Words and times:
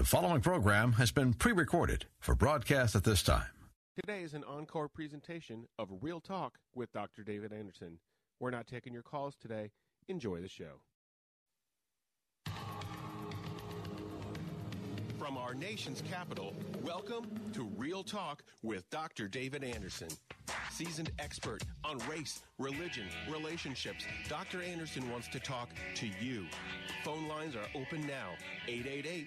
The 0.00 0.06
following 0.06 0.40
program 0.40 0.92
has 0.92 1.10
been 1.10 1.34
pre 1.34 1.52
recorded 1.52 2.06
for 2.20 2.34
broadcast 2.34 2.96
at 2.96 3.04
this 3.04 3.22
time. 3.22 3.50
Today 3.94 4.22
is 4.22 4.32
an 4.32 4.44
encore 4.44 4.88
presentation 4.88 5.66
of 5.78 5.90
Real 6.00 6.20
Talk 6.20 6.54
with 6.74 6.90
Dr. 6.90 7.22
David 7.22 7.52
Anderson. 7.52 7.98
We're 8.38 8.50
not 8.50 8.66
taking 8.66 8.94
your 8.94 9.02
calls 9.02 9.36
today. 9.36 9.72
Enjoy 10.08 10.40
the 10.40 10.48
show. 10.48 10.80
From 15.18 15.36
our 15.36 15.52
nation's 15.52 16.02
capital, 16.10 16.54
welcome 16.82 17.26
to 17.52 17.64
Real 17.76 18.02
Talk 18.02 18.42
with 18.62 18.88
Dr. 18.88 19.28
David 19.28 19.62
Anderson. 19.62 20.08
Seasoned 20.70 21.10
expert 21.18 21.62
on 21.84 21.98
race, 22.08 22.40
religion, 22.56 23.04
relationships, 23.30 24.06
Dr. 24.30 24.62
Anderson 24.62 25.10
wants 25.10 25.28
to 25.28 25.38
talk 25.38 25.68
to 25.96 26.06
you. 26.22 26.46
Phone 27.04 27.28
lines 27.28 27.54
are 27.54 27.68
open 27.74 28.00
now 28.06 28.30
888 28.66 29.26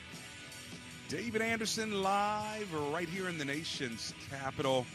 David 1.11 1.41
Anderson 1.41 2.01
live 2.01 2.73
right 2.93 3.09
here 3.09 3.27
in 3.27 3.37
the 3.37 3.43
nation's 3.43 4.13
capital. 4.29 4.85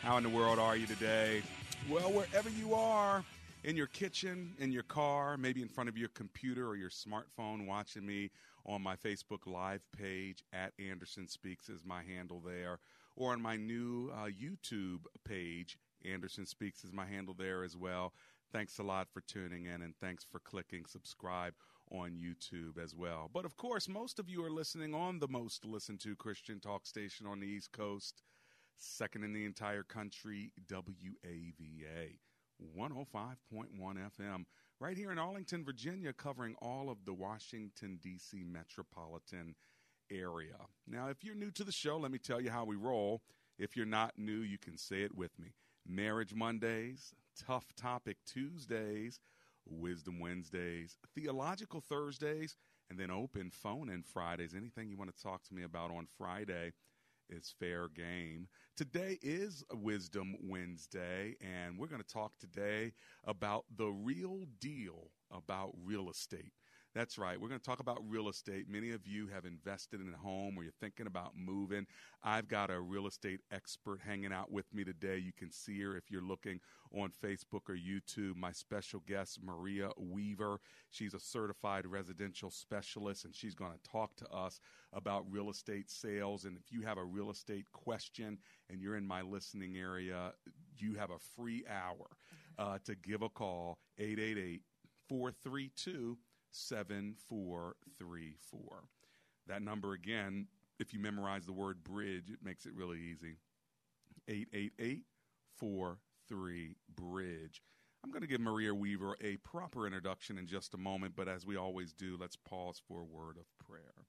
How 0.00 0.16
in 0.16 0.22
the 0.22 0.28
world 0.28 0.60
are 0.60 0.76
you 0.76 0.86
today? 0.86 1.42
Well, 1.90 2.12
wherever 2.12 2.48
you 2.48 2.74
are, 2.74 3.24
in 3.64 3.76
your 3.76 3.88
kitchen, 3.88 4.52
in 4.60 4.70
your 4.70 4.84
car, 4.84 5.36
maybe 5.36 5.60
in 5.60 5.66
front 5.66 5.88
of 5.88 5.98
your 5.98 6.10
computer 6.10 6.68
or 6.68 6.76
your 6.76 6.90
smartphone, 6.90 7.66
watching 7.66 8.06
me 8.06 8.30
on 8.66 8.82
my 8.82 8.94
Facebook 8.94 9.44
Live 9.44 9.82
page 9.98 10.44
at 10.52 10.74
Anderson 10.78 11.26
Speaks 11.26 11.68
is 11.68 11.84
my 11.84 12.04
handle 12.04 12.40
there, 12.46 12.78
or 13.16 13.32
on 13.32 13.42
my 13.42 13.56
new 13.56 14.12
uh, 14.14 14.26
YouTube 14.26 15.00
page, 15.24 15.76
Anderson 16.04 16.46
Speaks 16.46 16.84
is 16.84 16.92
my 16.92 17.04
handle 17.04 17.34
there 17.36 17.64
as 17.64 17.76
well. 17.76 18.12
Thanks 18.52 18.78
a 18.78 18.84
lot 18.84 19.08
for 19.12 19.22
tuning 19.22 19.64
in 19.64 19.82
and 19.82 19.94
thanks 20.00 20.24
for 20.24 20.38
clicking 20.38 20.84
subscribe 20.86 21.54
on 21.92 22.12
YouTube 22.12 22.82
as 22.82 22.94
well. 22.94 23.30
But 23.32 23.44
of 23.44 23.56
course, 23.56 23.88
most 23.88 24.18
of 24.18 24.28
you 24.28 24.44
are 24.44 24.50
listening 24.50 24.94
on 24.94 25.18
the 25.18 25.28
most 25.28 25.64
listened 25.64 26.00
to 26.00 26.16
Christian 26.16 26.58
talk 26.58 26.86
station 26.86 27.26
on 27.26 27.40
the 27.40 27.46
East 27.46 27.72
Coast, 27.72 28.22
second 28.78 29.24
in 29.24 29.32
the 29.32 29.44
entire 29.44 29.82
country, 29.82 30.52
WAVA 30.70 32.18
105.1 32.76 33.36
FM, 33.78 34.44
right 34.80 34.96
here 34.96 35.12
in 35.12 35.18
Arlington, 35.18 35.64
Virginia, 35.64 36.12
covering 36.12 36.54
all 36.62 36.88
of 36.88 37.04
the 37.04 37.12
Washington, 37.12 37.98
D.C. 38.02 38.42
metropolitan 38.44 39.54
area. 40.10 40.56
Now, 40.86 41.08
if 41.08 41.22
you're 41.22 41.34
new 41.34 41.50
to 41.52 41.64
the 41.64 41.72
show, 41.72 41.96
let 41.96 42.10
me 42.10 42.18
tell 42.18 42.40
you 42.40 42.50
how 42.50 42.64
we 42.64 42.76
roll. 42.76 43.22
If 43.58 43.76
you're 43.76 43.86
not 43.86 44.14
new, 44.16 44.40
you 44.40 44.58
can 44.58 44.76
say 44.78 45.02
it 45.02 45.14
with 45.14 45.38
me. 45.38 45.54
Marriage 45.86 46.34
Mondays, 46.34 47.12
Tough 47.46 47.74
Topic 47.76 48.18
Tuesdays, 48.26 49.20
Wisdom 49.66 50.18
Wednesdays, 50.18 50.96
Theological 51.14 51.80
Thursdays, 51.80 52.56
and 52.90 52.98
then 52.98 53.10
open 53.10 53.50
phone 53.50 53.88
in 53.88 54.02
Fridays. 54.02 54.54
Anything 54.54 54.88
you 54.88 54.96
want 54.96 55.14
to 55.14 55.22
talk 55.22 55.42
to 55.44 55.54
me 55.54 55.62
about 55.62 55.90
on 55.90 56.06
Friday 56.18 56.72
is 57.30 57.54
fair 57.58 57.88
game. 57.88 58.48
Today 58.76 59.18
is 59.22 59.64
Wisdom 59.72 60.36
Wednesday, 60.42 61.36
and 61.40 61.78
we're 61.78 61.86
going 61.86 62.02
to 62.02 62.06
talk 62.06 62.32
today 62.38 62.92
about 63.24 63.64
the 63.76 63.88
real 63.88 64.44
deal 64.60 65.10
about 65.30 65.72
real 65.82 66.10
estate. 66.10 66.52
That's 66.94 67.16
right. 67.16 67.40
We're 67.40 67.48
going 67.48 67.60
to 67.60 67.64
talk 67.64 67.80
about 67.80 68.02
real 68.06 68.28
estate. 68.28 68.68
Many 68.68 68.90
of 68.90 69.06
you 69.06 69.26
have 69.28 69.46
invested 69.46 70.02
in 70.02 70.12
a 70.12 70.16
home 70.16 70.58
or 70.58 70.62
you're 70.62 70.72
thinking 70.78 71.06
about 71.06 71.32
moving. 71.34 71.86
I've 72.22 72.48
got 72.48 72.70
a 72.70 72.78
real 72.78 73.06
estate 73.06 73.40
expert 73.50 74.00
hanging 74.04 74.32
out 74.32 74.52
with 74.52 74.66
me 74.74 74.84
today. 74.84 75.16
You 75.16 75.32
can 75.32 75.50
see 75.50 75.80
her 75.80 75.96
if 75.96 76.10
you're 76.10 76.20
looking 76.20 76.60
on 76.94 77.10
Facebook 77.10 77.70
or 77.70 77.76
YouTube. 77.76 78.36
My 78.36 78.52
special 78.52 79.02
guest, 79.06 79.38
Maria 79.42 79.88
Weaver. 79.96 80.60
She's 80.90 81.14
a 81.14 81.20
certified 81.20 81.86
residential 81.86 82.50
specialist 82.50 83.24
and 83.24 83.34
she's 83.34 83.54
going 83.54 83.72
to 83.72 83.90
talk 83.90 84.14
to 84.16 84.28
us 84.28 84.60
about 84.92 85.24
real 85.30 85.48
estate 85.48 85.90
sales. 85.90 86.44
And 86.44 86.58
if 86.58 86.70
you 86.70 86.82
have 86.82 86.98
a 86.98 87.04
real 87.04 87.30
estate 87.30 87.64
question 87.72 88.36
and 88.68 88.82
you're 88.82 88.96
in 88.96 89.06
my 89.06 89.22
listening 89.22 89.78
area, 89.78 90.34
you 90.76 90.96
have 90.96 91.10
a 91.10 91.18
free 91.18 91.64
hour 91.70 92.06
uh, 92.58 92.76
to 92.84 92.94
give 92.96 93.22
a 93.22 93.30
call 93.30 93.78
888 93.98 94.60
432 95.08 96.18
7434. 96.52 98.84
That 99.48 99.62
number 99.62 99.92
again, 99.92 100.46
if 100.78 100.92
you 100.92 101.00
memorize 101.00 101.46
the 101.46 101.52
word 101.52 101.82
bridge, 101.82 102.30
it 102.30 102.44
makes 102.44 102.66
it 102.66 102.74
really 102.74 102.98
easy. 102.98 103.38
888 104.28 105.02
43 105.56 106.76
Bridge. 106.94 107.62
I'm 108.04 108.10
going 108.10 108.22
to 108.22 108.28
give 108.28 108.40
Maria 108.40 108.74
Weaver 108.74 109.16
a 109.20 109.36
proper 109.38 109.86
introduction 109.86 110.38
in 110.38 110.46
just 110.46 110.74
a 110.74 110.78
moment, 110.78 111.14
but 111.14 111.28
as 111.28 111.46
we 111.46 111.56
always 111.56 111.92
do, 111.92 112.16
let's 112.20 112.36
pause 112.36 112.80
for 112.88 113.00
a 113.00 113.04
word 113.04 113.36
of 113.36 113.46
prayer. 113.64 114.06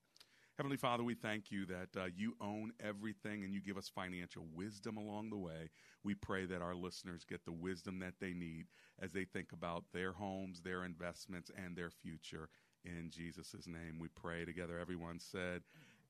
Heavenly 0.57 0.77
Father, 0.77 1.03
we 1.03 1.15
thank 1.15 1.51
you 1.51 1.65
that 1.65 1.99
uh, 1.99 2.05
you 2.15 2.35
own 2.39 2.73
everything 2.79 3.43
and 3.43 3.55
you 3.55 3.59
give 3.59 3.75
us 3.75 3.89
financial 3.89 4.45
wisdom 4.53 4.97
along 4.97 5.31
the 5.31 5.37
way. 5.37 5.69
We 6.03 6.13
pray 6.13 6.45
that 6.45 6.61
our 6.61 6.75
listeners 6.75 7.25
get 7.27 7.43
the 7.43 7.51
wisdom 7.51 7.97
that 7.99 8.19
they 8.19 8.33
need 8.33 8.67
as 9.01 9.11
they 9.11 9.25
think 9.25 9.51
about 9.51 9.85
their 9.93 10.11
homes, 10.11 10.61
their 10.61 10.83
investments, 10.85 11.49
and 11.57 11.75
their 11.75 11.89
future. 11.89 12.49
In 12.85 13.09
Jesus' 13.09 13.65
name 13.65 13.97
we 13.99 14.09
pray 14.09 14.45
together. 14.45 14.77
Everyone 14.77 15.19
said, 15.19 15.63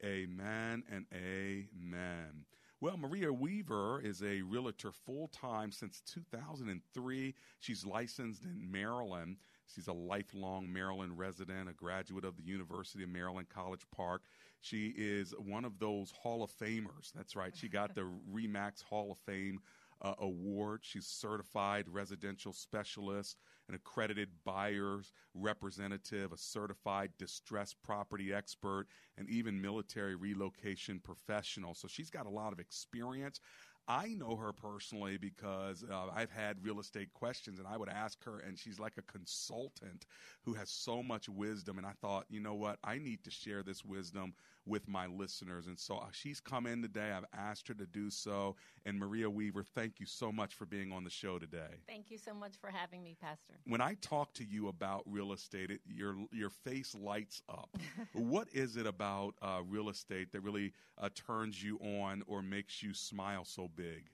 Amen 0.03 0.83
and 0.91 1.05
Amen. 1.15 2.43
Well, 2.81 2.97
Maria 2.97 3.31
Weaver 3.31 4.01
is 4.01 4.21
a 4.21 4.41
realtor 4.41 4.91
full 4.91 5.29
time 5.29 5.71
since 5.71 6.01
2003. 6.05 7.33
She's 7.61 7.85
licensed 7.85 8.43
in 8.43 8.69
Maryland. 8.69 9.37
She's 9.73 9.87
a 9.87 9.93
lifelong 9.93 10.71
Maryland 10.71 11.17
resident, 11.17 11.69
a 11.69 11.73
graduate 11.73 12.25
of 12.25 12.37
the 12.37 12.43
University 12.43 13.03
of 13.03 13.09
Maryland 13.09 13.47
College 13.49 13.85
Park. 13.95 14.23
She 14.61 14.93
is 14.95 15.33
one 15.37 15.65
of 15.65 15.79
those 15.79 16.11
Hall 16.11 16.43
of 16.43 16.51
Famers. 16.51 17.11
That's 17.15 17.35
right. 17.35 17.55
She 17.55 17.67
got 17.67 17.95
the 17.95 18.07
REMAX 18.33 18.83
Hall 18.83 19.11
of 19.11 19.17
Fame 19.19 19.59
uh, 20.03 20.13
award. 20.19 20.81
She's 20.83 21.07
certified 21.07 21.85
residential 21.89 22.51
specialist, 22.51 23.37
an 23.69 23.75
accredited 23.75 24.29
buyer's 24.43 25.13
representative, 25.33 26.33
a 26.33 26.37
certified 26.37 27.11
distressed 27.17 27.81
property 27.83 28.33
expert, 28.33 28.87
and 29.17 29.29
even 29.29 29.61
military 29.61 30.15
relocation 30.15 30.99
professional. 30.99 31.73
So 31.73 31.87
she's 31.87 32.09
got 32.09 32.25
a 32.25 32.29
lot 32.29 32.51
of 32.51 32.59
experience. 32.59 33.39
I 33.87 34.13
know 34.13 34.37
her 34.37 34.53
personally 34.53 35.17
because 35.17 35.83
uh, 35.83 36.07
I've 36.13 36.31
had 36.31 36.63
real 36.63 36.79
estate 36.79 37.11
questions 37.13 37.59
and 37.59 37.67
I 37.67 37.75
would 37.75 37.89
ask 37.89 38.23
her, 38.23 38.39
and 38.39 38.57
she's 38.57 38.79
like 38.79 38.97
a 38.97 39.01
consultant 39.01 40.05
who 40.43 40.53
has 40.53 40.69
so 40.69 41.03
much 41.03 41.27
wisdom. 41.27 41.77
And 41.77 41.85
I 41.85 41.91
thought, 41.91 42.25
you 42.29 42.39
know 42.39 42.55
what? 42.55 42.79
I 42.83 42.97
need 42.97 43.23
to 43.25 43.31
share 43.31 43.61
this 43.61 43.83
wisdom 43.83 44.35
with 44.65 44.87
my 44.87 45.07
listeners. 45.07 45.67
And 45.67 45.77
so 45.77 45.97
uh, 45.97 46.05
she's 46.11 46.39
come 46.39 46.65
in 46.65 46.81
today. 46.81 47.11
I've 47.11 47.25
asked 47.37 47.67
her 47.67 47.73
to 47.75 47.85
do 47.85 48.09
so. 48.09 48.55
And 48.85 48.97
Maria 48.97 49.29
Weaver, 49.29 49.63
thank 49.63 49.99
you 49.99 50.05
so 50.05 50.31
much 50.31 50.53
for 50.55 50.65
being 50.65 50.91
on 50.91 51.03
the 51.03 51.09
show 51.09 51.39
today. 51.39 51.81
Thank 51.87 52.09
you 52.09 52.17
so 52.17 52.33
much 52.33 52.53
for 52.59 52.69
having 52.69 53.03
me, 53.03 53.15
Pastor. 53.19 53.55
When 53.65 53.81
I 53.81 53.95
talk 54.01 54.33
to 54.35 54.43
you 54.43 54.69
about 54.69 55.03
real 55.05 55.33
estate, 55.33 55.71
it, 55.71 55.81
your 55.85 56.15
your 56.31 56.49
face 56.49 56.95
lights 56.95 57.41
up. 57.49 57.69
what 58.13 58.47
is 58.53 58.77
it 58.77 58.87
about 58.87 59.35
uh, 59.41 59.61
real 59.67 59.89
estate 59.89 60.31
that 60.31 60.41
really 60.41 60.73
uh, 60.97 61.09
turns 61.13 61.61
you 61.61 61.77
on 61.79 62.23
or 62.27 62.41
makes 62.41 62.81
you 62.81 62.93
smile 62.93 63.45
so 63.45 63.69
big? 63.75 64.09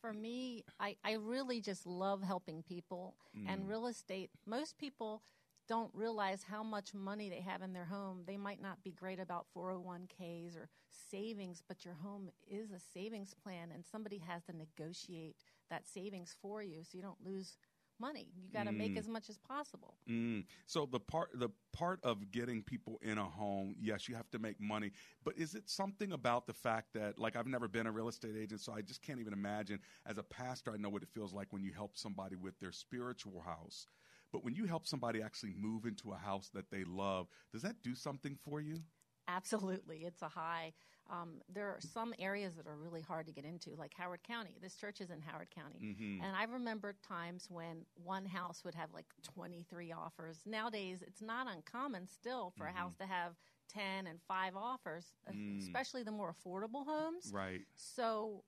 For 0.00 0.12
me, 0.14 0.64
I, 0.78 0.96
I 1.04 1.12
really 1.12 1.60
just 1.60 1.86
love 1.86 2.22
helping 2.22 2.62
people. 2.62 3.16
Mm. 3.36 3.52
And 3.52 3.68
real 3.68 3.86
estate, 3.86 4.30
most 4.46 4.78
people 4.78 5.22
don't 5.70 5.94
realize 5.94 6.42
how 6.42 6.64
much 6.64 6.92
money 6.92 7.30
they 7.30 7.40
have 7.40 7.62
in 7.62 7.72
their 7.72 7.84
home. 7.84 8.24
They 8.26 8.36
might 8.36 8.60
not 8.60 8.82
be 8.82 8.90
great 8.90 9.20
about 9.20 9.46
401ks 9.56 10.56
or 10.56 10.68
savings, 11.10 11.62
but 11.66 11.84
your 11.84 11.94
home 11.94 12.28
is 12.50 12.72
a 12.72 12.80
savings 12.92 13.34
plan, 13.34 13.68
and 13.72 13.84
somebody 13.86 14.20
has 14.26 14.42
to 14.46 14.52
negotiate 14.56 15.36
that 15.70 15.86
savings 15.86 16.34
for 16.42 16.60
you 16.60 16.82
so 16.82 16.98
you 16.98 17.02
don't 17.02 17.24
lose 17.24 17.56
money. 18.00 18.26
You 18.42 18.50
got 18.52 18.64
to 18.64 18.72
make 18.72 18.96
as 18.96 19.06
much 19.06 19.30
as 19.30 19.38
possible. 19.38 19.94
Mm. 20.10 20.44
So 20.66 20.88
the 20.90 20.98
part 20.98 21.30
the 21.34 21.50
part 21.72 22.00
of 22.02 22.32
getting 22.32 22.62
people 22.62 22.98
in 23.02 23.18
a 23.18 23.24
home, 23.24 23.76
yes, 23.80 24.08
you 24.08 24.16
have 24.16 24.28
to 24.30 24.40
make 24.40 24.60
money. 24.60 24.90
But 25.22 25.38
is 25.38 25.54
it 25.54 25.68
something 25.68 26.10
about 26.12 26.48
the 26.48 26.54
fact 26.54 26.94
that 26.94 27.16
like 27.16 27.36
I've 27.36 27.46
never 27.46 27.68
been 27.68 27.86
a 27.86 27.92
real 27.92 28.08
estate 28.08 28.34
agent, 28.36 28.60
so 28.60 28.72
I 28.72 28.80
just 28.80 29.02
can't 29.02 29.20
even 29.20 29.32
imagine. 29.32 29.78
As 30.04 30.18
a 30.18 30.24
pastor, 30.24 30.72
I 30.72 30.78
know 30.78 30.88
what 30.88 31.02
it 31.02 31.08
feels 31.14 31.32
like 31.32 31.52
when 31.52 31.62
you 31.62 31.72
help 31.72 31.96
somebody 31.96 32.34
with 32.34 32.58
their 32.58 32.72
spiritual 32.72 33.40
house. 33.40 33.86
But 34.32 34.44
when 34.44 34.54
you 34.54 34.66
help 34.66 34.86
somebody 34.86 35.22
actually 35.22 35.54
move 35.56 35.84
into 35.84 36.12
a 36.12 36.16
house 36.16 36.50
that 36.54 36.70
they 36.70 36.84
love, 36.84 37.26
does 37.52 37.62
that 37.62 37.82
do 37.82 37.94
something 37.94 38.36
for 38.44 38.60
you? 38.60 38.80
Absolutely. 39.28 39.98
It's 40.04 40.22
a 40.22 40.28
high. 40.28 40.72
Um, 41.10 41.40
there 41.52 41.68
are 41.68 41.78
some 41.80 42.14
areas 42.18 42.54
that 42.54 42.66
are 42.66 42.76
really 42.76 43.00
hard 43.00 43.26
to 43.26 43.32
get 43.32 43.44
into, 43.44 43.74
like 43.76 43.92
Howard 43.96 44.22
County. 44.22 44.56
This 44.62 44.74
church 44.76 45.00
is 45.00 45.10
in 45.10 45.20
Howard 45.20 45.48
County. 45.50 45.80
Mm-hmm. 45.82 46.24
And 46.24 46.36
I 46.36 46.44
remember 46.44 46.94
times 47.06 47.46
when 47.48 47.84
one 47.94 48.24
house 48.26 48.62
would 48.64 48.74
have 48.74 48.92
like 48.92 49.06
23 49.34 49.92
offers. 49.92 50.38
Nowadays, 50.46 51.02
it's 51.06 51.22
not 51.22 51.46
uncommon 51.52 52.06
still 52.06 52.52
for 52.56 52.64
Mm-hmm. 52.64 52.76
a 52.76 52.80
house 52.80 52.96
to 52.96 53.06
have 53.06 53.32
10 53.72 54.06
and 54.06 54.20
5 54.26 54.56
offers, 54.56 55.06
uh, 55.28 55.32
especially 55.60 56.02
the 56.02 56.12
more 56.12 56.32
affordable 56.34 56.84
homes. 56.86 57.30
Mm. 57.30 57.34
Right. 57.34 57.60
So 57.76 58.44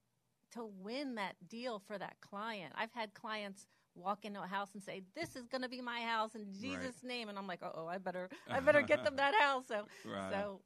to 0.53 0.65
win 0.83 1.15
that 1.17 1.37
deal 1.49 1.79
for 1.81 1.97
that 1.99 2.17
client, 2.21 2.73
I've 2.77 2.93
had 2.93 3.15
clients 3.15 3.67
walk 3.95 4.25
into 4.25 4.43
a 4.43 4.47
house 4.47 4.71
and 4.75 4.83
say, 4.83 5.03
"This 5.15 5.37
is 5.37 5.47
going 5.47 5.63
to 5.63 5.69
be 5.69 5.81
my 5.81 6.01
house 6.01 6.35
in 6.35 6.47
Jesus' 6.53 7.03
name," 7.03 7.29
and 7.29 7.39
I'm 7.39 7.47
like, 7.47 7.61
"Oh, 7.63 7.87
I 7.87 7.99
better, 7.99 8.29
I 8.51 8.61
better 8.61 8.83
get 8.83 9.05
them 9.05 9.17
that 9.17 9.35
house." 9.41 9.67
So, 9.69 9.87
Right. 10.05 10.33
so 10.33 10.61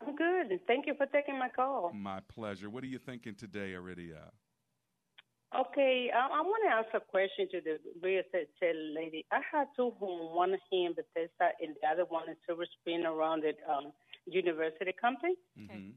I'm 0.00 0.16
good. 0.16 0.60
Thank 0.66 0.86
you 0.86 0.94
for 0.96 1.06
taking 1.06 1.38
my 1.38 1.48
call. 1.48 1.92
My 1.94 2.20
pleasure. 2.34 2.70
What 2.70 2.84
are 2.84 2.88
you 2.88 2.98
thinking 2.98 3.34
today, 3.34 3.74
Aridia? 3.76 4.30
Okay, 5.52 6.10
I, 6.14 6.38
I 6.38 6.40
want 6.42 6.62
to 6.64 6.70
ask 6.70 6.88
a 6.94 7.04
question 7.04 7.48
to 7.50 7.60
the 7.60 7.78
real 8.00 8.22
estate 8.22 8.48
lady. 8.94 9.26
I 9.32 9.40
had 9.50 9.66
two 9.74 9.90
homes, 9.98 10.30
one 10.32 10.54
here 10.70 10.88
in 10.88 10.94
Bethesda 10.94 11.50
and 11.60 11.74
the 11.82 11.88
other 11.88 12.04
one 12.08 12.28
in 12.28 12.36
Silver 12.46 12.66
Spring 12.80 13.04
around 13.04 13.42
the 13.42 13.52
um, 13.70 13.92
university 14.26 14.94
company. 15.00 15.34
Mm-hmm. 15.58 15.90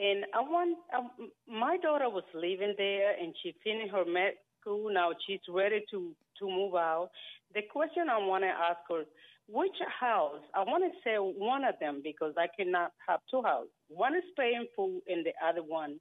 And 0.00 0.24
I 0.32 0.40
want, 0.40 0.78
um, 0.96 1.10
my 1.46 1.76
daughter 1.76 2.08
was 2.08 2.24
living 2.32 2.74
there 2.78 3.14
and 3.20 3.34
she 3.42 3.54
finished 3.62 3.92
her 3.92 4.04
med 4.06 4.34
school. 4.60 4.92
Now 4.92 5.10
she's 5.26 5.40
ready 5.48 5.84
to, 5.90 6.14
to 6.38 6.46
move 6.46 6.76
out. 6.76 7.10
The 7.54 7.62
question 7.70 8.08
I 8.08 8.18
want 8.24 8.44
to 8.44 8.48
ask 8.48 8.78
her, 8.88 9.04
which 9.48 9.76
house? 10.00 10.42
I 10.54 10.62
want 10.62 10.84
to 10.84 10.98
say 11.02 11.16
one 11.16 11.64
of 11.64 11.74
them 11.80 12.00
because 12.04 12.34
I 12.36 12.46
cannot 12.56 12.92
have 13.08 13.20
two 13.30 13.42
houses. 13.42 13.70
One 13.88 14.14
is 14.14 14.24
paying 14.36 14.66
full 14.76 15.00
and 15.08 15.24
the 15.24 15.32
other 15.44 15.62
one 15.62 15.98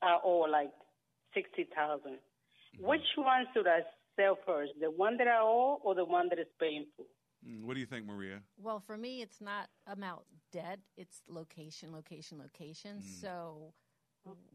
are 0.00 0.18
all 0.18 0.48
like 0.50 0.70
sixty 1.34 1.68
thousand. 1.74 2.18
Which 2.78 3.02
one 3.16 3.44
should 3.52 3.66
I 3.66 3.80
sell 4.16 4.38
first? 4.46 4.72
The 4.80 4.90
one 4.90 5.16
that 5.18 5.26
I 5.28 5.38
owe 5.40 5.78
or 5.82 5.94
the 5.94 6.04
one 6.04 6.28
that 6.30 6.38
is 6.38 6.46
paying 6.58 6.86
full? 6.96 7.06
Mm, 7.46 7.64
What 7.64 7.74
do 7.74 7.80
you 7.80 7.86
think, 7.86 8.06
Maria? 8.06 8.40
Well, 8.56 8.80
for 8.80 8.96
me, 8.96 9.20
it's 9.20 9.40
not 9.40 9.68
about 9.86 10.24
debt; 10.52 10.78
it's 10.96 11.22
location, 11.28 11.92
location, 11.92 12.38
location. 12.38 12.98
Mm. 12.98 13.20
So, 13.20 13.74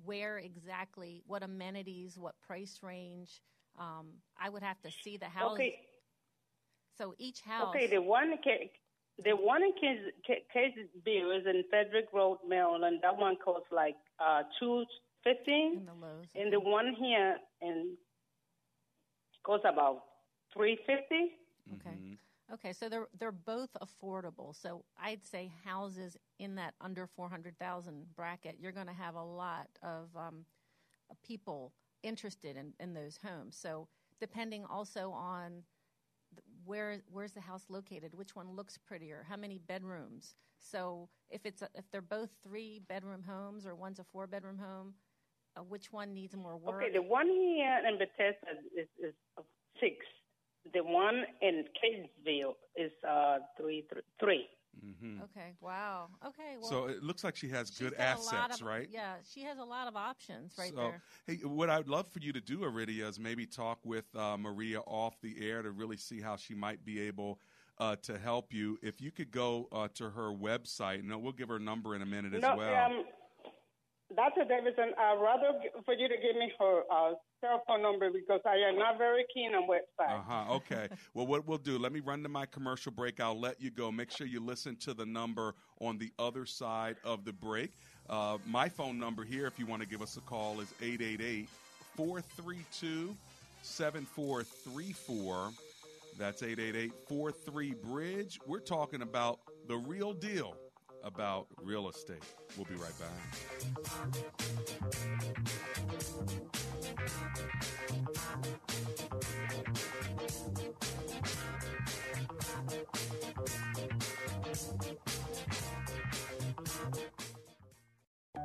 where 0.05 0.37
exactly, 0.37 1.21
what 1.27 1.43
amenities, 1.43 2.17
what 2.17 2.39
price 2.39 2.79
range? 2.81 3.41
Um, 3.77 4.07
I 4.39 4.49
would 4.49 4.63
have 4.63 4.81
to 4.81 4.89
see 5.03 5.17
the 5.17 5.25
house. 5.25 5.53
Okay. 5.53 5.75
So 6.97 7.13
each 7.17 7.41
house. 7.41 7.75
Okay, 7.75 7.87
the 7.87 8.01
one 8.01 8.33
ca- 8.43 8.71
the 9.23 9.35
one 9.35 9.63
in 9.63 9.73
Case, 9.73 9.99
Case 10.53 10.77
Bill 11.03 11.31
is 11.31 11.45
in 11.45 11.63
Frederick 11.69 12.07
Road, 12.13 12.39
Maryland. 12.47 12.99
That 13.01 13.17
one 13.17 13.35
costs 13.43 13.67
like 13.71 13.95
uh 14.19 14.43
two 14.59 14.85
fifteen, 15.23 15.77
in 15.77 15.85
the 15.85 15.93
lows. 15.93 16.25
and 16.35 16.51
the 16.51 16.59
one 16.59 16.95
here 16.99 17.37
in 17.61 17.95
costs 19.43 19.65
about 19.69 20.03
three 20.53 20.77
fifty. 20.85 21.33
Okay. 21.75 21.95
Mm-hmm. 21.95 22.13
Okay, 22.53 22.71
so 22.71 22.87
they're 22.87 23.07
they're 23.19 23.31
both 23.31 23.69
affordable. 23.81 24.55
So 24.55 24.85
I'd 25.01 25.25
say 25.25 25.51
houses 25.65 26.15
in 26.39 26.55
that 26.55 26.75
under 26.79 27.05
four 27.05 27.29
hundred 27.29 27.57
thousand 27.59 28.15
bracket, 28.15 28.55
you're 28.59 28.71
going 28.71 28.87
to 28.87 28.93
have 28.93 29.15
a 29.15 29.23
lot 29.23 29.67
of 29.83 30.07
um, 30.15 30.45
people 31.25 31.73
interested 32.03 32.55
in, 32.55 32.73
in 32.79 32.93
those 32.93 33.19
homes. 33.23 33.57
So 33.59 33.87
depending 34.21 34.63
also 34.65 35.11
on 35.11 35.63
where 36.67 37.01
where's 37.11 37.31
the 37.31 37.41
house 37.41 37.65
located, 37.69 38.13
which 38.13 38.35
one 38.35 38.55
looks 38.55 38.77
prettier, 38.77 39.25
how 39.27 39.37
many 39.37 39.57
bedrooms. 39.57 40.35
So 40.59 41.09
if 41.29 41.45
it's 41.45 41.61
a, 41.61 41.69
if 41.75 41.89
they're 41.91 42.01
both 42.01 42.29
three 42.43 42.81
bedroom 42.87 43.23
homes 43.23 43.65
or 43.65 43.73
one's 43.75 43.99
a 43.99 44.03
four 44.03 44.27
bedroom 44.27 44.57
home, 44.57 44.93
uh, 45.55 45.61
which 45.61 45.91
one 45.91 46.13
needs 46.13 46.35
more 46.35 46.57
work? 46.57 46.83
Okay, 46.83 46.91
the 46.91 47.01
one 47.01 47.27
here 47.27 47.79
in 47.87 47.97
Bethesda 47.97 48.51
is, 48.75 48.87
is 49.01 49.13
six. 49.79 49.95
The 50.73 50.83
one 50.83 51.23
in 51.41 51.63
Catesville 51.79 52.55
is 52.75 52.91
uh 53.07 53.37
three 53.59 53.85
three 53.91 54.01
three. 54.19 54.45
Mm-hmm. 54.85 55.21
Okay, 55.23 55.53
wow. 55.61 56.07
Okay, 56.25 56.55
well, 56.59 56.69
So 56.69 56.85
it 56.85 57.03
looks 57.03 57.23
like 57.23 57.35
she 57.35 57.49
has 57.49 57.69
good 57.71 57.95
got 57.97 58.17
a 58.17 58.21
lot 58.21 58.33
assets, 58.33 58.61
of- 58.61 58.67
right? 58.67 58.87
Yeah, 58.91 59.15
she 59.29 59.41
has 59.43 59.57
a 59.57 59.63
lot 59.63 59.87
of 59.87 59.95
options 59.95 60.53
right 60.57 60.71
so, 60.75 60.75
there. 60.75 61.01
hey, 61.25 61.35
what 61.43 61.69
I'd 61.69 61.87
love 61.87 62.07
for 62.07 62.19
you 62.19 62.33
to 62.33 62.41
do, 62.41 62.59
Aridia, 62.59 63.07
is 63.07 63.19
maybe 63.19 63.45
talk 63.45 63.79
with 63.83 64.05
uh, 64.15 64.37
Maria 64.37 64.79
off 64.81 65.19
the 65.21 65.35
air 65.41 65.61
to 65.61 65.71
really 65.71 65.97
see 65.97 66.21
how 66.21 66.35
she 66.35 66.53
might 66.55 66.83
be 66.85 66.99
able 66.99 67.39
uh, 67.79 67.95
to 68.03 68.17
help 68.17 68.53
you. 68.53 68.77
If 68.81 69.01
you 69.01 69.11
could 69.11 69.31
go 69.31 69.67
uh, 69.71 69.87
to 69.95 70.09
her 70.09 70.31
website, 70.31 70.99
and 70.99 71.21
we'll 71.21 71.31
give 71.31 71.49
her 71.49 71.59
number 71.59 71.95
in 71.95 72.01
a 72.01 72.05
minute 72.05 72.33
as 72.33 72.41
no, 72.41 72.55
well. 72.55 72.85
um, 72.85 73.03
Dr. 74.15 74.45
Davidson, 74.45 74.93
I'd 74.97 75.19
rather 75.21 75.59
for 75.85 75.93
you 75.93 76.07
to 76.07 76.15
give 76.15 76.35
me 76.37 76.51
her 76.59 76.81
uh, 76.91 77.11
cell 77.41 77.63
phone 77.67 77.81
number 77.81 78.09
because 78.11 78.41
I 78.45 78.55
am 78.67 78.77
not 78.77 78.97
very 78.97 79.25
keen 79.33 79.53
on 79.53 79.67
websites. 79.67 80.19
Uh 80.19 80.21
huh. 80.27 80.53
Okay. 80.55 80.87
well, 81.13 81.27
what 81.27 81.47
we'll 81.47 81.57
do, 81.57 81.77
let 81.77 81.91
me 81.91 81.99
run 81.99 82.23
to 82.23 82.29
my 82.29 82.45
commercial 82.45 82.91
break. 82.91 83.19
I'll 83.19 83.39
let 83.39 83.61
you 83.61 83.69
go. 83.71 83.91
Make 83.91 84.11
sure 84.11 84.27
you 84.27 84.39
listen 84.39 84.75
to 84.77 84.93
the 84.93 85.05
number 85.05 85.55
on 85.79 85.97
the 85.97 86.11
other 86.19 86.45
side 86.45 86.97
of 87.03 87.25
the 87.25 87.33
break. 87.33 87.71
Uh, 88.09 88.37
my 88.45 88.69
phone 88.69 88.97
number 88.97 89.23
here, 89.23 89.47
if 89.47 89.59
you 89.59 89.65
want 89.65 89.81
to 89.81 89.87
give 89.87 90.01
us 90.01 90.17
a 90.17 90.21
call, 90.21 90.59
is 90.61 90.73
888 90.81 91.49
432 91.95 93.15
7434. 93.63 95.51
That's 96.17 96.41
888 96.41 96.91
43 97.07 97.73
Bridge. 97.73 98.39
We're 98.45 98.59
talking 98.59 99.01
about 99.01 99.39
the 99.67 99.77
real 99.77 100.13
deal 100.13 100.55
about 101.03 101.47
real 101.61 101.89
estate. 101.89 102.23
We'll 102.55 102.65
be 102.65 102.75
right 102.75 102.93
back. 102.99 103.11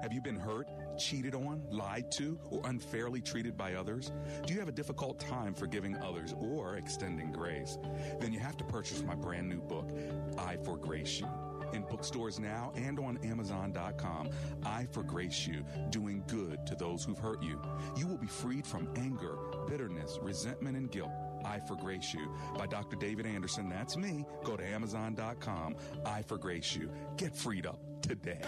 Have 0.02 0.12
you 0.12 0.21
been 0.21 0.37
hurt, 0.37 0.66
cheated 0.99 1.35
on, 1.35 1.62
lied 1.71 2.11
to, 2.12 2.38
or 2.50 2.61
unfairly 2.64 3.21
treated 3.21 3.57
by 3.57 3.75
others? 3.75 4.11
Do 4.45 4.52
you 4.52 4.59
have 4.59 4.69
a 4.69 4.73
difficult 4.73 5.21
time 5.21 5.54
forgiving 5.54 5.97
others 5.97 6.35
or 6.37 6.76
extending 6.76 7.31
grace? 7.31 7.78
Then 8.21 8.33
you 8.33 8.40
have 8.40 8.57
to 8.59 8.64
purchase 8.64 9.02
my 9.02 9.14
brand 9.14 9.49
new 9.49 9.61
book, 9.61 9.90
I 10.37 10.57
Forgrace 10.57 11.21
You. 11.21 11.28
In 11.73 11.83
bookstores 11.83 12.38
now 12.38 12.73
and 12.76 12.99
on 12.99 13.19
Amazon.com, 13.25 14.31
I 14.64 14.87
Forgrace 14.87 15.47
You, 15.47 15.64
doing 15.91 16.23
good 16.26 16.67
to 16.67 16.75
those 16.75 17.05
who've 17.05 17.19
hurt 17.19 17.43
you. 17.43 17.61
You 17.97 18.07
will 18.07 18.19
be 18.19 18.26
freed 18.26 18.67
from 18.67 18.88
anger, 18.97 19.37
bitterness, 19.67 20.19
resentment, 20.21 20.76
and 20.76 20.91
guilt. 20.91 21.12
I 21.45 21.61
Forgrace 21.61 22.14
You 22.14 22.29
by 22.57 22.67
Dr. 22.67 22.97
David 22.97 23.26
Anderson. 23.26 23.69
That's 23.69 23.97
me. 23.97 24.25
Go 24.45 24.57
to 24.57 24.64
Amazon.com. 24.64 25.76
I 26.05 26.23
Forgrace 26.23 26.76
You. 26.76 26.91
Get 27.17 27.35
freed 27.35 27.67
up 27.67 27.81
today. 28.02 28.41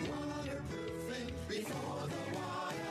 Waterproofing 0.00 1.34
before 1.48 2.08
the 2.08 2.36
water. 2.36 2.90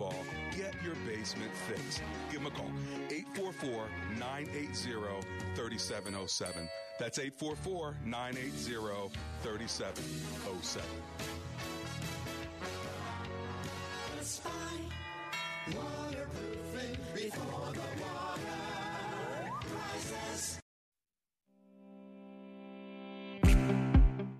all, 0.01 0.25
get 0.57 0.73
your 0.83 0.95
basement 1.05 1.51
fixed. 1.67 2.01
Give 2.31 2.43
them 2.43 2.51
a 2.51 2.55
call. 2.55 2.71
844 3.09 3.87
980 4.17 5.27
3707. 5.55 6.69
That's 6.99 7.19
844 7.19 7.95
980 8.05 9.11
3707. 9.43 10.87
Waterproofing 15.67 16.97
before 17.13 17.71
the 17.73 17.79
water 18.03 18.41
rises. 19.93 20.59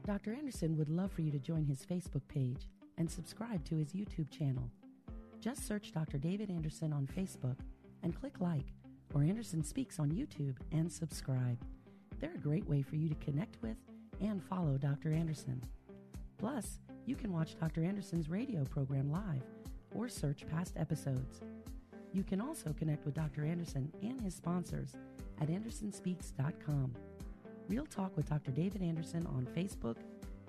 Dr. 0.06 0.34
Anderson 0.34 0.77
would 0.77 0.89
love 0.89 1.12
for 1.12 1.22
you 1.22 1.32
to 1.32 1.39
join 1.39 1.65
his 1.65 1.86
Facebook 1.86 2.27
page 2.27 2.68
and 2.98 3.10
subscribe 3.10 3.63
to 3.65 3.77
his 3.77 3.94
YouTube 3.94 4.30
channel. 4.30 4.70
Just 5.41 5.67
search 5.67 5.91
Dr. 5.91 6.19
David 6.19 6.51
Anderson 6.51 6.93
on 6.93 7.07
Facebook 7.07 7.57
and 8.03 8.15
click 8.15 8.39
like, 8.39 8.67
or 9.15 9.24
Anderson 9.24 9.63
Speaks 9.63 9.98
on 9.98 10.12
YouTube 10.12 10.55
and 10.71 10.89
subscribe. 10.91 11.57
They're 12.19 12.36
a 12.36 12.38
great 12.38 12.69
way 12.69 12.83
for 12.83 12.95
you 12.95 13.10
to 13.10 13.15
connect 13.15 13.60
with 13.63 13.77
and 14.21 14.43
follow 14.43 14.77
Dr. 14.77 15.12
Anderson. 15.12 15.60
Plus, 16.38 16.79
you 17.07 17.15
can 17.15 17.33
watch 17.33 17.60
Dr. 17.60 17.83
Anderson's 17.83 18.29
radio 18.29 18.63
program 18.65 19.12
live 19.12 19.41
or 19.95 20.07
search 20.07 20.48
past 20.48 20.75
episodes. 20.77 21.41
You 22.13 22.24
can 22.24 22.39
also 22.39 22.71
connect 22.77 23.03
with 23.03 23.15
Dr. 23.15 23.43
Anderson 23.43 23.91
and 24.03 24.21
his 24.21 24.36
sponsors 24.36 24.95
at 25.41 25.48
AndersonSpeaks.com. 25.48 26.93
Real 27.67 27.86
Talk 27.88 28.15
with 28.15 28.29
Dr. 28.29 28.51
David 28.51 28.83
Anderson 28.83 29.25
on 29.25 29.48
Facebook, 29.55 29.98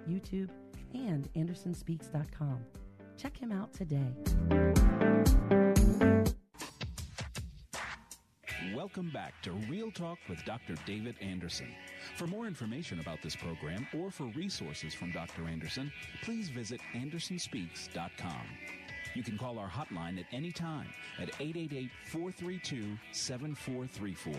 YouTube, 0.06 0.50
and 0.92 1.32
AndersonSpeaks.com. 1.32 2.60
Check 3.22 3.36
him 3.36 3.52
out 3.52 3.72
today. 3.72 4.12
Welcome 8.74 9.10
back 9.14 9.40
to 9.42 9.52
Real 9.70 9.92
Talk 9.92 10.18
with 10.28 10.44
Dr. 10.44 10.74
David 10.86 11.14
Anderson. 11.20 11.68
For 12.16 12.26
more 12.26 12.46
information 12.46 12.98
about 12.98 13.22
this 13.22 13.36
program 13.36 13.86
or 13.96 14.10
for 14.10 14.24
resources 14.34 14.92
from 14.92 15.12
Dr. 15.12 15.46
Anderson, 15.46 15.92
please 16.24 16.48
visit 16.48 16.80
AndersonSpeaks.com. 16.96 18.42
You 19.14 19.22
can 19.22 19.38
call 19.38 19.56
our 19.56 19.68
hotline 19.68 20.18
at 20.18 20.26
any 20.32 20.50
time 20.50 20.88
at 21.20 21.28
888 21.38 21.90
432 22.10 22.98
7434. 23.12 24.34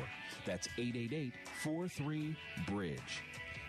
That's 0.45 0.67
888 0.77 1.33
43 1.63 2.35
Bridge. 2.67 3.23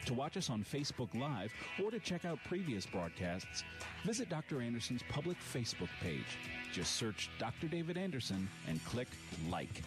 To 0.07 0.15
watch 0.15 0.37
us 0.37 0.51
on 0.51 0.63
Facebook 0.63 1.09
Live 1.19 1.51
or 1.83 1.91
to 1.91 1.99
check 1.99 2.27
out 2.27 2.39
previous 2.47 2.85
broadcasts, 2.85 3.65
visit 4.05 4.29
Dr. 4.29 4.61
Anderson's 4.61 5.03
public 5.09 5.39
Facebook 5.39 5.89
page. 6.03 6.39
Just 6.73 6.97
search 6.97 7.31
Dr. 7.39 7.69
David 7.69 7.97
Anderson 7.97 8.49
and 8.69 8.85
click 8.85 9.09
like. 9.49 9.83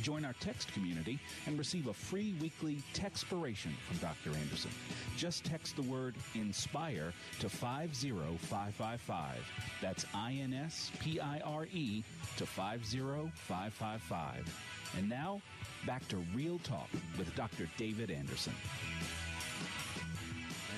Join 0.00 0.24
our 0.24 0.34
text 0.34 0.72
community 0.72 1.18
and 1.46 1.58
receive 1.58 1.88
a 1.88 1.92
free 1.92 2.36
weekly 2.40 2.80
textpiration 2.94 3.72
from 3.88 3.96
Dr. 3.98 4.30
Anderson. 4.38 4.70
Just 5.16 5.44
text 5.44 5.74
the 5.74 5.82
word 5.82 6.14
INSPIRE 6.36 7.12
to 7.40 7.48
50555. 7.48 9.38
That's 9.82 10.06
I 10.14 10.38
N 10.40 10.54
S 10.54 10.92
P 11.00 11.18
I 11.18 11.40
R 11.40 11.66
E 11.72 12.04
to 12.36 12.46
50555. 12.46 14.94
And 14.96 15.08
now, 15.08 15.42
back 15.84 16.06
to 16.08 16.18
Real 16.32 16.60
Talk 16.60 16.88
with 17.18 17.34
Dr. 17.34 17.68
David 17.76 18.12
Anderson. 18.12 18.54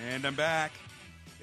And 0.08 0.24
I'm 0.24 0.34
back. 0.34 0.72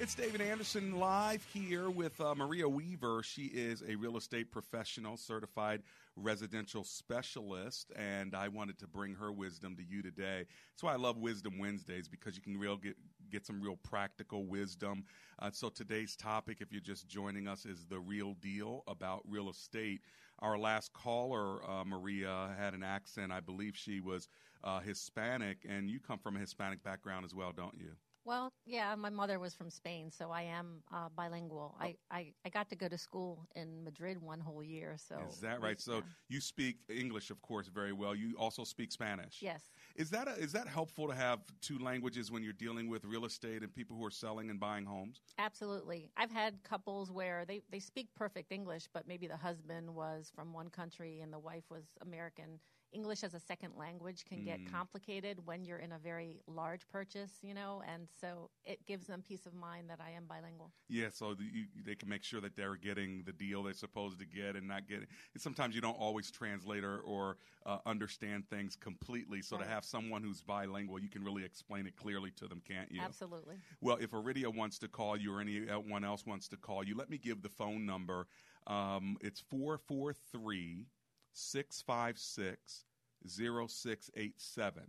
It's 0.00 0.16
David 0.16 0.40
Anderson 0.40 0.98
live 0.98 1.44
here 1.52 1.90
with 1.90 2.20
uh, 2.20 2.34
Maria 2.34 2.68
Weaver. 2.68 3.22
She 3.22 3.44
is 3.44 3.84
a 3.88 3.94
real 3.94 4.16
estate 4.16 4.50
professional, 4.50 5.16
certified 5.16 5.82
residential 6.16 6.82
specialist, 6.82 7.92
and 7.94 8.34
I 8.34 8.48
wanted 8.48 8.76
to 8.80 8.88
bring 8.88 9.14
her 9.14 9.30
wisdom 9.30 9.76
to 9.76 9.84
you 9.84 10.02
today. 10.02 10.44
That's 10.72 10.82
why 10.82 10.92
I 10.92 10.96
love 10.96 11.18
Wisdom 11.18 11.58
Wednesdays 11.58 12.08
because 12.08 12.34
you 12.34 12.42
can 12.42 12.58
real 12.58 12.76
get 12.76 12.96
get 13.30 13.46
some 13.46 13.60
real 13.60 13.76
practical 13.76 14.44
wisdom. 14.44 15.04
Uh, 15.38 15.50
so 15.52 15.68
today's 15.68 16.16
topic, 16.16 16.58
if 16.60 16.72
you're 16.72 16.80
just 16.80 17.06
joining 17.06 17.46
us, 17.46 17.64
is 17.64 17.86
the 17.86 18.00
real 18.00 18.34
deal 18.40 18.82
about 18.88 19.22
real 19.28 19.50
estate. 19.50 20.00
Our 20.40 20.58
last 20.58 20.92
caller, 20.92 21.62
uh, 21.68 21.84
Maria, 21.84 22.56
had 22.58 22.74
an 22.74 22.82
accent. 22.82 23.30
I 23.30 23.40
believe 23.40 23.76
she 23.76 24.00
was 24.00 24.28
uh, 24.64 24.80
Hispanic, 24.80 25.58
and 25.68 25.88
you 25.88 26.00
come 26.00 26.18
from 26.18 26.36
a 26.36 26.40
Hispanic 26.40 26.82
background 26.82 27.24
as 27.24 27.34
well, 27.34 27.52
don't 27.52 27.76
you? 27.78 27.92
Well, 28.28 28.52
yeah, 28.66 28.94
my 28.94 29.08
mother 29.08 29.38
was 29.38 29.54
from 29.54 29.70
Spain, 29.70 30.10
so 30.10 30.30
I 30.30 30.42
am 30.42 30.82
uh, 30.92 31.08
bilingual. 31.16 31.74
I, 31.80 31.96
I, 32.10 32.34
I 32.44 32.50
got 32.50 32.68
to 32.68 32.76
go 32.76 32.86
to 32.86 32.98
school 32.98 33.48
in 33.56 33.82
Madrid 33.82 34.20
one 34.20 34.38
whole 34.38 34.62
year. 34.62 34.96
So 34.98 35.16
Is 35.30 35.40
that 35.40 35.62
right? 35.62 35.80
So 35.80 35.94
yeah. 35.94 36.00
you 36.28 36.42
speak 36.42 36.76
English, 36.90 37.30
of 37.30 37.40
course, 37.40 37.68
very 37.68 37.94
well. 37.94 38.14
You 38.14 38.34
also 38.38 38.64
speak 38.64 38.92
Spanish. 38.92 39.38
Yes. 39.40 39.70
Is 39.96 40.10
that 40.10 40.28
a, 40.28 40.32
is 40.32 40.52
that 40.52 40.68
helpful 40.68 41.08
to 41.08 41.14
have 41.14 41.38
two 41.62 41.78
languages 41.78 42.30
when 42.30 42.42
you're 42.42 42.52
dealing 42.52 42.90
with 42.90 43.02
real 43.06 43.24
estate 43.24 43.62
and 43.62 43.74
people 43.74 43.96
who 43.96 44.04
are 44.04 44.10
selling 44.10 44.50
and 44.50 44.60
buying 44.60 44.84
homes? 44.84 45.22
Absolutely. 45.38 46.10
I've 46.18 46.30
had 46.30 46.62
couples 46.64 47.10
where 47.10 47.46
they, 47.48 47.62
they 47.70 47.80
speak 47.80 48.08
perfect 48.14 48.52
English, 48.52 48.88
but 48.92 49.08
maybe 49.08 49.26
the 49.26 49.38
husband 49.38 49.94
was 49.94 50.30
from 50.34 50.52
one 50.52 50.68
country 50.68 51.20
and 51.22 51.32
the 51.32 51.38
wife 51.38 51.64
was 51.70 51.84
American. 52.02 52.60
English 52.92 53.22
as 53.22 53.34
a 53.34 53.40
second 53.40 53.74
language 53.76 54.24
can 54.24 54.44
get 54.44 54.60
Mm. 54.60 54.70
complicated 54.70 55.44
when 55.46 55.64
you're 55.64 55.78
in 55.78 55.92
a 55.92 55.98
very 55.98 56.40
large 56.46 56.88
purchase, 56.88 57.38
you 57.42 57.54
know, 57.54 57.82
and 57.86 58.08
so 58.20 58.50
it 58.64 58.84
gives 58.86 59.06
them 59.06 59.22
peace 59.22 59.46
of 59.46 59.54
mind 59.54 59.90
that 59.90 60.00
I 60.00 60.10
am 60.10 60.26
bilingual. 60.26 60.72
Yeah, 60.88 61.10
so 61.10 61.34
the, 61.34 61.44
you, 61.44 61.66
they 61.84 61.94
can 61.94 62.08
make 62.08 62.24
sure 62.24 62.40
that 62.40 62.56
they're 62.56 62.76
getting 62.76 63.22
the 63.24 63.32
deal 63.32 63.62
they're 63.62 63.74
supposed 63.74 64.18
to 64.20 64.26
get 64.26 64.56
and 64.56 64.66
not 64.66 64.88
getting. 64.88 65.06
And 65.34 65.42
sometimes 65.42 65.74
you 65.74 65.80
don't 65.82 65.98
always 65.98 66.30
translate 66.30 66.82
or, 66.82 67.00
or 67.00 67.36
uh, 67.66 67.78
understand 67.84 68.48
things 68.48 68.74
completely. 68.74 69.42
So 69.42 69.56
Right. 69.56 69.64
to 69.66 69.70
have 69.70 69.84
someone 69.84 70.22
who's 70.22 70.40
bilingual, 70.40 70.98
you 70.98 71.08
can 71.08 71.22
really 71.24 71.44
explain 71.44 71.86
it 71.86 71.96
clearly 71.96 72.30
to 72.32 72.48
them, 72.48 72.62
can't 72.66 72.90
you? 72.90 73.00
Absolutely. 73.02 73.56
Well, 73.80 73.96
if 74.00 74.12
Iridia 74.12 74.48
wants 74.54 74.78
to 74.78 74.88
call 74.88 75.16
you 75.16 75.34
or 75.34 75.40
anyone 75.40 76.04
else 76.04 76.24
wants 76.24 76.48
to 76.48 76.56
call 76.56 76.84
you, 76.84 76.96
let 76.96 77.10
me 77.10 77.18
give 77.18 77.42
the 77.42 77.48
phone 77.50 77.84
number. 77.84 78.26
Um, 78.66 79.16
it's 79.20 79.40
443 79.40 80.86
656 81.32 82.84
0687. 83.26 84.82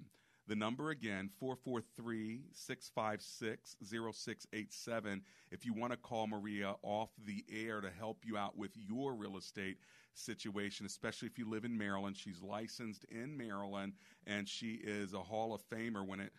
The 0.48 0.56
number 0.56 0.90
again, 0.90 1.30
443 1.40 2.42
656 2.54 3.76
0687. 3.82 5.22
If 5.52 5.66
you 5.66 5.74
want 5.74 5.92
to 5.92 5.98
call 5.98 6.26
Maria 6.26 6.76
off 6.82 7.12
the 7.24 7.46
air 7.52 7.82
to 7.82 7.90
help 7.92 8.24
you 8.26 8.36
out 8.36 8.58
with 8.58 8.72
your 8.76 9.14
real 9.14 9.38
estate 9.38 9.78
situation, 10.14 10.86
especially 10.86 11.28
if 11.28 11.38
you 11.38 11.50
live 11.50 11.66
in 11.66 11.78
Maryland. 11.78 12.18
She's 12.18 12.42
licensed 12.42 13.06
in 13.06 13.38
Maryland 13.38 13.94
and 14.28 14.48
she 14.48 14.80
is 14.84 15.14
a 15.14 15.20
Hall 15.20 15.54
of 15.54 15.62
Famer 15.70 16.06
when 16.06 16.20
it 16.20 16.34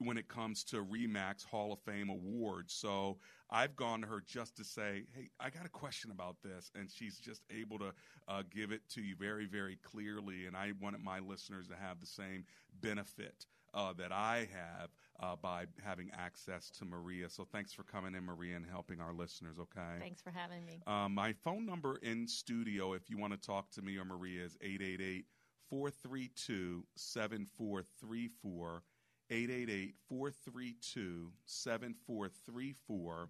when 0.00 0.16
it 0.16 0.28
comes 0.28 0.64
to 0.64 0.82
Remax 0.82 1.44
Hall 1.44 1.72
of 1.72 1.78
Fame 1.80 2.08
awards. 2.08 2.72
So 2.72 3.18
I've 3.50 3.76
gone 3.76 4.00
to 4.00 4.06
her 4.06 4.22
just 4.26 4.56
to 4.56 4.64
say, 4.64 5.04
hey, 5.14 5.28
I 5.38 5.50
got 5.50 5.66
a 5.66 5.70
question 5.70 6.10
about 6.10 6.36
this. 6.42 6.70
And 6.74 6.90
she's 6.90 7.18
just 7.18 7.42
able 7.50 7.78
to 7.78 7.92
uh, 8.26 8.42
give 8.50 8.72
it 8.72 8.80
to 8.90 9.02
you 9.02 9.14
very, 9.14 9.46
very 9.46 9.78
clearly. 9.82 10.46
And 10.46 10.56
I 10.56 10.72
wanted 10.80 11.02
my 11.02 11.18
listeners 11.18 11.68
to 11.68 11.76
have 11.76 12.00
the 12.00 12.06
same 12.06 12.44
benefit 12.80 13.44
uh, 13.74 13.92
that 13.98 14.10
I 14.10 14.48
have 14.52 14.88
uh, 15.20 15.36
by 15.36 15.66
having 15.82 16.10
access 16.16 16.70
to 16.78 16.84
Maria. 16.86 17.28
So 17.28 17.46
thanks 17.52 17.72
for 17.72 17.82
coming 17.82 18.14
in, 18.14 18.24
Maria, 18.24 18.56
and 18.56 18.66
helping 18.66 19.00
our 19.00 19.12
listeners, 19.12 19.58
okay? 19.60 19.98
Thanks 20.00 20.22
for 20.22 20.30
having 20.30 20.64
me. 20.64 20.80
Um, 20.86 21.14
my 21.14 21.34
phone 21.44 21.66
number 21.66 21.96
in 22.02 22.26
studio, 22.26 22.94
if 22.94 23.10
you 23.10 23.18
want 23.18 23.32
to 23.34 23.38
talk 23.38 23.70
to 23.72 23.82
me 23.82 23.98
or 23.98 24.04
Maria, 24.04 24.44
is 24.44 24.56
888 24.62 25.26
432 25.68 26.84
7434. 26.96 28.82
888 29.30 29.94
432 30.08 31.32
7434. 31.44 33.28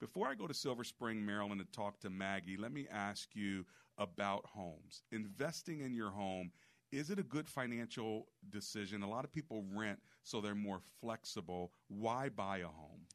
Before 0.00 0.26
I 0.26 0.34
go 0.34 0.46
to 0.46 0.54
Silver 0.54 0.82
Spring, 0.82 1.24
Maryland, 1.24 1.60
to 1.60 1.66
talk 1.76 2.00
to 2.00 2.10
Maggie, 2.10 2.56
let 2.56 2.72
me 2.72 2.88
ask 2.90 3.28
you 3.34 3.64
about 3.98 4.46
homes. 4.46 5.02
Investing 5.12 5.80
in 5.80 5.92
your 5.92 6.10
home, 6.10 6.50
is 6.90 7.10
it 7.10 7.18
a 7.18 7.22
good 7.22 7.48
financial 7.48 8.26
decision? 8.50 9.02
A 9.02 9.08
lot 9.08 9.24
of 9.24 9.32
people 9.32 9.62
rent 9.74 9.98
so 10.22 10.40
they're 10.40 10.54
more 10.54 10.80
flexible. 11.00 11.72
Why 11.88 12.30
buy 12.30 12.58
a 12.58 12.66
home? 12.66 13.06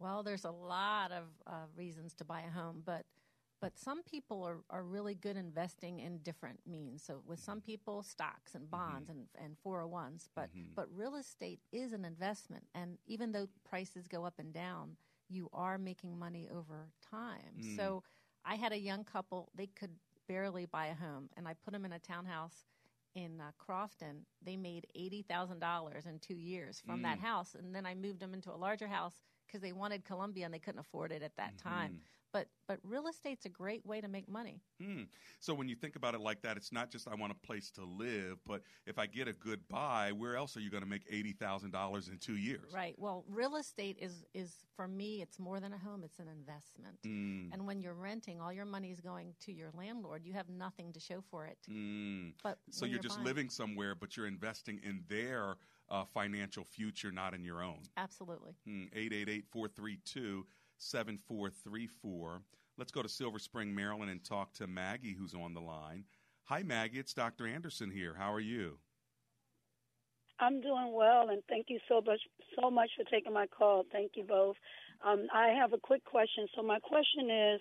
Well, 0.00 0.22
there's 0.22 0.44
a 0.44 0.50
lot 0.50 1.12
of 1.12 1.24
uh, 1.46 1.66
reasons 1.76 2.14
to 2.14 2.24
buy 2.24 2.42
a 2.42 2.50
home, 2.50 2.82
but 2.84 3.04
but 3.60 3.78
some 3.78 4.02
people 4.02 4.42
are, 4.44 4.58
are 4.70 4.82
really 4.82 5.14
good 5.14 5.36
investing 5.36 6.00
in 6.00 6.18
different 6.18 6.60
means. 6.66 7.02
So 7.02 7.22
with 7.26 7.40
some 7.40 7.60
people, 7.60 8.02
stocks 8.02 8.54
and 8.54 8.70
bonds 8.70 9.08
and, 9.08 9.26
and 9.42 9.56
401s, 9.64 10.28
but 10.34 10.50
but 10.76 10.86
real 10.94 11.16
estate 11.16 11.60
is 11.72 11.92
an 11.92 12.04
investment, 12.04 12.64
and 12.74 12.98
even 13.06 13.32
though 13.32 13.48
prices 13.68 14.06
go 14.08 14.24
up 14.24 14.38
and 14.38 14.52
down, 14.52 14.96
you 15.28 15.48
are 15.52 15.78
making 15.78 16.18
money 16.18 16.48
over 16.54 16.90
time. 17.10 17.60
Mm. 17.60 17.76
So 17.76 18.02
I 18.44 18.54
had 18.54 18.72
a 18.72 18.78
young 18.78 19.04
couple; 19.04 19.50
they 19.54 19.66
could 19.66 19.90
barely 20.28 20.66
buy 20.66 20.86
a 20.86 20.94
home, 20.94 21.28
and 21.36 21.48
I 21.48 21.54
put 21.54 21.72
them 21.72 21.84
in 21.84 21.92
a 21.92 21.98
townhouse 21.98 22.64
in 23.14 23.40
uh, 23.40 23.50
Crofton. 23.58 24.24
They 24.42 24.56
made 24.56 24.86
eighty 24.94 25.22
thousand 25.22 25.58
dollars 25.60 26.06
in 26.06 26.18
two 26.20 26.36
years 26.36 26.80
from 26.86 27.02
that 27.02 27.18
Mm. 27.18 27.22
house, 27.22 27.54
and 27.54 27.74
then 27.74 27.86
I 27.86 27.94
moved 27.94 28.20
them 28.20 28.34
into 28.34 28.52
a 28.52 28.56
larger 28.56 28.86
house 28.88 29.14
because 29.46 29.60
they 29.62 29.72
wanted 29.72 30.04
Columbia 30.04 30.44
and 30.44 30.54
they 30.54 30.58
couldn't 30.58 30.80
afford 30.80 31.10
it 31.12 31.22
at 31.22 31.36
that 31.36 31.58
time. 31.58 32.00
But 32.32 32.46
but 32.66 32.78
real 32.82 33.06
estate's 33.06 33.46
a 33.46 33.48
great 33.48 33.84
way 33.86 34.00
to 34.00 34.08
make 34.08 34.28
money. 34.28 34.60
Hmm. 34.82 35.04
So 35.40 35.54
when 35.54 35.68
you 35.68 35.74
think 35.74 35.96
about 35.96 36.14
it 36.14 36.20
like 36.20 36.42
that, 36.42 36.56
it's 36.56 36.72
not 36.72 36.90
just 36.90 37.08
I 37.08 37.14
want 37.14 37.32
a 37.32 37.46
place 37.46 37.70
to 37.72 37.84
live, 37.84 38.38
but 38.46 38.62
if 38.86 38.98
I 38.98 39.06
get 39.06 39.28
a 39.28 39.32
good 39.32 39.66
buy, 39.68 40.12
where 40.12 40.36
else 40.36 40.56
are 40.56 40.60
you 40.60 40.70
going 40.70 40.82
to 40.82 40.88
make 40.88 41.04
eighty 41.10 41.32
thousand 41.32 41.70
dollars 41.70 42.08
in 42.08 42.18
two 42.18 42.36
years? 42.36 42.72
Right. 42.74 42.94
Well, 42.98 43.24
real 43.28 43.56
estate 43.56 43.96
is 44.00 44.24
is 44.34 44.52
for 44.76 44.86
me 44.86 45.22
it's 45.22 45.38
more 45.38 45.58
than 45.60 45.72
a 45.72 45.78
home, 45.78 46.04
it's 46.04 46.18
an 46.18 46.28
investment. 46.28 46.98
Mm. 47.06 47.52
And 47.52 47.66
when 47.66 47.80
you're 47.80 47.94
renting, 47.94 48.40
all 48.40 48.52
your 48.52 48.66
money 48.66 48.90
is 48.90 49.00
going 49.00 49.34
to 49.40 49.52
your 49.52 49.70
landlord. 49.74 50.22
You 50.24 50.34
have 50.34 50.48
nothing 50.50 50.92
to 50.92 51.00
show 51.00 51.22
for 51.30 51.46
it. 51.46 51.58
Mm. 51.70 52.34
But 52.42 52.58
so 52.70 52.84
you're, 52.84 52.94
you're 52.94 53.02
just 53.02 53.16
buying- 53.16 53.26
living 53.26 53.50
somewhere, 53.50 53.94
but 53.94 54.16
you're 54.16 54.26
investing 54.26 54.80
in 54.82 55.02
their 55.08 55.56
uh, 55.90 56.04
financial 56.04 56.64
future, 56.64 57.10
not 57.10 57.34
in 57.34 57.42
your 57.44 57.62
own. 57.62 57.78
Absolutely. 57.96 58.52
Hmm. 58.66 58.84
888-432-7434. 60.78 62.40
Let's 62.76 62.92
go 62.92 63.02
to 63.02 63.08
Silver 63.08 63.38
Spring, 63.38 63.74
Maryland, 63.74 64.10
and 64.10 64.24
talk 64.24 64.52
to 64.54 64.66
Maggie, 64.66 65.14
who's 65.18 65.34
on 65.34 65.54
the 65.54 65.60
line. 65.60 66.04
Hi, 66.44 66.62
Maggie. 66.62 66.98
It's 66.98 67.12
Dr. 67.12 67.46
Anderson 67.46 67.90
here. 67.90 68.14
How 68.16 68.32
are 68.32 68.40
you? 68.40 68.78
I'm 70.40 70.60
doing 70.60 70.92
well, 70.94 71.30
and 71.30 71.42
thank 71.48 71.66
you 71.68 71.80
so 71.88 72.00
much 72.00 72.20
so 72.60 72.70
much 72.70 72.90
for 72.96 73.04
taking 73.10 73.32
my 73.32 73.46
call. 73.46 73.84
Thank 73.90 74.12
you 74.14 74.22
both. 74.22 74.54
Um, 75.04 75.26
I 75.34 75.48
have 75.48 75.72
a 75.72 75.78
quick 75.78 76.04
question. 76.04 76.46
So 76.54 76.62
my 76.62 76.78
question 76.78 77.28
is, 77.28 77.60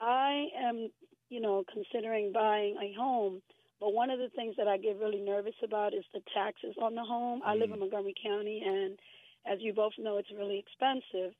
I 0.00 0.46
am, 0.56 0.88
you 1.28 1.40
know, 1.40 1.64
considering 1.72 2.32
buying 2.32 2.76
a 2.80 2.94
home, 2.96 3.42
but 3.80 3.92
one 3.92 4.10
of 4.10 4.20
the 4.20 4.30
things 4.36 4.54
that 4.56 4.68
I 4.68 4.78
get 4.78 4.98
really 5.00 5.20
nervous 5.20 5.54
about 5.64 5.94
is 5.94 6.04
the 6.14 6.20
taxes 6.32 6.76
on 6.80 6.94
the 6.94 7.02
home. 7.02 7.40
I 7.44 7.54
live 7.54 7.72
in 7.72 7.80
Montgomery 7.80 8.14
County, 8.24 8.62
and 8.64 8.98
as 9.44 9.58
you 9.60 9.72
both 9.72 9.92
know, 9.98 10.18
it's 10.18 10.30
really 10.36 10.58
expensive. 10.60 11.34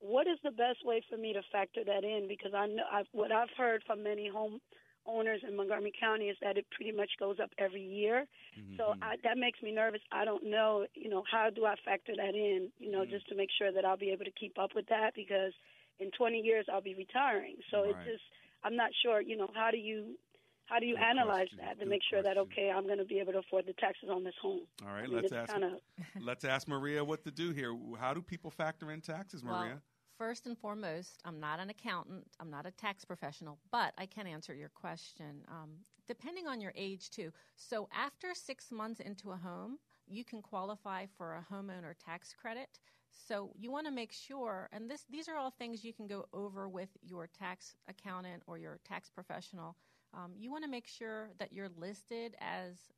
What 0.00 0.26
is 0.26 0.38
the 0.44 0.50
best 0.50 0.84
way 0.84 1.02
for 1.10 1.16
me 1.16 1.32
to 1.32 1.42
factor 1.50 1.82
that 1.84 2.04
in? 2.04 2.26
Because 2.28 2.52
I 2.54 2.66
know 2.66 2.84
I've, 2.92 3.06
what 3.12 3.32
I've 3.32 3.50
heard 3.56 3.82
from 3.86 4.02
many 4.02 4.28
home 4.28 4.60
owners 5.06 5.40
in 5.46 5.56
Montgomery 5.56 5.92
County 5.98 6.26
is 6.26 6.36
that 6.42 6.58
it 6.58 6.66
pretty 6.70 6.92
much 6.92 7.10
goes 7.18 7.36
up 7.42 7.50
every 7.58 7.82
year. 7.82 8.26
Mm-hmm. 8.58 8.76
So 8.76 8.92
mm-hmm. 8.92 9.02
I, 9.02 9.16
that 9.24 9.38
makes 9.38 9.60
me 9.62 9.72
nervous. 9.72 10.00
I 10.12 10.24
don't 10.24 10.44
know, 10.44 10.86
you 10.94 11.08
know, 11.08 11.24
how 11.30 11.48
do 11.50 11.64
I 11.64 11.74
factor 11.84 12.12
that 12.16 12.34
in, 12.34 12.70
you 12.78 12.92
know, 12.92 13.02
mm-hmm. 13.02 13.10
just 13.10 13.28
to 13.28 13.34
make 13.34 13.48
sure 13.56 13.72
that 13.72 13.84
I'll 13.84 13.96
be 13.96 14.10
able 14.10 14.26
to 14.26 14.38
keep 14.38 14.58
up 14.58 14.70
with 14.74 14.86
that 14.88 15.12
because 15.16 15.52
in 15.98 16.10
20 16.16 16.38
years 16.38 16.66
I'll 16.70 16.82
be 16.82 16.94
retiring. 16.94 17.56
So 17.70 17.82
Right. 17.82 17.90
it's 17.90 18.04
just 18.04 18.24
I'm 18.64 18.76
not 18.76 18.90
sure, 19.02 19.20
you 19.20 19.36
know, 19.36 19.48
how 19.54 19.70
do 19.70 19.78
you 19.78 20.18
how 20.68 20.78
do 20.78 20.86
you 20.86 20.96
Good 20.96 21.02
analyze 21.04 21.48
question. 21.48 21.58
that 21.62 21.78
to 21.78 21.84
Good 21.84 21.88
make 21.88 22.02
sure 22.10 22.22
that 22.22 22.36
okay, 22.38 22.70
I'm 22.74 22.84
going 22.84 22.98
to 22.98 23.04
be 23.04 23.18
able 23.18 23.32
to 23.32 23.38
afford 23.38 23.66
the 23.66 23.72
taxes 23.74 24.08
on 24.10 24.24
this 24.24 24.34
home. 24.40 24.62
All 24.86 24.92
right, 24.92 25.04
I 25.04 25.06
mean, 25.06 25.16
let's 25.16 25.32
ask. 25.32 25.52
kinda- 25.52 25.78
let's 26.20 26.44
ask 26.44 26.68
Maria 26.68 27.04
what 27.04 27.24
to 27.24 27.30
do 27.30 27.52
here. 27.52 27.76
How 27.98 28.12
do 28.14 28.20
people 28.22 28.50
factor 28.50 28.90
in 28.90 29.00
taxes, 29.00 29.42
Maria? 29.42 29.72
Well, 29.74 29.82
first 30.18 30.46
and 30.46 30.58
foremost, 30.58 31.20
I'm 31.24 31.40
not 31.40 31.60
an 31.60 31.70
accountant, 31.70 32.26
I'm 32.40 32.50
not 32.50 32.66
a 32.66 32.70
tax 32.70 33.04
professional, 33.04 33.58
but 33.70 33.94
I 33.96 34.06
can 34.06 34.26
answer 34.26 34.54
your 34.54 34.68
question. 34.70 35.44
Um, 35.48 35.70
depending 36.06 36.46
on 36.46 36.60
your 36.60 36.72
age, 36.76 37.10
too. 37.10 37.32
So, 37.56 37.88
after 37.92 38.34
six 38.34 38.70
months 38.70 39.00
into 39.00 39.30
a 39.30 39.36
home, 39.36 39.78
you 40.06 40.24
can 40.24 40.42
qualify 40.42 41.06
for 41.16 41.34
a 41.34 41.54
homeowner 41.54 41.94
tax 42.04 42.34
credit. 42.34 42.78
So, 43.10 43.50
you 43.58 43.70
want 43.70 43.86
to 43.86 43.92
make 43.92 44.12
sure, 44.12 44.68
and 44.72 44.90
this, 44.90 45.04
these 45.10 45.28
are 45.28 45.36
all 45.36 45.50
things 45.50 45.84
you 45.84 45.92
can 45.94 46.06
go 46.06 46.26
over 46.32 46.68
with 46.68 46.90
your 47.02 47.26
tax 47.26 47.74
accountant 47.88 48.42
or 48.46 48.58
your 48.58 48.78
tax 48.84 49.08
professional. 49.10 49.76
Um, 50.14 50.32
you 50.36 50.50
want 50.50 50.64
to 50.64 50.70
make 50.70 50.86
sure 50.86 51.30
that 51.38 51.52
you're 51.52 51.68
listed 51.68 52.36
as 52.40 52.90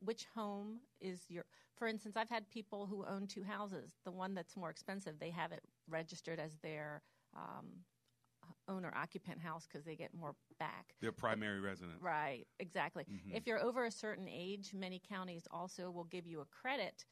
which 0.00 0.26
home 0.34 0.80
is 1.00 1.30
your 1.30 1.44
for 1.76 1.86
instance 1.86 2.16
i've 2.16 2.28
had 2.28 2.48
people 2.50 2.86
who 2.86 3.04
own 3.06 3.26
two 3.26 3.44
houses 3.44 3.92
the 4.04 4.10
one 4.10 4.34
that's 4.34 4.56
more 4.56 4.68
expensive 4.68 5.18
they 5.18 5.30
have 5.30 5.52
it 5.52 5.62
registered 5.88 6.40
as 6.40 6.56
their 6.58 7.02
um, 7.36 7.66
owner 8.68 8.92
occupant 8.96 9.38
house 9.40 9.66
because 9.66 9.84
they 9.84 9.94
get 9.94 10.12
more 10.12 10.34
back 10.58 10.94
Their 11.00 11.12
primary 11.12 11.60
residence. 11.60 11.98
right 12.02 12.46
exactly 12.58 13.06
Mhm. 13.08 13.36
if 13.36 13.46
you're 13.46 13.60
over 13.60 13.84
a 13.84 13.90
certain 13.92 14.28
age 14.28 14.74
many 14.74 14.98
counties 14.98 15.46
also 15.50 15.90
will 15.90 16.04
give 16.04 16.26
you 16.26 16.40
a 16.40 16.44
credit 16.46 17.04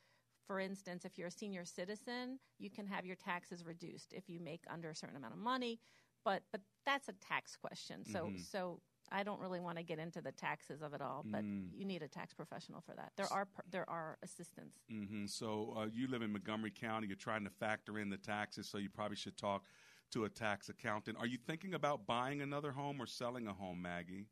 for 0.47 0.59
instance 0.59 1.05
if 1.05 1.17
you're 1.17 1.29
a 1.29 1.31
senior 1.33 1.65
citizen 1.65 2.41
you 2.59 2.71
can 2.71 2.87
have 2.87 3.07
your 3.07 3.17
taxes 3.17 3.65
reduced 3.65 4.13
if 4.13 4.29
you 4.29 4.41
make 4.41 4.65
under 4.69 4.91
a 4.91 4.95
certain 4.97 5.17
amount 5.17 5.33
of 5.35 5.39
money 5.39 5.79
but 6.25 6.43
but 6.51 6.61
that's 6.85 7.09
a 7.09 7.13
tax 7.15 7.57
question 7.57 8.05
so 8.05 8.33
Mhm. 8.33 8.45
so 8.51 8.81
I 9.13 9.23
don't 9.23 9.41
really 9.41 9.61
want 9.61 9.79
to 9.79 9.83
get 9.83 9.99
into 9.99 10.21
the 10.21 10.33
taxes 10.33 10.83
of 10.83 10.95
it 10.95 11.01
all, 11.01 11.25
but 11.25 11.43
Mm. 11.43 11.73
you 11.73 11.85
need 11.85 12.03
a 12.03 12.09
tax 12.09 12.33
professional 12.33 12.81
for 12.81 12.95
that. 12.95 13.13
There 13.17 13.31
are 13.33 13.49
there 13.71 13.89
are 13.89 14.19
assistants. 14.23 14.79
hmm 14.89 15.27
So 15.27 15.75
uh, 15.77 15.87
you 15.87 16.07
live 16.09 16.23
in 16.23 16.33
Montgomery 16.33 16.71
County. 16.71 17.07
You're 17.07 17.17
trying 17.17 17.45
to 17.45 17.51
factor 17.51 17.99
in 17.99 18.09
the 18.11 18.19
taxes, 18.19 18.69
so 18.69 18.79
you 18.79 18.89
probably 18.89 19.17
should 19.17 19.37
talk 19.37 19.65
to 20.11 20.25
a 20.25 20.29
tax 20.29 20.69
accountant. 20.69 21.19
Are 21.19 21.27
you 21.27 21.39
thinking 21.39 21.75
about 21.75 22.07
buying 22.07 22.41
another 22.41 22.73
home 22.73 23.01
or 23.01 23.07
selling 23.07 23.47
a 23.47 23.53
home, 23.53 23.81
Maggie? 23.83 24.27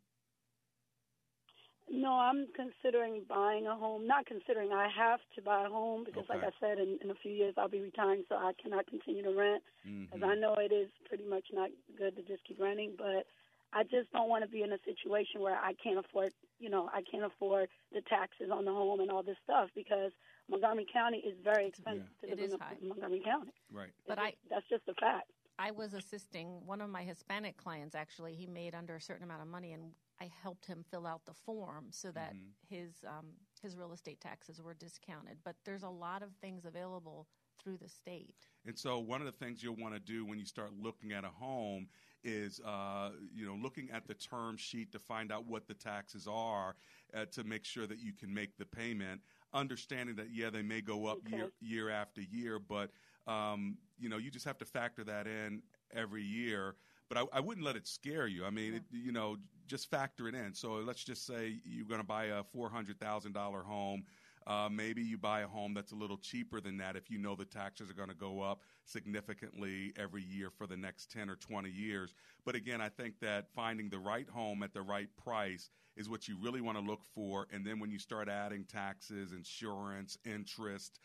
No, 1.91 2.13
I'm 2.13 2.47
considering 2.55 3.25
buying 3.29 3.67
a 3.67 3.75
home. 3.75 4.07
Not 4.07 4.27
considering 4.27 4.73
I 4.73 4.89
have 4.89 5.21
to 5.37 5.43
buy 5.43 5.65
a 5.65 5.69
home 5.69 6.05
because, 6.05 6.25
like 6.29 6.43
I 6.45 6.51
said, 6.61 6.79
in, 6.79 6.99
in 7.03 7.11
a 7.11 7.15
few 7.15 7.33
years 7.33 7.55
I'll 7.57 7.69
be 7.69 7.81
retiring, 7.81 8.25
so 8.29 8.37
I 8.37 8.53
cannot 8.63 8.87
continue 8.87 9.23
to 9.23 9.33
rent. 9.35 9.63
Because 10.11 10.23
I 10.31 10.35
know 10.35 10.55
it 10.59 10.73
is 10.73 10.89
pretty 11.09 11.25
much 11.25 11.47
not 11.53 11.71
good 11.97 12.17
to 12.17 12.23
just 12.23 12.45
keep 12.47 12.61
renting, 12.61 12.93
but 12.97 13.27
I 13.73 13.83
just 13.83 14.11
don't 14.13 14.29
want 14.29 14.45
to 14.45 14.49
be 14.51 14.63
in 14.63 14.73
a 14.73 14.79
situation 14.85 15.41
where 15.41 15.57
I 15.57 15.75
can't 15.83 15.99
afford, 15.99 16.33
you 16.59 16.71
know, 16.71 16.89
I 16.93 17.03
can't 17.03 17.25
afford 17.25 17.69
the 17.93 18.01
taxes 18.09 18.51
on 18.53 18.65
the 18.65 18.71
home 18.73 19.01
and 19.01 19.11
all 19.11 19.23
this 19.23 19.37
stuff 19.45 19.69
because 19.75 20.13
Montgomery 20.49 20.87
County 20.91 21.19
is 21.19 21.37
very 21.45 21.67
expensive 21.67 22.09
to 22.23 22.31
live 22.31 22.39
is 22.41 22.53
in 22.55 22.59
high. 22.59 22.77
Montgomery 22.83 23.23
County. 23.25 23.53
Right. 23.71 23.91
But 24.07 24.19
It's 24.19 24.27
I 24.27 24.35
that's 24.51 24.69
just 24.69 24.89
a 24.89 24.95
fact. 24.95 25.31
I 25.59 25.73
was 25.73 25.93
assisting 25.93 26.65
one 26.65 26.81
of 26.81 26.89
my 26.89 27.03
Hispanic 27.03 27.57
clients. 27.57 27.95
Actually, 27.95 28.35
he 28.35 28.47
made 28.47 28.75
under 28.75 28.95
a 28.95 29.01
certain 29.01 29.25
amount 29.25 29.43
of 29.43 29.49
money, 29.49 29.73
and 29.73 29.93
I 30.21 30.31
helped 30.43 30.67
him 30.67 30.85
fill 30.89 31.05
out 31.07 31.25
the 31.27 31.35
form 31.35 31.89
so 31.91 32.13
that 32.13 32.33
Mhm. 32.35 32.53
his 32.69 33.05
um, 33.05 33.35
his 33.61 33.77
real 33.77 33.93
estate 33.93 34.21
taxes 34.21 34.63
were 34.63 34.75
discounted. 34.75 35.43
But 35.45 35.57
there's 35.65 35.83
a 35.83 35.91
lot 35.91 36.23
of 36.23 36.35
things 36.37 36.65
available 36.65 37.27
through 37.59 37.77
the 37.79 37.89
state. 37.89 38.49
And 38.65 38.79
so, 38.79 38.99
one 39.01 39.21
of 39.21 39.27
the 39.27 39.33
things 39.33 39.63
you'll 39.63 39.77
want 39.77 39.95
to 39.95 40.01
do 40.01 40.25
when 40.25 40.39
you 40.39 40.47
start 40.47 40.73
looking 40.73 41.13
at 41.13 41.25
a 41.25 41.31
home 41.31 41.89
is, 42.25 42.61
uh, 42.61 43.11
you 43.35 43.47
know, 43.47 43.57
looking 43.61 43.91
at 43.93 44.07
the 44.07 44.15
term 44.15 44.57
sheet 44.57 44.93
to 44.93 44.99
find 44.99 45.33
out 45.33 45.47
what 45.47 45.67
the 45.67 45.75
taxes 45.75 46.27
are 46.31 46.75
uh, 47.15 47.25
to 47.33 47.45
make 47.45 47.65
sure 47.65 47.87
that 47.87 47.99
you 47.99 48.13
can 48.13 48.33
make 48.33 48.57
the 48.59 48.65
payment. 48.65 49.21
Understanding 49.55 50.17
that, 50.17 50.29
yeah, 50.33 50.51
they 50.51 50.63
may 50.63 50.81
go 50.81 51.07
up 51.07 51.19
year 51.29 51.51
year 51.61 51.91
after 51.91 52.21
year, 52.21 52.59
but 52.59 52.91
um, 53.27 53.77
you 53.99 54.09
know, 54.09 54.19
you 54.19 54.31
just 54.31 54.45
have 54.45 54.59
to 54.59 54.65
factor 54.65 55.05
that 55.05 55.27
in 55.27 55.63
every 55.95 56.23
year. 56.23 56.75
But 57.09 57.19
I, 57.19 57.25
I 57.39 57.41
wouldn't 57.41 57.65
let 57.65 57.77
it 57.77 57.87
scare 57.87 58.27
you. 58.27 58.45
I 58.45 58.51
mean, 58.51 58.75
it, 58.75 58.83
you 58.91 59.13
know, 59.13 59.39
just 59.67 59.91
factor 59.91 60.29
it 60.29 60.35
in. 60.35 60.53
So 60.53 60.73
let's 60.75 61.03
just 61.03 61.27
say 61.27 61.55
you're 61.65 61.87
going 61.87 62.01
to 62.01 62.07
buy 62.07 62.27
a 62.27 62.43
four 62.43 62.69
hundred 62.69 63.01
thousand 63.01 63.33
dollar 63.33 63.63
home. 63.63 64.05
Uh, 64.49 64.67
maybe 64.71 65.03
you 65.03 65.19
buy 65.19 65.43
a 65.43 65.47
home 65.47 65.75
that's 65.75 65.93
a 65.93 65.95
little 65.95 66.17
cheaper 66.17 66.59
than 66.59 66.79
that 66.79 66.97
if 66.97 67.11
you 67.11 67.19
know 67.19 67.37
the 67.37 67.45
taxes 67.45 67.91
are 67.91 67.95
going 67.95 68.09
to 68.09 68.15
go 68.15 68.41
up 68.41 68.63
significantly 68.87 69.93
every 69.99 70.23
year 70.23 70.49
for 70.51 70.67
the 70.67 70.77
next 70.77 71.11
10 71.13 71.29
or 71.29 71.37
20 71.37 71.69
years. 71.69 72.15
But 72.47 72.55
again, 72.55 72.81
I 72.81 72.89
think 72.89 73.21
that 73.21 73.51
finding 73.55 73.91
the 73.91 73.99
right 73.99 74.27
home 74.27 74.63
at 74.63 74.73
the 74.73 74.81
right 74.81 75.09
price 75.23 75.69
is 75.97 76.09
what 76.09 76.29
you 76.29 76.37
really 76.41 76.63
want 76.63 76.79
to 76.79 76.83
look 76.83 77.05
for. 77.15 77.47
And 77.53 77.63
then 77.63 77.79
when 77.79 77.91
you 77.91 77.99
start 77.99 78.31
adding 78.31 78.65
taxes, 78.65 79.33
insurance, 79.33 80.17
interest, 80.25 80.99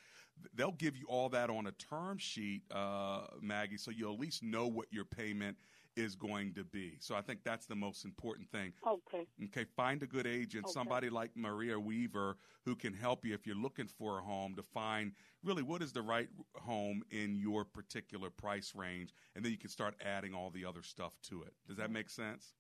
they'll 0.56 0.72
give 0.72 0.96
you 0.96 1.06
all 1.10 1.28
that 1.30 1.50
on 1.50 1.68
a 1.68 1.72
term 1.74 2.18
sheet, 2.18 2.62
uh, 2.72 3.24
Maggie, 3.42 3.78
so 3.78 3.92
you'll 3.92 4.14
at 4.14 4.20
least 4.20 4.42
know 4.42 4.68
what 4.68 4.88
your 4.90 5.06
payment 5.06 5.58
is 5.96 6.16
going 6.16 6.54
to 6.56 6.64
be. 6.64 6.98
So 7.00 7.16
I 7.16 7.22
think 7.22 7.44
that's 7.44 7.66
the 7.66 7.76
most 7.76 8.06
important 8.06 8.50
thing. 8.50 8.74
Okay. 8.88 9.26
Okay, 9.46 9.66
find 9.76 10.02
a 10.04 10.08
good 10.08 10.26
agent, 10.28 10.66
Okay. 10.66 10.72
somebody 10.74 11.10
like 11.10 11.32
Maria 11.36 11.80
Weaver 11.80 12.38
who 12.66 12.76
can 12.76 12.94
help 12.94 13.26
you 13.26 13.34
if 13.34 13.46
you're 13.46 13.56
looking 13.56 13.88
for 13.88 14.20
a 14.20 14.22
home 14.22 14.56
to 14.56 14.64
find 14.64 15.12
really 15.44 15.64
what 15.64 15.82
is 15.82 15.92
the 15.94 16.02
right 16.02 16.30
home 16.56 17.04
in 17.12 17.36
your 17.36 17.66
particular 17.66 18.30
price 18.30 18.74
range, 18.76 19.14
and 19.36 19.44
then 19.44 19.52
you 19.52 19.58
can 19.58 19.70
start 19.70 19.96
adding 20.04 20.34
all 20.34 20.50
the 20.50 20.66
other 20.66 20.82
stuff 20.84 21.14
to 21.24 21.44
it. 21.44 21.54
Does 21.68 21.78
that 21.78 21.92
make 21.92 22.10
sense? 22.10 22.54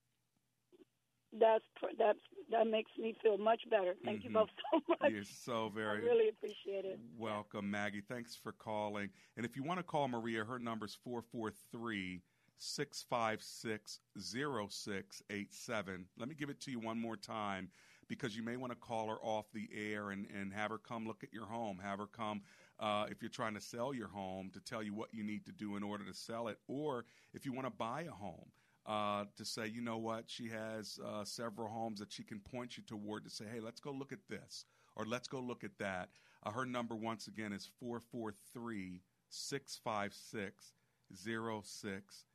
That's 1.40 1.66
that's 1.98 2.20
that 2.52 2.68
makes 2.68 2.92
me 2.96 3.16
feel 3.24 3.40
much 3.40 3.62
better. 3.68 3.96
Thank 4.06 4.24
you 4.24 4.30
Mhm. 4.30 4.34
both 4.34 4.50
so 4.72 4.82
much. 4.88 5.12
You're 5.12 5.24
so 5.24 5.66
I 5.66 5.70
very 5.70 6.02
really 6.02 6.30
appreciate 6.30 6.86
it. 6.86 7.00
welcome, 7.18 7.72
Maggie. 7.72 8.02
Thanks 8.02 8.36
for 8.36 8.52
calling. 8.52 9.10
And 9.36 9.44
if 9.44 9.56
you 9.56 9.64
want 9.64 9.80
to 9.80 9.84
call 9.84 10.08
Maria, 10.08 10.44
her 10.46 10.60
number 10.60 10.86
is 10.86 10.94
443 10.94 12.22
656 12.64 14.00
0687. 14.18 16.06
Let 16.18 16.30
me 16.30 16.36
give 16.36 16.50
it 16.50 16.62
to 16.62 16.72
you 16.72 16.80
one 16.80 17.00
more 17.00 17.18
time 17.18 17.70
because 18.08 18.36
you 18.36 18.44
may 18.44 18.56
want 18.56 18.72
to 18.72 18.78
call 18.78 19.10
her 19.10 19.18
off 19.22 19.46
the 19.54 19.68
air 19.76 20.12
and, 20.12 20.28
and 20.34 20.54
have 20.54 20.72
her 20.72 20.78
come 20.78 21.06
look 21.06 21.24
at 21.24 21.34
your 21.34 21.46
home. 21.46 21.80
Have 21.84 22.00
her 22.00 22.08
come, 22.08 22.42
uh, 22.80 23.06
if 23.10 23.22
you're 23.22 23.30
trying 23.30 23.54
to 23.56 23.62
sell 23.62 23.94
your 23.94 24.08
home, 24.08 24.50
to 24.54 24.62
tell 24.62 24.82
you 24.82 24.94
what 24.94 25.10
you 25.14 25.24
need 25.24 25.46
to 25.46 25.52
do 25.52 25.76
in 25.76 25.84
order 25.84 26.06
to 26.06 26.14
sell 26.14 26.48
it. 26.48 26.58
Or 26.68 27.06
if 27.34 27.46
you 27.46 27.52
want 27.54 27.68
to 27.68 27.74
buy 27.74 28.04
a 28.04 28.12
home, 28.12 28.50
uh, 28.86 29.26
to 29.38 29.46
say, 29.46 29.68
you 29.68 29.82
know 29.82 29.98
what, 29.98 30.26
she 30.28 30.50
has 30.50 31.00
uh, 31.06 31.24
several 31.24 31.70
homes 31.70 32.00
that 32.00 32.12
she 32.12 32.24
can 32.24 32.40
point 32.40 32.78
you 32.78 32.84
toward 32.84 33.24
to 33.24 33.30
say, 33.30 33.46
hey, 33.52 33.60
let's 33.60 33.80
go 33.80 33.92
look 33.92 34.12
at 34.12 34.28
this 34.30 34.66
or 34.96 35.06
let's 35.06 35.28
go 35.28 35.40
look 35.40 35.64
at 35.64 35.78
that. 35.80 36.10
Uh, 36.44 36.52
her 36.52 36.66
number, 36.66 36.96
once 36.96 37.28
again, 37.28 37.54
is 37.54 37.70
443 37.80 39.02
656 39.30 40.74
0687. 41.14 42.33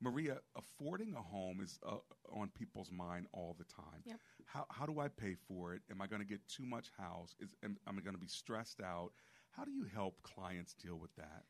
Maria, 0.00 0.38
affording 0.56 1.14
a 1.14 1.22
home 1.22 1.60
is 1.60 1.78
uh, 1.84 1.96
on 2.32 2.50
people's 2.56 2.90
mind 2.92 3.26
all 3.32 3.56
the 3.58 3.64
time. 3.64 4.00
Yep. 4.04 4.20
How, 4.44 4.66
how 4.70 4.86
do 4.86 5.00
I 5.00 5.08
pay 5.08 5.34
for 5.34 5.74
it? 5.74 5.82
Am 5.90 6.00
I 6.00 6.06
going 6.06 6.22
to 6.22 6.28
get 6.28 6.46
too 6.46 6.64
much 6.64 6.90
house? 6.96 7.34
Is, 7.40 7.54
am, 7.64 7.76
am 7.88 7.98
I 7.98 8.00
going 8.00 8.14
to 8.14 8.20
be 8.20 8.28
stressed 8.28 8.80
out? 8.80 9.10
How 9.50 9.64
do 9.64 9.72
you 9.72 9.86
help 9.92 10.22
clients 10.22 10.74
deal 10.74 10.98
with 10.98 11.14
that? 11.16 11.44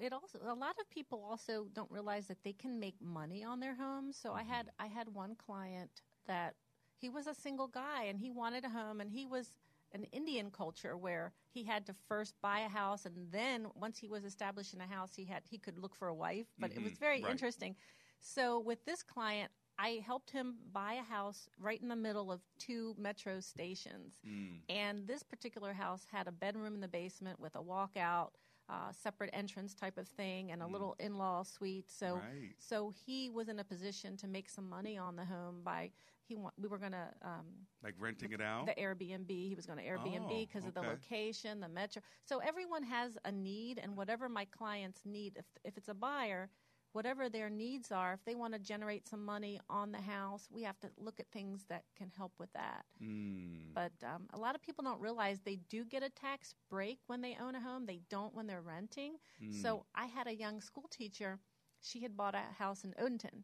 it 0.00 0.12
also 0.12 0.38
a 0.46 0.54
lot 0.54 0.76
of 0.80 0.88
people 0.90 1.24
also 1.28 1.66
don't 1.72 1.90
realize 1.90 2.26
that 2.26 2.42
they 2.44 2.52
can 2.52 2.78
make 2.78 2.96
money 3.00 3.42
on 3.44 3.60
their 3.60 3.74
home. 3.74 4.12
So 4.12 4.32
I 4.32 4.42
had 4.42 4.70
I 4.78 4.86
had 4.86 5.08
one 5.08 5.34
client 5.36 6.02
that 6.26 6.54
he 6.98 7.08
was 7.08 7.26
a 7.26 7.34
single 7.34 7.68
guy 7.68 8.04
and 8.04 8.18
he 8.18 8.30
wanted 8.30 8.64
a 8.64 8.68
home 8.68 9.00
and 9.00 9.10
he 9.10 9.26
was 9.26 9.48
an 9.92 10.04
Indian 10.12 10.50
culture 10.50 10.96
where 10.96 11.32
he 11.48 11.64
had 11.64 11.86
to 11.86 11.94
first 11.94 12.34
buy 12.42 12.60
a 12.60 12.68
house 12.68 13.06
and 13.06 13.30
then 13.30 13.66
once 13.74 13.98
he 13.98 14.08
was 14.08 14.24
established 14.24 14.74
in 14.74 14.80
a 14.80 14.86
house 14.86 15.14
he 15.14 15.24
had 15.24 15.42
he 15.44 15.58
could 15.58 15.78
look 15.78 15.94
for 15.94 16.08
a 16.08 16.14
wife. 16.14 16.46
But 16.58 16.72
it 16.72 16.82
was 16.82 16.92
Mhm, 16.92 16.98
very 16.98 17.22
right. 17.22 17.30
interesting. 17.30 17.76
So 18.18 18.58
with 18.60 18.84
this 18.84 19.02
client 19.02 19.52
I 19.78 20.02
helped 20.04 20.30
him 20.30 20.56
buy 20.72 20.94
a 20.94 21.02
house 21.02 21.48
right 21.58 21.80
in 21.80 21.88
the 21.88 21.96
middle 21.96 22.32
of 22.32 22.40
two 22.58 22.94
metro 22.98 23.40
stations. 23.40 24.20
Mm. 24.24 24.60
And 24.68 25.06
this 25.06 25.22
particular 25.22 25.72
house 25.72 26.06
had 26.10 26.26
a 26.26 26.32
bedroom 26.32 26.74
in 26.74 26.80
the 26.80 26.88
basement 26.88 27.38
with 27.38 27.54
a 27.56 27.62
walkout, 27.62 28.30
uh, 28.68 28.90
separate 28.92 29.30
entrance 29.32 29.74
type 29.74 29.98
of 29.98 30.08
thing, 30.08 30.50
and 30.50 30.62
a 30.62 30.66
little 30.66 30.96
in-law 30.98 31.42
suite. 31.44 31.90
So, 31.90 32.16
Right. 32.16 32.54
so 32.58 32.90
he 32.90 33.30
was 33.30 33.48
in 33.48 33.58
a 33.58 33.64
position 33.64 34.16
to 34.18 34.26
make 34.26 34.48
some 34.48 34.68
money 34.68 34.98
on 34.98 35.16
the 35.16 35.24
home 35.24 35.62
by 35.62 35.92
he. 36.26 36.36
wa- 36.36 36.50
We 36.60 36.68
were 36.68 36.78
going 36.78 36.92
to 36.92 37.08
um, 37.22 37.46
Like 37.82 37.94
renting 37.98 38.32
it 38.32 38.40
out? 38.40 38.66
the 38.66 38.74
Airbnb. 38.74 39.28
He 39.30 39.54
was 39.54 39.66
going 39.66 39.78
to 39.78 39.84
Airbnb 39.84 40.30
Oh, 40.30 40.46
because 40.46 40.64
of 40.64 40.74
the 40.74 40.80
location, 40.82 41.60
the 41.60 41.68
metro. 41.68 42.02
So 42.24 42.38
everyone 42.38 42.82
has 42.84 43.16
a 43.24 43.32
need, 43.32 43.78
and 43.82 43.96
whatever 43.96 44.28
my 44.28 44.44
clients 44.46 45.00
need, 45.04 45.36
if 45.36 45.46
if 45.64 45.76
it's 45.76 45.88
a 45.88 45.94
buyer, 45.94 46.48
whatever 46.92 47.28
their 47.28 47.50
needs 47.50 47.92
are, 47.92 48.14
if 48.14 48.24
they 48.24 48.34
want 48.34 48.54
to 48.54 48.58
generate 48.58 49.06
some 49.06 49.22
money 49.24 49.60
on 49.68 49.92
the 49.92 50.00
house, 50.00 50.48
we 50.50 50.62
have 50.62 50.78
to 50.80 50.88
look 50.96 51.20
at 51.20 51.26
things 51.30 51.64
that 51.68 51.84
can 51.96 52.10
help 52.16 52.32
with 52.38 52.50
that. 52.54 52.86
Mm. 53.02 53.74
But 53.74 53.92
um, 54.02 54.26
a 54.32 54.38
lot 54.38 54.54
of 54.54 54.62
people 54.62 54.82
don't 54.82 55.00
realize 55.00 55.40
they 55.40 55.56
do 55.68 55.84
get 55.84 56.02
a 56.02 56.08
tax 56.08 56.54
break 56.70 56.98
when 57.06 57.20
they 57.20 57.36
own 57.40 57.54
a 57.54 57.60
home. 57.60 57.84
They 57.86 58.00
don't 58.08 58.34
when 58.34 58.46
they're 58.46 58.62
renting. 58.62 59.16
Mm. 59.42 59.62
So 59.62 59.84
I 59.94 60.06
had 60.06 60.26
a 60.26 60.34
young 60.34 60.60
school 60.62 60.88
teacher. 60.90 61.38
She 61.82 62.00
had 62.00 62.16
bought 62.16 62.34
a 62.34 62.54
house 62.58 62.82
in 62.84 62.92
Odenton. 62.92 63.42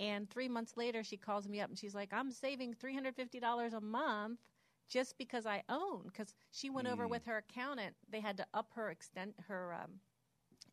And 0.00 0.28
three 0.30 0.48
months 0.48 0.76
later, 0.76 1.04
she 1.04 1.18
calls 1.18 1.48
me 1.48 1.60
up 1.60 1.70
and 1.70 1.78
she's 1.78 1.94
like, 1.94 2.12
I'm 2.12 2.32
saving 2.32 2.74
$350 2.74 3.74
a 3.74 3.80
month 3.80 4.40
just 4.88 5.18
because 5.18 5.46
I 5.46 5.62
own. 5.68 6.04
Because 6.06 6.34
she 6.50 6.70
went 6.70 6.88
over 6.88 7.06
Mm. 7.06 7.10
with 7.10 7.26
her 7.26 7.38
accountant. 7.38 7.96
They 8.10 8.20
had 8.20 8.38
to 8.38 8.46
up 8.54 8.72
her 8.74 8.90
extent 8.90 9.34
her 9.48 9.74
um, 9.74 10.00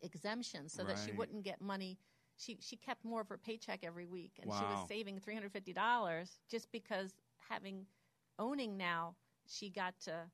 exemption 0.02 0.68
so 0.68 0.84
that 0.84 0.98
she 0.98 1.12
wouldn't 1.12 1.44
get 1.44 1.60
money. 1.60 1.98
She, 2.36 2.58
she 2.60 2.76
kept 2.76 3.04
more 3.04 3.20
of 3.22 3.28
her 3.28 3.38
paycheck 3.38 3.80
every 3.84 4.06
week. 4.06 4.32
And 4.42 4.52
she 4.52 4.64
was 4.66 4.80
saving 4.88 5.20
$350 5.20 6.38
just 6.48 6.72
because 6.72 7.14
having 7.48 7.86
owning 8.38 8.76
now, 8.76 9.16
she 9.46 9.70
got 9.70 9.98
to, 10.00 10.30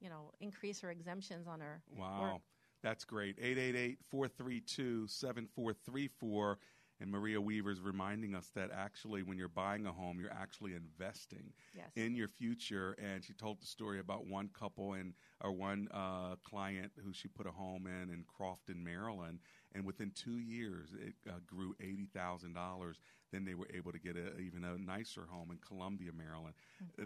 you 0.00 0.10
know, 0.10 0.32
increase 0.40 0.80
her 0.80 0.90
exemptions 0.90 1.46
on 1.46 1.60
her. 1.60 1.82
Wow. 1.96 2.20
work. 2.20 2.42
That's 2.82 3.04
great. 3.04 3.38
888 3.40 3.98
432 4.10 5.06
7434. 5.08 6.58
And 7.04 7.12
Maria 7.12 7.38
Weaver 7.38 7.70
is 7.70 7.82
reminding 7.82 8.34
us 8.34 8.48
that 8.54 8.70
actually, 8.72 9.22
when 9.22 9.36
you're 9.36 9.46
buying 9.48 9.84
a 9.84 9.92
home, 9.92 10.18
you're 10.18 10.32
actually 10.32 10.72
investing 10.74 11.52
Yes. 11.74 11.90
in 11.96 12.16
your 12.16 12.28
future. 12.28 12.96
And 12.98 13.22
she 13.22 13.34
told 13.34 13.60
the 13.60 13.66
story 13.66 14.00
about 14.00 14.26
one 14.26 14.48
couple 14.58 14.94
and 14.94 15.12
or 15.42 15.52
one 15.52 15.88
uh, 15.92 16.36
client 16.44 16.92
who 17.04 17.12
she 17.12 17.28
put 17.28 17.46
a 17.46 17.50
home 17.50 17.86
in 17.86 18.08
in 18.08 18.24
Crofton, 18.26 18.82
Maryland, 18.82 19.40
and 19.74 19.84
within 19.84 20.12
two 20.14 20.38
years 20.38 20.94
it 20.98 21.12
uh, 21.28 21.40
grew 21.46 21.74
eighty 21.78 22.06
thousand 22.06 22.54
dollars. 22.54 23.00
Then 23.32 23.44
they 23.44 23.54
were 23.54 23.68
able 23.74 23.92
to 23.92 23.98
get 23.98 24.16
a, 24.16 24.38
even 24.38 24.64
a 24.64 24.78
nicer 24.78 25.26
home 25.30 25.50
in 25.50 25.58
Columbia, 25.58 26.10
Maryland. 26.16 26.54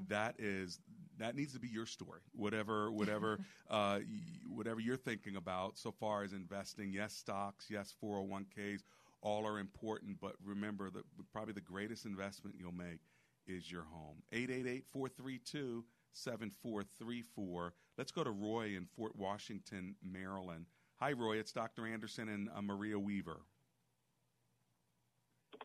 That 0.09 0.37
is 0.39 0.81
that 1.19 1.35
needs 1.35 1.55
to 1.55 1.61
be 1.61 1.69
your 1.69 1.87
story. 1.87 2.21
Whatever 2.33 2.93
whatever 2.93 3.41
uh, 3.71 3.99
y- 4.01 4.05
whatever 4.47 4.81
you're 4.81 4.97
thinking 4.97 5.37
about 5.37 5.77
so 5.79 5.91
far 5.91 6.23
as 6.23 6.33
investing. 6.33 6.93
Yes, 6.93 7.15
stocks. 7.15 7.67
Yes, 7.69 7.93
four 8.01 8.17
hundred 8.17 8.31
one 8.31 8.45
ks. 8.45 8.85
All 9.21 9.47
are 9.47 9.59
important, 9.59 10.21
but 10.21 10.37
remember 10.45 10.91
that 10.91 11.05
probably 11.33 11.53
the 11.53 11.61
greatest 11.61 12.07
investment 12.07 12.57
you'll 12.59 12.73
make 12.73 13.01
is 13.47 13.71
your 13.71 13.85
home. 13.85 14.23
888 14.33 14.87
432 14.87 15.85
7434. 16.13 17.75
Let's 17.97 18.13
go 18.13 18.25
to 18.25 18.31
Roy 18.31 18.77
in 18.77 18.87
Fort 18.97 19.17
Washington, 19.17 19.97
Maryland. 20.03 20.67
Hi, 21.01 21.13
Roy. 21.13 21.37
It's 21.39 21.53
Dr. 21.53 21.87
Anderson 21.87 22.29
and 22.29 22.49
uh, 22.55 22.63
Maria 22.63 22.99
Weaver. 22.99 23.41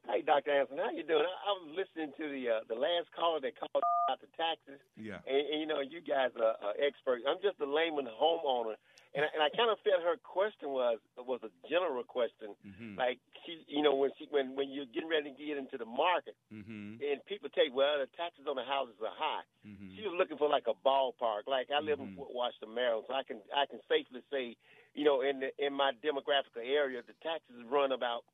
Hey, 0.04 0.20
Dr. 0.22 0.52
Anson, 0.52 0.78
how 0.78 0.92
you 0.92 1.04
doing? 1.08 1.24
I, 1.24 1.32
I 1.48 1.52
was 1.64 1.72
listening 1.80 2.12
to 2.20 2.26
the 2.28 2.44
uh, 2.60 2.62
the 2.68 2.76
last 2.76 3.08
caller 3.16 3.40
that 3.40 3.56
called 3.56 3.80
about 4.08 4.20
the 4.20 4.28
taxes, 4.36 4.84
Yeah. 5.00 5.24
and, 5.24 5.42
and 5.48 5.58
you 5.64 5.68
know, 5.68 5.80
you 5.80 6.04
guys 6.04 6.36
are, 6.36 6.60
are 6.60 6.76
experts. 6.76 7.24
I'm 7.24 7.40
just 7.40 7.56
a 7.64 7.68
layman 7.68 8.12
homeowner, 8.12 8.76
and 9.16 9.24
I, 9.24 9.30
and 9.32 9.40
I 9.40 9.48
kind 9.56 9.72
of 9.72 9.80
felt 9.80 10.04
her 10.04 10.20
question 10.20 10.76
was 10.76 11.00
was 11.16 11.40
a 11.48 11.52
general 11.72 12.04
question, 12.04 12.52
Mm-hmm. 12.68 13.00
like 13.00 13.24
she, 13.48 13.64
you 13.72 13.80
know, 13.80 13.96
when 13.96 14.12
she 14.20 14.28
when 14.28 14.60
when 14.60 14.68
you're 14.76 14.92
getting 14.92 15.08
ready 15.08 15.32
to 15.32 15.36
get 15.40 15.56
into 15.56 15.80
the 15.80 15.88
market, 15.88 16.36
Mm-hmm. 16.52 17.00
and 17.00 17.24
people 17.24 17.48
you, 17.56 17.72
well, 17.72 17.96
the 18.04 18.12
taxes 18.20 18.44
on 18.44 18.60
the 18.60 18.68
houses 18.68 19.00
are 19.00 19.16
high. 19.16 19.48
Mm-hmm. 19.64 19.96
She 19.96 20.04
was 20.04 20.14
looking 20.20 20.36
for 20.36 20.52
like 20.52 20.68
a 20.68 20.76
ballpark. 20.84 21.48
Like 21.48 21.72
I 21.72 21.80
live 21.80 22.04
in 22.04 22.12
Fort 22.20 22.36
Washington, 22.36 22.76
Maryland, 22.76 23.08
so 23.08 23.16
I 23.16 23.24
can 23.24 23.40
I 23.56 23.64
can 23.72 23.80
safely 23.88 24.20
say, 24.28 24.60
you 24.94 25.08
know, 25.08 25.24
in 25.24 25.40
the, 25.48 25.50
in 25.64 25.72
my 25.72 25.96
demographical 26.04 26.60
area, 26.60 27.00
the 27.08 27.16
taxes 27.24 27.64
run 27.72 27.96
about, 27.96 28.28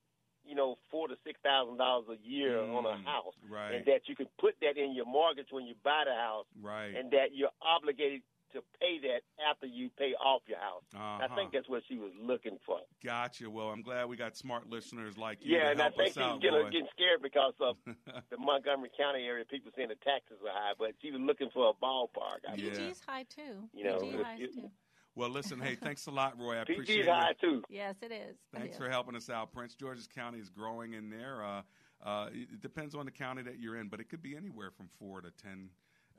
you 0.49 0.55
know, 0.55 0.77
four 0.89 1.07
to 1.07 1.15
six 1.23 1.39
thousand 1.43 1.77
dollars 1.77 2.07
a 2.09 2.17
year 2.27 2.59
on 2.59 2.85
a 2.85 2.97
Mm, 2.97 3.05
house, 3.05 3.35
right. 3.47 3.75
and 3.75 3.85
that 3.85 4.09
you 4.09 4.15
can 4.15 4.25
put 4.39 4.55
that 4.61 4.77
in 4.77 4.93
your 4.95 5.05
mortgage 5.05 5.47
when 5.51 5.65
you 5.65 5.75
buy 5.83 6.03
the 6.05 6.13
house, 6.15 6.47
Right. 6.59 6.95
and 6.95 7.11
that 7.11 7.33
you're 7.33 7.53
obligated 7.61 8.21
to 8.53 8.63
pay 8.81 8.97
that 8.97 9.21
after 9.47 9.67
you 9.67 9.91
pay 9.91 10.15
off 10.15 10.41
your 10.47 10.57
house. 10.57 10.81
I 10.95 11.25
Uh-huh. 11.25 11.35
think 11.35 11.51
that's 11.53 11.69
what 11.69 11.83
she 11.87 11.97
was 11.99 12.11
looking 12.15 12.57
for. 12.65 12.79
Gotcha. 13.03 13.47
Well, 13.47 13.69
I'm 13.69 13.83
glad 13.83 14.09
we 14.09 14.17
got 14.17 14.35
smart 14.35 14.67
listeners 14.67 15.19
like 15.19 15.45
you 15.45 15.53
Yeah, 15.55 15.65
to 15.65 15.69
and 15.71 15.79
I 15.81 15.83
help 15.83 15.97
think 15.97 16.17
us 16.17 16.17
out, 16.17 16.41
getting, 16.41 16.63
getting 16.71 16.87
scared 16.91 17.21
because 17.21 17.53
of 17.59 17.77
the 18.31 18.37
Montgomery 18.39 18.89
County 18.97 19.25
area. 19.27 19.45
People 19.45 19.71
saying 19.75 19.89
the 19.89 19.95
taxes 20.03 20.37
are 20.43 20.51
high, 20.51 20.73
but 20.79 20.95
she 20.99 21.11
was 21.11 21.21
looking 21.21 21.51
for 21.51 21.69
a 21.69 21.73
ballpark. 21.73 22.41
I 22.49 22.55
Yeah. 22.55 22.71
PG's 22.71 23.01
high 23.07 23.23
too. 23.29 23.69
You 23.71 23.83
know, 23.83 23.99
PG 23.99 24.43
if 24.43 24.53
too. 24.55 24.71
Well, 25.19 25.29
listen, 25.29 25.59
hey, 25.59 25.75
thanks 25.75 26.05
a 26.07 26.11
lot, 26.11 26.39
Roy. 26.39 26.55
I 26.59 26.63
PG's 26.63 26.69
appreciate 26.69 27.07
high, 27.09 27.31
it. 27.31 27.41
too. 27.41 27.61
Yes, 27.69 27.95
it 28.01 28.13
is. 28.13 28.37
Thanks 28.53 28.75
It 28.75 28.79
for 28.79 28.85
is. 28.85 28.91
helping 28.91 29.17
us 29.17 29.29
out. 29.29 29.51
Prince 29.51 29.75
George's 29.75 30.07
County 30.07 30.39
is 30.39 30.49
growing 30.49 30.93
in 30.93 31.09
there. 31.09 31.43
Uh, 31.43 31.61
uh, 32.01 32.29
it 32.31 32.47
it 32.53 32.61
depends 32.61 32.95
on 32.95 33.03
the 33.03 33.11
county 33.11 33.41
that 33.41 33.59
you're 33.59 33.75
in, 33.75 33.89
but 33.89 33.99
it 33.99 34.07
could 34.07 34.21
be 34.21 34.37
anywhere 34.37 34.71
from 34.71 34.87
four 34.97 35.19
to 35.19 35.29
ten 35.31 35.71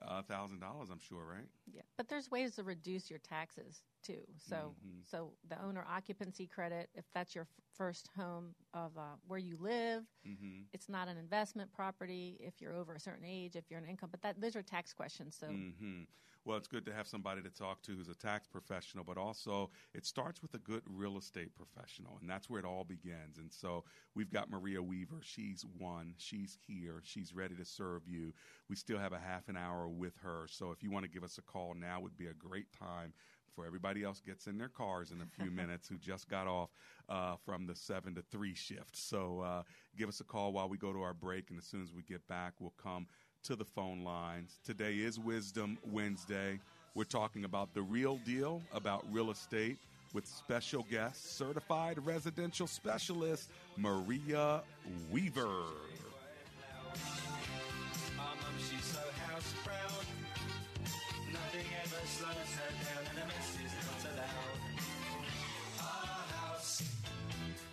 uh, 0.06 0.20
dollars. 0.20 0.90
I'm 0.92 1.00
sure, 1.00 1.24
right? 1.24 1.46
Yeah, 1.72 1.80
but 1.96 2.08
there's 2.08 2.30
ways 2.30 2.56
to 2.56 2.62
reduce 2.62 3.08
your 3.08 3.20
taxes. 3.20 3.80
too. 4.02 4.20
So 4.36 4.74
so 5.10 5.32
the 5.48 5.62
owner 5.64 5.82
occupancy 5.88 6.46
credit, 6.46 6.90
if 6.94 7.06
that's 7.14 7.34
your 7.34 7.44
f- 7.44 7.64
first 7.74 8.10
home 8.14 8.54
of 8.74 8.98
uh, 8.98 9.16
where 9.26 9.38
you 9.38 9.56
live, 9.58 10.04
Mhm. 10.28 10.64
it's 10.74 10.90
not 10.90 11.08
an 11.08 11.16
investment 11.16 11.72
property. 11.72 12.36
If 12.38 12.60
you're 12.60 12.74
over 12.74 12.94
a 12.94 13.00
certain 13.00 13.24
age, 13.24 13.56
if 13.56 13.70
you're 13.70 13.80
an 13.80 13.86
income, 13.88 14.10
but 14.10 14.20
that 14.20 14.42
those 14.42 14.56
are 14.56 14.62
tax 14.62 14.92
questions. 14.92 15.36
So 15.40 15.46
hmm 15.46 16.02
Well, 16.46 16.56
it's 16.56 16.68
good 16.68 16.86
to 16.86 16.94
have 16.94 17.06
somebody 17.06 17.42
to 17.42 17.50
talk 17.50 17.82
to 17.82 17.92
who's 17.92 18.08
a 18.08 18.14
tax 18.14 18.48
professional, 18.48 19.04
but 19.04 19.18
also 19.18 19.70
it 19.92 20.06
starts 20.06 20.40
with 20.40 20.54
a 20.54 20.58
good 20.58 20.82
real 20.88 21.18
estate 21.18 21.50
professional, 21.54 22.16
and 22.20 22.30
that's 22.30 22.48
where 22.48 22.58
it 22.58 22.64
all 22.64 22.84
begins. 22.84 23.36
And 23.36 23.52
so 23.52 23.84
we've 24.14 24.32
got 24.32 24.50
Maria 24.50 24.82
Weaver. 24.82 25.20
She's 25.22 25.66
one. 25.78 26.14
She's 26.16 26.56
here. 26.66 27.02
She's 27.04 27.34
ready 27.34 27.56
to 27.56 27.64
serve 27.64 28.02
you. 28.06 28.32
We 28.70 28.76
still 28.76 28.98
have 28.98 29.12
a 29.12 29.18
half 29.18 29.48
an 29.48 29.56
hour 29.56 29.86
with 29.86 30.14
her. 30.22 30.46
So 30.48 30.70
if 30.70 30.82
you 30.82 30.90
want 30.90 31.04
to 31.04 31.10
give 31.10 31.24
us 31.24 31.36
a 31.36 31.42
call 31.42 31.74
now, 31.74 32.00
would 32.00 32.16
be 32.16 32.28
a 32.28 32.34
great 32.34 32.72
time 32.72 33.12
before 33.46 33.66
everybody 33.66 34.02
else 34.02 34.20
gets 34.20 34.46
in 34.46 34.56
their 34.56 34.68
cars 34.68 35.10
in 35.10 35.20
a 35.20 35.42
few 35.42 35.50
minutes 35.54 35.88
who 35.88 35.98
just 35.98 36.28
got 36.28 36.46
off 36.46 36.70
uh, 37.10 37.36
from 37.44 37.66
the 37.66 37.74
seven 37.74 38.14
to 38.14 38.22
three 38.30 38.54
shift. 38.54 38.96
So 38.96 39.40
uh, 39.40 39.62
give 39.96 40.08
us 40.08 40.20
a 40.20 40.24
call 40.24 40.52
while 40.52 40.68
we 40.68 40.78
go 40.78 40.92
to 40.92 41.02
our 41.02 41.14
break, 41.14 41.50
and 41.50 41.58
as 41.58 41.66
soon 41.66 41.82
as 41.82 41.92
we 41.92 42.02
get 42.02 42.26
back, 42.28 42.54
we'll 42.60 42.74
come 42.82 43.06
to 43.44 43.56
the 43.56 43.64
phone 43.64 44.04
lines. 44.04 44.58
Today 44.64 44.94
is 44.94 45.18
Wisdom 45.18 45.78
Wednesday. 45.92 46.58
We're 46.94 47.04
talking 47.04 47.44
about 47.44 47.72
the 47.72 47.82
real 47.82 48.16
deal 48.26 48.62
about 48.74 49.04
real 49.10 49.30
estate 49.30 49.78
with 50.12 50.26
special 50.26 50.84
guest, 50.90 51.36
certified 51.38 52.04
residential 52.04 52.66
specialist 52.66 53.50
Maria 53.76 54.62
Weaver. 55.10 55.64
Our 65.78 65.86
house 66.36 66.82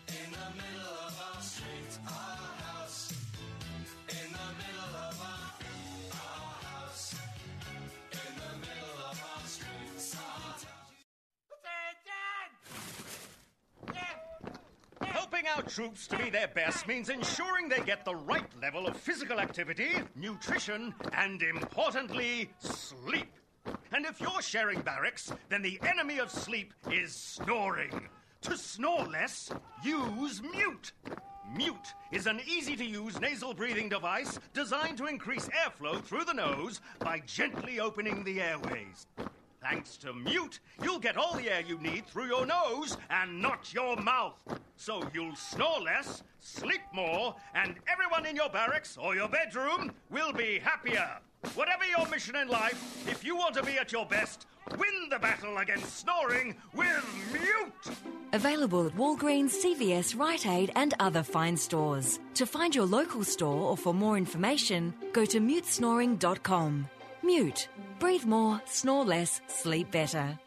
in 0.08 0.32
the 0.32 0.50
middle 0.56 0.98
of 1.06 1.36
our 1.36 1.42
street. 1.42 2.00
Our 2.08 2.47
Helping 15.48 15.64
our 15.64 15.70
troops 15.70 16.08
to 16.08 16.18
be 16.18 16.30
their 16.30 16.48
best 16.48 16.88
means 16.88 17.10
ensuring 17.10 17.70
they 17.70 17.80
get 17.82 18.04
the 18.04 18.16
right 18.16 18.50
level 18.62 18.88
of 18.88 18.98
physical 18.98 19.40
activity, 19.40 19.92
nutrition, 20.16 20.94
and 21.14 21.42
importantly, 21.42 22.50
sleep. 22.60 23.32
And 23.94 24.06
if 24.06 24.20
you're 24.20 24.42
sharing 24.42 24.82
barracks, 24.82 25.32
then 25.50 25.62
the 25.62 25.80
enemy 25.88 26.20
of 26.20 26.32
sleep 26.32 26.74
is 26.92 27.14
snoring. 27.14 28.10
To 28.42 28.58
snore 28.58 29.06
less, 29.06 29.52
use 29.84 30.42
Mute. 30.42 30.92
Mute 31.56 31.94
is 32.12 32.28
an 32.28 32.42
easy 32.46 32.76
to 32.76 32.86
use 32.86 33.20
nasal 33.22 33.54
breathing 33.54 33.90
device 33.90 34.40
designed 34.54 34.98
to 34.98 35.06
increase 35.06 35.50
airflow 35.50 36.02
through 36.04 36.26
the 36.26 36.34
nose 36.34 36.82
by 37.00 37.20
gently 37.26 37.80
opening 37.80 38.24
the 38.24 38.42
airways. 38.42 39.08
Thanks 39.70 39.98
to 39.98 40.14
Mute, 40.14 40.60
you'll 40.82 41.00
get 41.00 41.18
all 41.18 41.36
the 41.36 41.52
air 41.52 41.62
you 41.68 41.78
need 41.80 42.08
through 42.08 42.28
your 42.28 42.46
nose 42.46 42.96
and 43.10 43.42
not 43.42 43.74
your 43.74 43.98
mouth. 43.98 44.40
So 44.78 45.04
you'll 45.14 45.36
snore 45.36 45.82
less, 45.82 46.24
sleep 46.40 46.82
more, 46.94 47.36
and 47.54 47.76
everyone 47.92 48.26
in 48.26 48.38
your 48.38 48.50
barracks 48.50 48.98
or 48.98 49.14
your 49.16 49.28
bedroom 49.28 49.92
will 50.10 50.32
be 50.32 50.60
happier. 50.60 51.20
Whatever 51.56 51.84
your 51.86 52.08
mission 52.08 52.38
in 52.38 52.48
life, 52.48 53.08
if 53.10 53.26
you 53.26 53.36
want 53.36 53.56
to 53.56 53.64
be 53.64 53.78
at 53.78 53.92
your 53.92 54.06
best, 54.06 54.46
win 54.78 55.10
the 55.10 55.20
battle 55.20 55.58
against 55.58 56.00
snoring 56.00 56.56
with 56.74 57.06
Mute. 57.34 57.98
Available 58.32 58.88
at 58.88 58.96
Walgreens, 58.96 59.52
CVS, 59.64 60.18
Rite 60.18 60.48
Aid, 60.48 60.72
and 60.78 60.94
other 61.02 61.24
fine 61.24 61.58
stores. 61.58 62.20
To 62.36 62.46
find 62.46 62.74
your 62.74 62.86
local 62.86 63.24
store 63.24 63.70
or 63.70 63.76
for 63.76 63.94
more 63.94 64.18
information, 64.18 64.94
go 65.12 65.26
to 65.26 65.42
mutesnoring.com. 65.42 66.90
Mute. 67.24 67.68
Breathe 68.00 68.26
more, 68.26 68.62
snore 68.66 69.06
less, 69.06 69.42
sleep 69.48 69.92
better. 69.92 70.40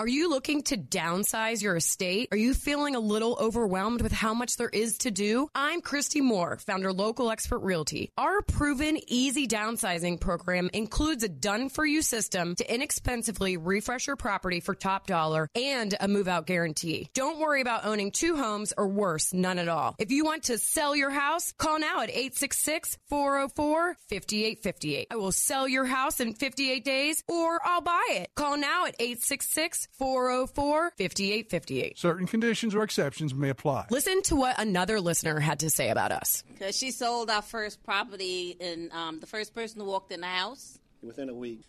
Are 0.00 0.08
you 0.08 0.28
looking 0.28 0.62
to 0.64 0.76
downsize 0.76 1.62
your 1.62 1.76
estate? 1.76 2.26
Are 2.32 2.36
you 2.36 2.52
feeling 2.52 2.96
a 2.96 3.00
little 3.00 3.36
overwhelmed 3.40 4.02
with 4.02 4.10
how 4.10 4.34
much 4.34 4.56
there 4.56 4.68
is 4.68 4.98
to 4.98 5.12
do? 5.12 5.48
I'm 5.54 5.80
Christy 5.80 6.20
Moore, 6.20 6.56
founder 6.56 6.92
Local 6.92 7.30
Expert 7.30 7.60
Realty. 7.60 8.10
Our 8.18 8.42
proven 8.42 8.98
easy 9.06 9.46
downsizing 9.46 10.18
program 10.18 10.68
includes 10.72 11.22
a 11.22 11.28
done 11.28 11.68
for 11.68 11.86
you 11.86 12.02
system 12.02 12.56
to 12.56 12.74
inexpensively 12.74 13.56
refresh 13.56 14.08
your 14.08 14.16
property 14.16 14.58
for 14.58 14.74
top 14.74 15.06
dollar 15.06 15.48
and 15.54 15.94
a 16.00 16.08
move 16.08 16.26
out 16.26 16.48
guarantee. 16.48 17.08
Don't 17.14 17.38
worry 17.38 17.60
about 17.60 17.84
owning 17.84 18.10
two 18.10 18.36
homes 18.36 18.72
or 18.76 18.88
worse, 18.88 19.32
none 19.32 19.60
at 19.60 19.68
all. 19.68 19.94
If 20.00 20.10
you 20.10 20.24
want 20.24 20.42
to 20.44 20.58
sell 20.58 20.96
your 20.96 21.10
house, 21.10 21.52
call 21.52 21.78
now 21.78 22.00
at 22.00 22.10
866 22.10 22.98
404 23.10 23.96
5858. 24.08 25.06
I 25.12 25.14
will 25.14 25.30
sell 25.30 25.68
your 25.68 25.84
house 25.84 26.18
in 26.18 26.34
58 26.34 26.84
days 26.84 27.22
or 27.28 27.60
I'll 27.64 27.80
buy 27.80 28.04
it. 28.10 28.30
Call 28.34 28.56
now 28.56 28.86
at 28.86 28.96
866 28.98 29.83
404 29.92 30.92
5858. 30.98 31.98
Certain 31.98 32.26
conditions 32.26 32.74
or 32.74 32.82
exceptions 32.82 33.34
may 33.34 33.48
apply. 33.50 33.86
Listen 33.90 34.22
to 34.22 34.36
what 34.36 34.58
another 34.60 35.00
listener 35.00 35.40
had 35.40 35.60
to 35.60 35.70
say 35.70 35.90
about 35.90 36.12
us. 36.12 36.42
Because 36.52 36.76
she 36.76 36.90
sold 36.90 37.30
our 37.30 37.42
first 37.42 37.82
property, 37.84 38.56
and 38.60 38.92
um, 38.92 39.20
the 39.20 39.26
first 39.26 39.54
person 39.54 39.80
who 39.80 39.86
walked 39.86 40.12
in 40.12 40.20
the 40.20 40.26
house, 40.26 40.78
Within 41.02 41.28
a 41.28 41.34
week. 41.34 41.60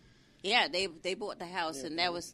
yeah, 0.44 0.68
they 0.68 0.88
they 0.88 1.14
bought 1.14 1.40
the 1.40 1.46
house, 1.46 1.84
and 1.84 2.00
that 2.00 2.14
was 2.14 2.34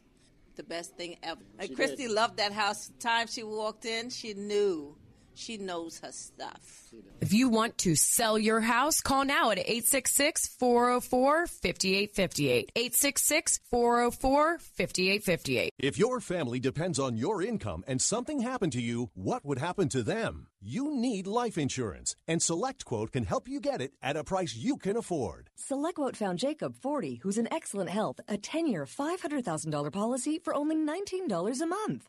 the 0.56 0.62
best 0.62 0.96
thing 0.96 1.16
ever. 1.22 1.40
And 1.58 1.74
Christy 1.74 2.04
did. 2.06 2.10
loved 2.12 2.36
that 2.36 2.52
house. 2.52 2.88
The 2.88 2.98
time 2.98 3.26
she 3.26 3.42
walked 3.42 3.84
in, 3.86 4.10
she 4.10 4.34
knew. 4.34 4.96
She 5.34 5.56
knows 5.56 5.98
her 6.00 6.12
stuff. 6.12 6.82
If 7.20 7.32
you 7.32 7.48
want 7.48 7.78
to 7.78 7.94
sell 7.94 8.38
your 8.38 8.60
house, 8.60 9.00
call 9.00 9.24
now 9.24 9.50
at 9.50 9.58
866 9.58 10.48
404 10.58 11.46
5858. 11.46 12.72
866 12.76 13.60
404 13.70 14.58
5858. 14.58 15.70
If 15.78 15.98
your 15.98 16.20
family 16.20 16.60
depends 16.60 16.98
on 16.98 17.16
your 17.16 17.42
income 17.42 17.84
and 17.86 18.00
something 18.00 18.40
happened 18.40 18.72
to 18.72 18.82
you, 18.82 19.10
what 19.14 19.44
would 19.44 19.58
happen 19.58 19.88
to 19.90 20.02
them? 20.02 20.48
You 20.60 20.94
need 20.94 21.26
life 21.26 21.58
insurance, 21.58 22.14
and 22.28 22.40
SelectQuote 22.40 23.10
can 23.10 23.24
help 23.24 23.48
you 23.48 23.58
get 23.58 23.80
it 23.80 23.94
at 24.00 24.16
a 24.16 24.22
price 24.22 24.54
you 24.54 24.76
can 24.76 24.96
afford. 24.96 25.50
SelectQuote 25.58 26.14
found 26.14 26.38
Jacob, 26.38 26.76
40, 26.76 27.16
who's 27.16 27.36
in 27.36 27.52
excellent 27.52 27.90
health, 27.90 28.20
a 28.28 28.36
10 28.36 28.68
year, 28.68 28.84
$500,000 28.86 29.92
policy 29.92 30.38
for 30.38 30.54
only 30.54 30.76
$19 30.76 31.60
a 31.60 31.66
month. 31.66 32.08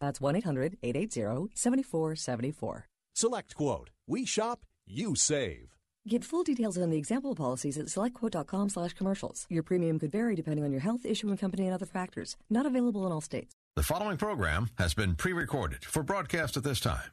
That's 0.00 0.20
1 0.20 0.36
800 0.36 0.78
880 0.82 1.50
7474. 1.54 2.86
SelectQuote. 3.16 3.88
We 4.06 4.24
shop, 4.24 4.60
you 4.86 5.14
save. 5.14 5.74
Get 6.08 6.24
full 6.24 6.42
details 6.42 6.78
on 6.78 6.88
the 6.88 6.96
example 6.96 7.34
policies 7.34 7.76
at 7.76 7.86
selectquote.com 7.86 8.70
slash 8.70 8.94
commercials. 8.94 9.46
Your 9.50 9.62
premium 9.62 9.98
could 9.98 10.12
vary 10.12 10.34
depending 10.34 10.64
on 10.64 10.70
your 10.70 10.80
health, 10.80 11.04
issuing 11.04 11.36
company, 11.36 11.66
and 11.66 11.74
other 11.74 11.84
factors. 11.84 12.36
Not 12.48 12.64
available 12.64 13.04
in 13.06 13.12
all 13.12 13.20
states. 13.20 13.54
The 13.76 13.82
following 13.82 14.16
program 14.16 14.70
has 14.78 14.94
been 14.94 15.16
pre 15.16 15.32
recorded 15.32 15.84
for 15.84 16.02
broadcast 16.02 16.56
at 16.56 16.64
this 16.64 16.80
time. 16.80 17.10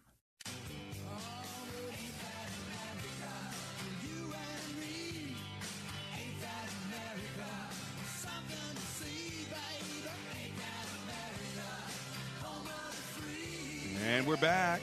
And 14.05 14.27
we're 14.27 14.37
back. 14.37 14.81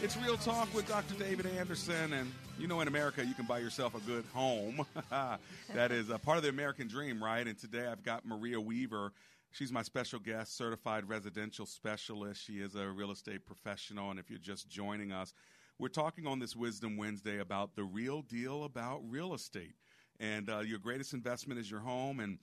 It's 0.00 0.16
Real 0.16 0.36
Talk 0.36 0.72
with 0.72 0.86
Dr. 0.86 1.14
David 1.14 1.46
Anderson. 1.46 2.12
And 2.12 2.30
you 2.56 2.68
know, 2.68 2.80
in 2.80 2.86
America, 2.86 3.26
you 3.26 3.34
can 3.34 3.44
buy 3.44 3.58
yourself 3.58 3.96
a 3.96 4.00
good 4.06 4.24
home. 4.32 4.86
that 5.74 5.90
is 5.90 6.08
a 6.08 6.16
part 6.16 6.36
of 6.36 6.44
the 6.44 6.48
American 6.48 6.86
dream, 6.86 7.22
right? 7.22 7.44
And 7.44 7.58
today 7.58 7.88
I've 7.88 8.04
got 8.04 8.24
Maria 8.24 8.60
Weaver. 8.60 9.12
She's 9.50 9.72
my 9.72 9.82
special 9.82 10.20
guest, 10.20 10.56
certified 10.56 11.08
residential 11.08 11.66
specialist. 11.66 12.44
She 12.46 12.60
is 12.60 12.76
a 12.76 12.86
real 12.86 13.10
estate 13.10 13.44
professional. 13.46 14.10
And 14.10 14.20
if 14.20 14.30
you're 14.30 14.38
just 14.38 14.68
joining 14.68 15.10
us, 15.10 15.34
we're 15.80 15.88
talking 15.88 16.24
on 16.24 16.38
this 16.38 16.54
Wisdom 16.54 16.96
Wednesday 16.96 17.40
about 17.40 17.74
the 17.74 17.82
real 17.82 18.22
deal 18.22 18.62
about 18.62 19.00
real 19.08 19.34
estate. 19.34 19.74
And 20.20 20.48
uh, 20.48 20.60
your 20.60 20.78
greatest 20.78 21.14
investment 21.14 21.58
is 21.58 21.68
your 21.68 21.80
home. 21.80 22.20
And 22.20 22.38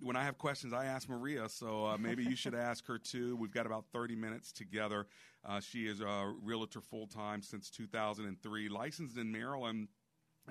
when 0.00 0.16
I 0.16 0.24
have 0.24 0.38
questions, 0.38 0.72
I 0.72 0.86
ask 0.86 1.08
Maria. 1.08 1.48
So 1.48 1.86
uh, 1.86 1.98
maybe 1.98 2.24
you 2.24 2.36
should 2.36 2.54
ask 2.54 2.86
her 2.86 2.98
too. 2.98 3.36
We've 3.36 3.52
got 3.52 3.66
about 3.66 3.86
30 3.92 4.16
minutes 4.16 4.52
together. 4.52 5.06
Uh, 5.44 5.60
she 5.60 5.86
is 5.86 6.00
a 6.00 6.32
realtor 6.42 6.80
full 6.80 7.06
time 7.06 7.42
since 7.42 7.70
2003, 7.70 8.68
licensed 8.68 9.16
in 9.16 9.30
Maryland 9.30 9.88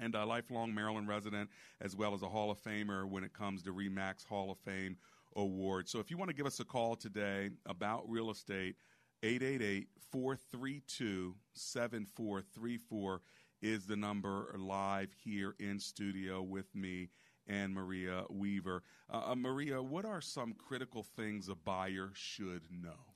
and 0.01 0.15
a 0.15 0.25
lifelong 0.25 0.73
Maryland 0.73 1.07
resident, 1.07 1.49
as 1.81 1.95
well 1.95 2.13
as 2.13 2.23
a 2.23 2.27
Hall 2.27 2.49
of 2.49 2.59
Famer 2.59 3.07
when 3.07 3.23
it 3.23 3.33
comes 3.33 3.61
to 3.63 3.73
REMAX 3.73 4.25
Hall 4.25 4.51
of 4.51 4.57
Fame 4.59 4.97
Award. 5.35 5.87
So 5.87 5.99
if 5.99 6.09
you 6.09 6.17
want 6.17 6.29
to 6.29 6.35
give 6.35 6.45
us 6.45 6.59
a 6.59 6.65
call 6.65 6.95
today 6.95 7.49
about 7.65 8.09
real 8.09 8.31
estate, 8.31 8.75
888 9.21 9.87
432 10.11 11.35
7434 11.53 13.21
is 13.61 13.85
the 13.85 13.95
number 13.95 14.53
live 14.57 15.09
here 15.23 15.55
in 15.59 15.79
studio 15.79 16.41
with 16.41 16.73
me 16.75 17.09
and 17.47 17.73
Maria 17.73 18.25
Weaver. 18.29 18.83
Uh, 19.11 19.31
uh, 19.31 19.35
Maria, 19.35 19.81
what 19.81 20.05
are 20.05 20.21
some 20.21 20.53
critical 20.53 21.03
things 21.03 21.47
a 21.49 21.55
buyer 21.55 22.11
should 22.13 22.67
know? 22.71 23.15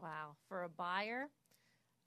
Wow. 0.00 0.36
For 0.48 0.62
a 0.64 0.68
buyer, 0.68 1.28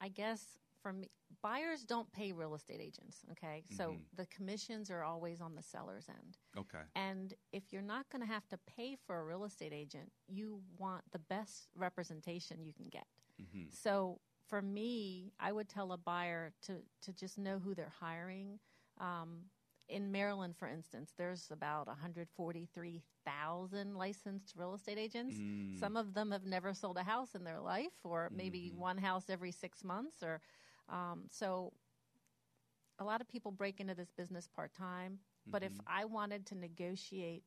I 0.00 0.08
guess 0.08 0.58
for 0.82 0.92
me, 0.92 1.10
buyers 1.42 1.84
don't 1.84 2.10
pay 2.12 2.32
real 2.32 2.54
estate 2.54 2.80
agents, 2.80 3.24
okay? 3.32 3.64
So 3.68 3.92
Mhm. 3.92 4.04
the 4.16 4.26
commissions 4.26 4.90
are 4.90 5.02
always 5.02 5.40
on 5.40 5.54
the 5.54 5.62
seller's 5.62 6.08
end. 6.08 6.38
Okay. 6.56 6.82
And 6.94 7.34
if 7.52 7.72
you're 7.72 7.82
not 7.82 8.08
going 8.10 8.20
to 8.20 8.26
have 8.32 8.46
to 8.48 8.58
pay 8.58 8.96
for 8.96 9.18
a 9.20 9.24
real 9.24 9.44
estate 9.44 9.72
agent, 9.72 10.12
you 10.26 10.62
want 10.78 11.10
the 11.12 11.18
best 11.18 11.68
representation 11.74 12.62
you 12.62 12.72
can 12.74 12.88
get. 12.88 13.06
Mhm. 13.40 13.72
So 13.72 14.20
for 14.46 14.60
me, 14.60 15.32
I 15.38 15.52
would 15.52 15.68
tell 15.68 15.92
a 15.92 15.96
buyer 15.96 16.52
to, 16.62 16.82
to 17.02 17.12
just 17.12 17.38
know 17.38 17.58
who 17.58 17.74
they're 17.74 17.88
hiring. 17.88 18.60
Um, 18.98 19.50
in 19.88 20.12
Maryland, 20.12 20.56
for 20.56 20.68
instance, 20.68 21.12
there's 21.16 21.50
about 21.50 21.86
143,000 21.86 23.94
licensed 23.96 24.54
real 24.56 24.74
estate 24.74 24.98
agents. 24.98 25.38
Mm. 25.38 25.78
Some 25.78 25.96
of 25.96 26.14
them 26.14 26.30
have 26.30 26.44
never 26.44 26.74
sold 26.74 26.96
a 26.96 27.02
house 27.02 27.34
in 27.34 27.44
their 27.44 27.60
life, 27.60 27.92
or 28.04 28.30
maybe 28.34 28.70
one 28.70 28.98
house 28.98 29.28
every 29.28 29.52
six 29.52 29.84
months, 29.84 30.22
or 30.22 30.40
um, 30.88 31.24
so. 31.28 31.72
A 32.98 33.04
lot 33.04 33.20
of 33.20 33.28
people 33.28 33.50
break 33.50 33.80
into 33.80 33.94
this 33.94 34.12
business 34.12 34.46
part 34.46 34.72
time, 34.72 35.18
but 35.50 35.62
if 35.62 35.72
Mhm. 35.72 35.80
I 35.86 36.04
wanted 36.04 36.46
to 36.46 36.54
negotiate 36.54 37.44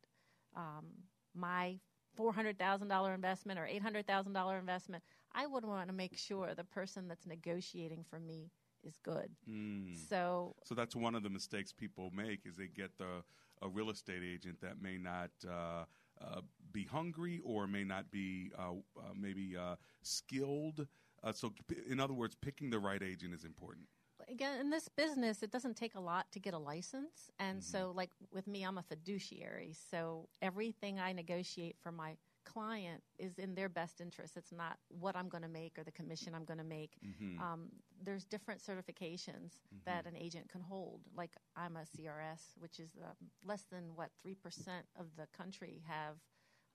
um, 0.56 1.04
my 1.34 1.80
four 2.14 2.34
hundred 2.34 2.58
thousand 2.58 2.88
dollar 2.90 3.14
investment 3.14 3.60
or 3.60 3.66
eight 3.66 3.82
hundred 3.82 4.08
thousand 4.08 4.34
dollar 4.34 4.58
investment, 4.58 5.04
I 5.32 5.46
would 5.46 5.64
want 5.66 5.88
to 5.90 5.94
make 5.94 6.18
sure 6.18 6.54
the 6.54 6.64
person 6.66 7.08
that's 7.08 7.26
negotiating 7.26 8.04
for 8.04 8.20
me 8.20 8.52
is 8.88 9.00
good. 9.04 9.30
Mm. 9.50 9.96
So 10.10 10.56
So 10.64 10.74
that's 10.74 10.96
one 10.96 11.16
of 11.16 11.24
the 11.24 11.30
mistakes 11.30 11.74
people 11.74 12.12
make 12.16 12.46
is 12.46 12.56
they 12.56 12.68
get 12.68 12.98
the 12.98 13.24
a 13.62 13.68
real 13.68 13.90
estate 13.90 14.22
agent 14.24 14.62
that 14.62 14.82
may 14.82 14.98
not 14.98 15.32
uh, 15.48 15.86
uh, 16.22 16.42
be 16.72 16.84
hungry 16.84 17.42
or 17.44 17.68
may 17.68 17.84
not 17.84 18.12
be 18.12 18.52
uh, 18.58 18.72
uh, 18.98 19.14
maybe 19.16 19.56
uh, 19.58 19.76
skilled. 20.02 20.88
Uh, 21.24 21.32
so, 21.32 21.52
in 21.90 22.00
other 22.00 22.14
words, 22.14 22.36
picking 22.40 22.70
the 22.70 22.80
right 22.80 23.02
agent 23.02 23.34
is 23.34 23.44
important. 23.44 23.88
again 24.30 24.60
in 24.60 24.70
this 24.70 24.90
business 24.90 25.44
it 25.44 25.52
doesn't 25.52 25.76
take 25.76 25.96
a 25.96 26.00
lot 26.00 26.26
to 26.32 26.40
get 26.40 26.54
a 26.54 26.58
license 26.58 27.30
and 27.40 27.64
so 27.64 27.94
like 27.96 28.10
with 28.34 28.48
me 28.48 28.64
i'm 28.64 28.78
a 28.78 28.84
fiduciary 28.84 29.74
so 29.92 30.28
everything 30.42 31.00
i 31.00 31.14
negotiate 31.14 31.76
for 31.84 31.92
my 31.92 32.18
client 32.54 33.02
is 33.26 33.34
in 33.46 33.56
their 33.56 33.70
best 33.70 34.00
interest. 34.06 34.38
It's 34.38 34.52
not 34.64 34.76
what 35.04 35.16
i'm 35.20 35.30
going 35.34 35.44
to 35.50 35.54
make 35.62 35.74
or 35.80 35.84
the 35.84 35.92
commission 36.02 36.30
i'm 36.36 36.46
going 36.52 36.64
to 36.66 36.72
make. 36.80 36.94
Mhm. 37.04 37.40
um, 37.46 37.62
there's 38.08 38.26
different 38.36 38.60
certifications 38.70 39.52
that 39.86 40.06
an 40.12 40.16
agent 40.16 40.46
can 40.54 40.62
hold. 40.62 41.02
Like 41.22 41.34
i'm 41.56 41.76
a 41.78 41.86
crs 41.96 42.44
which 42.64 42.78
is 42.86 42.92
um, 43.08 43.18
less 43.52 43.64
than 43.74 43.84
what 44.00 44.10
3% 44.26 44.36
of 45.02 45.08
the 45.20 45.28
country 45.40 45.76
have 45.88 46.16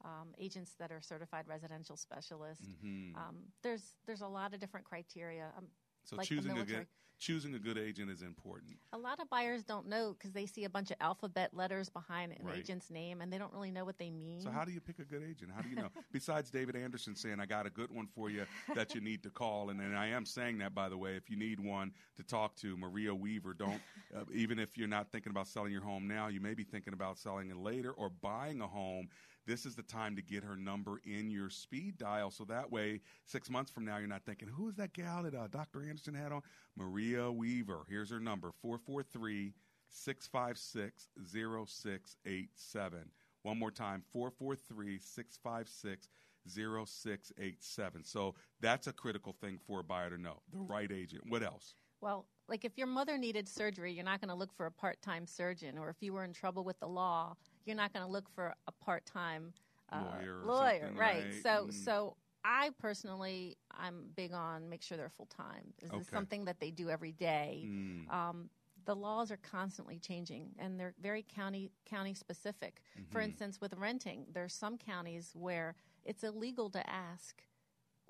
um, 0.04 0.28
agents 0.46 0.72
that 0.80 0.90
are 0.90 1.00
certified 1.00 1.46
residential 1.48 1.96
specialists. 1.96 2.68
Mhm. 2.84 3.16
um, 3.22 3.36
there's 3.62 3.84
there's 4.06 4.22
a 4.22 4.32
lot 4.38 4.52
of 4.54 4.60
different 4.60 4.84
criteria. 4.92 5.46
Um, 5.56 5.66
So 6.04 6.16
like 6.16 6.28
choosing 6.28 6.56
a 6.58 6.64
good 6.64 6.86
choosing 7.22 7.54
a 7.54 7.58
good 7.58 7.78
agent 7.78 8.10
is 8.10 8.22
important. 8.22 8.76
A 8.92 8.98
lot 8.98 9.20
of 9.20 9.30
buyers 9.30 9.62
don't 9.62 9.86
know 9.86 10.12
because 10.18 10.32
they 10.32 10.44
see 10.44 10.64
a 10.64 10.70
bunch 10.70 10.90
of 10.90 10.96
alphabet 11.00 11.54
letters 11.54 11.88
behind 11.88 12.32
an 12.32 12.38
Right. 12.44 12.58
agent's 12.58 12.90
name 12.90 13.20
and 13.20 13.32
they 13.32 13.38
don't 13.38 13.52
really 13.52 13.70
know 13.70 13.84
what 13.84 13.96
they 13.96 14.10
mean. 14.10 14.40
So 14.42 14.50
how 14.50 14.64
do 14.64 14.72
you 14.72 14.80
pick 14.80 14.98
a 14.98 15.04
good 15.04 15.22
agent? 15.22 15.52
How 15.54 15.62
do 15.62 15.68
you 15.68 15.76
know? 15.76 15.90
Besides 16.12 16.50
David 16.50 16.74
Anderson 16.74 17.14
saying 17.14 17.38
I 17.38 17.46
got 17.46 17.64
a 17.64 17.70
good 17.70 17.92
one 17.92 18.08
for 18.08 18.28
you 18.28 18.44
that 18.74 18.92
you 18.92 19.00
need 19.00 19.22
to 19.22 19.30
call, 19.30 19.70
and, 19.70 19.80
and 19.80 19.96
I 19.96 20.08
am 20.08 20.26
saying 20.26 20.58
that 20.58 20.74
by 20.74 20.88
the 20.88 20.98
way. 20.98 21.14
If 21.14 21.30
you 21.30 21.36
need 21.36 21.60
one 21.60 21.92
to 22.16 22.24
talk 22.24 22.56
to, 22.56 22.76
Maria 22.76 23.14
Weaver, 23.14 23.54
don't 23.54 23.80
uh, 24.16 24.24
even 24.34 24.58
if 24.58 24.76
you're 24.76 24.88
not 24.88 25.12
thinking 25.12 25.30
about 25.30 25.46
selling 25.46 25.70
your 25.70 25.82
home 25.82 26.08
now, 26.08 26.26
you 26.26 26.40
may 26.40 26.54
be 26.54 26.64
thinking 26.64 26.92
about 26.92 27.18
selling 27.18 27.50
it 27.50 27.56
later 27.56 27.92
or 27.92 28.10
buying 28.10 28.60
a 28.60 28.66
home. 28.66 29.08
This 29.46 29.66
is 29.66 29.74
the 29.74 29.82
time 29.82 30.16
to 30.16 30.22
get 30.22 30.44
her 30.44 30.56
number 30.56 31.00
in 31.04 31.30
your 31.30 31.50
speed 31.50 31.98
dial, 31.98 32.30
so 32.30 32.44
that 32.44 32.70
way 32.70 33.00
six 33.24 33.50
months 33.50 33.70
from 33.70 33.84
now 33.84 33.98
you're 33.98 34.06
not 34.06 34.24
thinking 34.24 34.48
who 34.48 34.68
is 34.68 34.76
that 34.76 34.92
gal 34.92 35.24
that 35.24 35.34
uh, 35.34 35.48
Dr. 35.48 35.82
Anderson 35.82 36.14
had 36.14 36.32
on? 36.32 36.42
Maria 36.76 37.30
Weaver. 37.30 37.82
Here's 37.88 38.10
her 38.10 38.20
number: 38.20 38.52
four 38.62 38.78
four 38.78 39.02
three. 39.02 39.54
656 39.92 41.10
0687. 41.30 43.10
One 43.42 43.58
more 43.58 43.70
time 43.70 44.02
443 44.12 44.98
656 44.98 46.08
0687. 46.48 48.04
So 48.04 48.34
that's 48.60 48.86
a 48.86 48.92
critical 48.92 49.34
thing 49.40 49.58
for 49.66 49.80
a 49.80 49.84
buyer 49.84 50.10
to 50.10 50.18
know 50.18 50.40
the 50.52 50.58
right 50.58 50.90
agent. 50.90 51.24
What 51.28 51.42
else? 51.42 51.74
Well, 52.00 52.26
like 52.48 52.64
if 52.64 52.76
your 52.76 52.88
mother 52.88 53.16
needed 53.16 53.48
surgery, 53.48 53.92
you're 53.92 54.04
not 54.04 54.20
going 54.20 54.30
to 54.30 54.34
look 54.34 54.52
for 54.52 54.66
a 54.66 54.70
part 54.70 55.00
time 55.02 55.26
surgeon. 55.26 55.78
Or 55.78 55.88
if 55.88 55.96
you 56.00 56.12
were 56.12 56.24
in 56.24 56.32
trouble 56.32 56.64
with 56.64 56.80
the 56.80 56.88
law, 56.88 57.36
you're 57.64 57.76
not 57.76 57.92
going 57.92 58.04
to 58.04 58.10
look 58.10 58.28
for 58.34 58.54
a 58.66 58.72
part 58.72 59.04
time 59.06 59.52
uh, 59.92 59.96
Lawyer 59.98 60.44
lawyer, 60.46 60.90
right? 60.96 61.16
right? 61.16 61.26
So, 61.42 61.66
Mm. 61.68 61.72
so 61.72 62.16
I 62.44 62.70
personally, 62.78 63.56
I'm 63.70 64.06
big 64.16 64.32
on 64.32 64.68
make 64.68 64.82
sure 64.82 64.96
they're 64.96 65.10
full 65.10 65.26
time. 65.26 65.72
Is 65.82 65.90
this 65.90 65.98
Okay. 65.98 66.14
something 66.14 66.44
that 66.46 66.60
they 66.60 66.70
do 66.70 66.88
every 66.90 67.12
day? 67.12 67.68
Mm. 67.68 68.12
Um, 68.12 68.50
the 68.84 68.96
laws 68.96 69.30
are 69.30 69.36
constantly 69.38 69.98
changing, 69.98 70.50
and 70.58 70.78
they're 70.80 70.94
very 71.00 71.22
county 71.22 71.70
county 71.84 72.14
specific. 72.14 72.80
For 73.10 73.20
Mhm. 73.20 73.24
instance, 73.24 73.60
with 73.60 73.74
renting, 73.74 74.26
there's 74.32 74.54
some 74.54 74.76
counties 74.78 75.30
where 75.34 75.76
it's 76.04 76.24
illegal 76.24 76.70
to 76.70 76.90
ask 76.90 77.42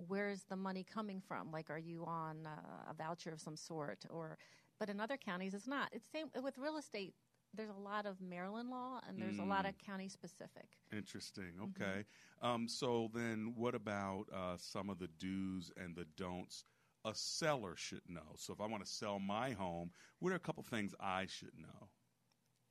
where's 0.08 0.44
the 0.44 0.56
money 0.56 0.84
coming 0.84 1.20
from? 1.20 1.50
Like, 1.52 1.70
are 1.70 1.78
you 1.78 2.04
on 2.06 2.46
uh, 2.46 2.90
a 2.90 2.94
voucher 2.94 3.30
of 3.32 3.40
some 3.40 3.56
sort? 3.56 4.04
Or, 4.10 4.38
but 4.78 4.88
in 4.88 5.00
other 5.00 5.16
counties, 5.16 5.54
it's 5.54 5.66
not. 5.66 5.90
It's 5.92 6.06
same 6.10 6.28
with 6.42 6.58
real 6.58 6.76
estate. 6.76 7.14
There's 7.54 7.70
a 7.70 7.80
lot 7.80 8.06
of 8.06 8.20
Maryland 8.20 8.70
law, 8.70 9.00
and 9.06 9.20
there's 9.20 9.38
a 9.38 9.44
lot 9.44 9.64
Mm. 9.66 9.70
of 9.70 9.78
county 9.78 10.08
specific. 10.08 10.78
Interesting. 10.90 11.52
Mm-hmm. 11.58 11.82
Okay. 11.82 12.04
Um, 12.40 12.66
so 12.66 13.08
then, 13.12 13.54
what 13.54 13.74
about 13.74 14.24
uh, 14.32 14.56
some 14.56 14.88
of 14.88 14.98
the 14.98 15.08
do's 15.08 15.70
and 15.76 15.94
the 15.94 16.06
don'ts 16.16 16.64
a 17.04 17.14
seller 17.14 17.76
should 17.76 18.08
know? 18.08 18.34
So 18.36 18.52
if 18.54 18.60
I 18.60 18.66
want 18.66 18.84
to 18.84 18.90
sell 18.90 19.18
my 19.18 19.50
home, 19.52 19.92
what 20.20 20.32
are 20.32 20.36
a 20.36 20.40
couple 20.40 20.62
things 20.62 20.94
I 20.98 21.26
should 21.26 21.56
know? 21.58 21.88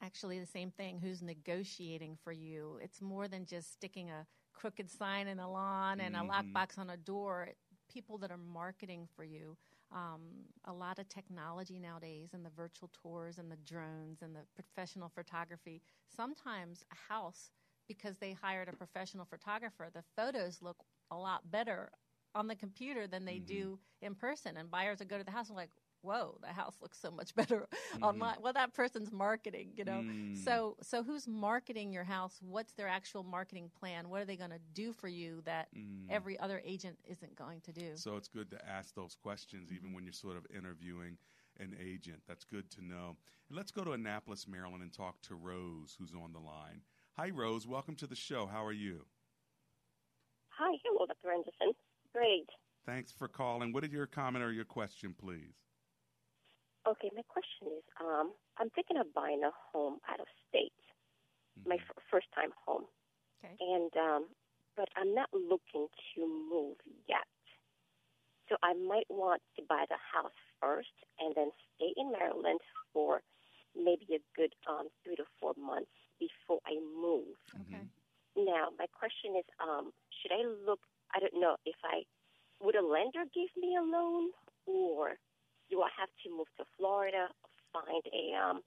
Actually, 0.01 0.39
the 0.39 0.47
same 0.47 0.71
thing. 0.71 0.99
Who's 0.99 1.21
negotiating 1.21 2.15
for 2.15 2.31
you? 2.31 2.79
It's 2.81 3.01
more 3.01 3.27
than 3.27 3.45
just 3.45 3.71
sticking 3.71 4.09
a 4.09 4.25
crooked 4.51 4.89
sign 4.89 5.27
in 5.27 5.39
a 5.39 5.49
lawn 5.49 5.99
and 5.99 6.15
a 6.15 6.19
Mhm. 6.19 6.29
lockbox 6.53 6.79
on 6.79 6.89
a 6.89 6.97
door. 6.97 7.53
People 7.87 8.17
that 8.19 8.31
are 8.31 8.37
marketing 8.37 9.05
for 9.15 9.23
you. 9.23 9.57
Um, 9.93 10.45
a 10.65 10.71
lot 10.71 10.99
of 10.99 11.09
technology 11.09 11.77
nowadays, 11.79 12.29
and 12.33 12.45
the 12.45 12.49
virtual 12.49 12.89
tours, 12.93 13.37
and 13.37 13.51
the 13.51 13.57
drones, 13.57 14.21
and 14.21 14.35
the 14.35 14.45
professional 14.55 15.09
photography. 15.09 15.81
Sometimes 16.07 16.83
a 16.91 17.13
house, 17.13 17.51
because 17.87 18.17
they 18.17 18.31
hired 18.31 18.69
a 18.69 18.73
professional 18.73 19.25
photographer, 19.25 19.89
the 19.93 20.03
photos 20.15 20.61
look 20.61 20.77
a 21.11 21.17
lot 21.17 21.51
better 21.51 21.91
on 22.33 22.47
the 22.47 22.55
computer 22.55 23.05
than 23.07 23.25
they 23.25 23.39
do 23.39 23.79
in 24.01 24.15
person. 24.15 24.55
And 24.55 24.71
buyers 24.71 24.99
will 24.99 25.07
go 25.07 25.17
to 25.17 25.23
the 25.25 25.31
house 25.31 25.49
and 25.49 25.57
like, 25.57 25.71
whoa, 26.01 26.37
the 26.41 26.47
house 26.47 26.75
looks 26.81 26.99
so 26.99 27.11
much 27.11 27.33
better 27.35 27.67
online. 28.01 28.37
Well, 28.41 28.53
that 28.53 28.73
person's 28.73 29.11
marketing, 29.11 29.71
you 29.75 29.85
know. 29.85 30.01
Mm. 30.03 30.37
So, 30.43 30.77
so 30.81 31.03
who's 31.03 31.27
marketing 31.27 31.91
your 31.93 32.03
house? 32.03 32.37
What's 32.41 32.73
their 32.73 32.87
actual 32.87 33.23
marketing 33.23 33.69
plan? 33.79 34.09
What 34.09 34.21
are 34.21 34.25
they 34.25 34.35
going 34.37 34.51
to 34.51 34.59
do 34.73 34.93
for 34.93 35.07
you 35.07 35.41
that 35.45 35.67
Mm. 35.75 36.07
every 36.09 36.37
other 36.39 36.61
agent 36.65 36.97
isn't 37.07 37.35
going 37.35 37.61
to 37.61 37.71
do? 37.71 37.91
So 37.95 38.17
it's 38.17 38.27
good 38.27 38.49
to 38.51 38.69
ask 38.69 38.93
those 38.95 39.15
questions 39.15 39.71
even 39.71 39.93
when 39.93 40.03
you're 40.03 40.13
sort 40.13 40.37
of 40.37 40.45
interviewing 40.55 41.17
an 41.59 41.75
agent. 41.79 42.21
That's 42.27 42.43
good 42.43 42.69
to 42.71 42.83
know. 42.85 43.15
And 43.49 43.57
let's 43.57 43.71
go 43.71 43.83
to 43.83 43.91
Annapolis, 43.91 44.47
Maryland, 44.47 44.81
and 44.83 44.91
talk 44.91 45.21
to 45.23 45.35
Rose, 45.35 45.95
who's 45.99 46.13
on 46.13 46.33
the 46.33 46.39
line. 46.39 46.81
Hi, 47.17 47.29
Rose. 47.29 47.67
Welcome 47.67 47.95
to 47.97 48.07
the 48.07 48.15
show. 48.15 48.47
How 48.47 48.65
are 48.65 48.71
you? 48.71 49.05
Hi, 50.49 50.77
hello, 50.83 51.05
Dr. 51.05 51.31
Anderson. 51.33 51.73
Great. 52.13 52.49
Thanks 52.85 53.11
for 53.11 53.27
calling. 53.27 53.71
What 53.73 53.83
is 53.83 53.91
your 53.91 54.07
comment 54.07 54.43
or 54.43 54.51
your 54.51 54.65
question, 54.65 55.15
please? 55.17 55.55
Okay, 56.87 57.11
my 57.15 57.23
question 57.27 57.67
is, 57.77 57.83
um, 57.99 58.33
I'm 58.57 58.69
thinking 58.71 58.97
of 58.97 59.13
buying 59.13 59.43
a 59.43 59.51
home 59.71 59.99
out 60.09 60.19
of 60.19 60.27
state, 60.49 60.73
my 61.65 61.75
Mm-hmm. 61.75 61.81
f- 61.81 62.03
first 62.09 62.27
time 62.35 62.51
home, 62.65 62.85
Okay. 63.43 63.59
and 63.59 63.91
um, 63.97 64.27
but 64.75 64.89
I'm 64.95 65.13
not 65.13 65.29
looking 65.33 65.87
to 66.15 66.21
move 66.27 66.77
yet. 67.07 67.27
So 68.49 68.55
I 68.63 68.73
might 68.73 69.09
want 69.09 69.41
to 69.57 69.63
buy 69.67 69.85
the 69.89 69.97
house 69.97 70.35
first 70.59 70.93
and 71.19 71.33
then 71.35 71.51
stay 71.75 71.93
in 71.97 72.11
Maryland 72.11 72.59
for 72.93 73.21
maybe 73.75 74.07
a 74.15 74.23
good 74.35 74.53
um, 74.69 74.89
three 75.03 75.15
to 75.15 75.25
four 75.39 75.53
months 75.57 75.91
before 76.19 76.59
I 76.65 76.75
move. 76.79 77.37
Okay. 77.61 77.87
Now, 78.35 78.69
my 78.77 78.87
question 78.87 79.35
is, 79.37 79.45
um, 79.59 79.91
should 80.21 80.31
I 80.31 80.43
look? 80.65 80.79
I 81.13 81.19
don't 81.19 81.39
know 81.39 81.57
if 81.65 81.75
I 81.83 82.03
would 82.61 82.75
a 82.75 82.81
lender 82.85 83.25
give 83.33 83.49
me 83.57 83.75
a 83.75 83.81
loan, 83.81 84.31
or 84.65 85.17
do 85.71 85.81
I 85.81 85.89
have 85.97 86.09
to 86.23 86.29
move 86.29 86.47
to 86.57 86.65
Florida, 86.77 87.27
find 87.73 88.03
a 88.13 88.37
um, 88.37 88.61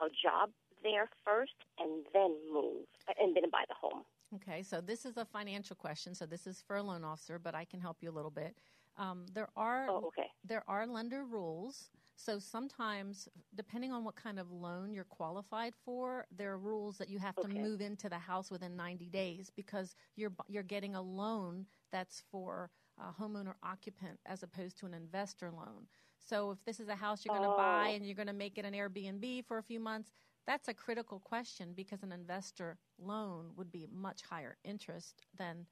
a 0.00 0.08
job 0.22 0.50
there 0.82 1.08
first, 1.24 1.56
and 1.78 2.04
then 2.12 2.36
move, 2.52 2.84
and 3.18 3.34
then 3.34 3.50
buy 3.50 3.64
the 3.68 3.74
home? 3.80 4.02
Okay, 4.36 4.62
so 4.62 4.80
this 4.80 5.04
is 5.06 5.16
a 5.16 5.24
financial 5.24 5.74
question. 5.74 6.14
So 6.14 6.26
this 6.26 6.46
is 6.46 6.62
for 6.66 6.76
a 6.76 6.82
loan 6.82 7.04
officer, 7.04 7.38
but 7.38 7.54
I 7.54 7.64
can 7.64 7.80
help 7.80 7.96
you 8.02 8.10
a 8.10 8.12
little 8.12 8.30
bit. 8.30 8.56
Um, 8.98 9.26
there 9.32 9.48
are 9.56 9.86
Oh, 9.88 10.06
okay. 10.08 10.28
there 10.44 10.62
are 10.68 10.86
lender 10.86 11.24
rules. 11.24 11.90
So 12.18 12.38
sometimes, 12.38 13.28
depending 13.54 13.92
on 13.92 14.02
what 14.02 14.16
kind 14.16 14.38
of 14.38 14.50
loan 14.50 14.94
you're 14.94 15.04
qualified 15.04 15.74
for, 15.84 16.26
there 16.34 16.50
are 16.52 16.58
rules 16.58 16.96
that 16.98 17.10
you 17.10 17.18
have 17.18 17.36
to 17.36 17.48
move 17.48 17.82
into 17.82 18.08
the 18.08 18.18
house 18.18 18.50
within 18.50 18.74
90 18.74 19.08
days 19.10 19.50
because 19.54 19.94
you're 20.16 20.32
you're 20.48 20.62
getting 20.62 20.94
a 20.94 21.02
loan 21.02 21.66
that's 21.92 22.22
for 22.30 22.70
a 22.98 23.22
homeowner 23.22 23.54
occupant 23.62 24.18
as 24.24 24.42
opposed 24.42 24.78
to 24.78 24.86
an 24.86 24.94
investor 24.94 25.50
loan. 25.50 25.86
So 26.18 26.50
if 26.50 26.64
this 26.64 26.80
is 26.80 26.88
a 26.88 26.94
house 26.96 27.24
you're 27.24 27.36
going 27.36 27.48
to 27.48 27.56
buy 27.56 27.88
Oh. 27.90 27.94
and 27.94 28.04
you're 28.06 28.14
going 28.14 28.26
to 28.26 28.32
make 28.32 28.58
it 28.58 28.64
an 28.64 28.74
Airbnb 28.74 29.44
for 29.46 29.58
a 29.58 29.62
few 29.62 29.80
months, 29.80 30.10
that's 30.46 30.68
a 30.68 30.74
critical 30.74 31.18
question 31.20 31.72
because 31.74 32.02
an 32.02 32.12
investor 32.12 32.78
loan 32.98 33.50
would 33.56 33.70
be 33.72 33.86
much 33.92 34.22
higher 34.22 34.56
interest 34.64 35.22
than 35.36 35.66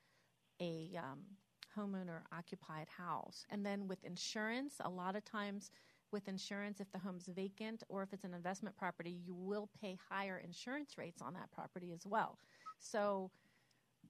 a 0.61 0.91
um, 0.99 1.21
homeowner 1.77 2.21
occupied 2.33 2.89
house. 2.89 3.45
And 3.51 3.65
then 3.65 3.89
with 3.89 4.03
insurance, 4.05 4.75
a 4.81 4.89
lot 4.89 5.17
of 5.17 5.25
times 5.25 5.71
with 6.13 6.29
insurance, 6.29 6.81
if 6.81 6.91
the 6.93 6.99
home's 6.99 7.27
vacant 7.27 7.83
or 7.89 8.03
if 8.03 8.13
it's 8.13 8.25
an 8.25 8.35
investment 8.35 8.77
property, 8.77 9.11
you 9.11 9.35
will 9.35 9.69
pay 9.81 9.99
higher 10.09 10.39
insurance 10.39 10.97
rates 10.97 11.21
on 11.21 11.35
that 11.35 11.51
property 11.51 11.93
as 11.93 12.07
well. 12.07 12.39
So 12.79 13.31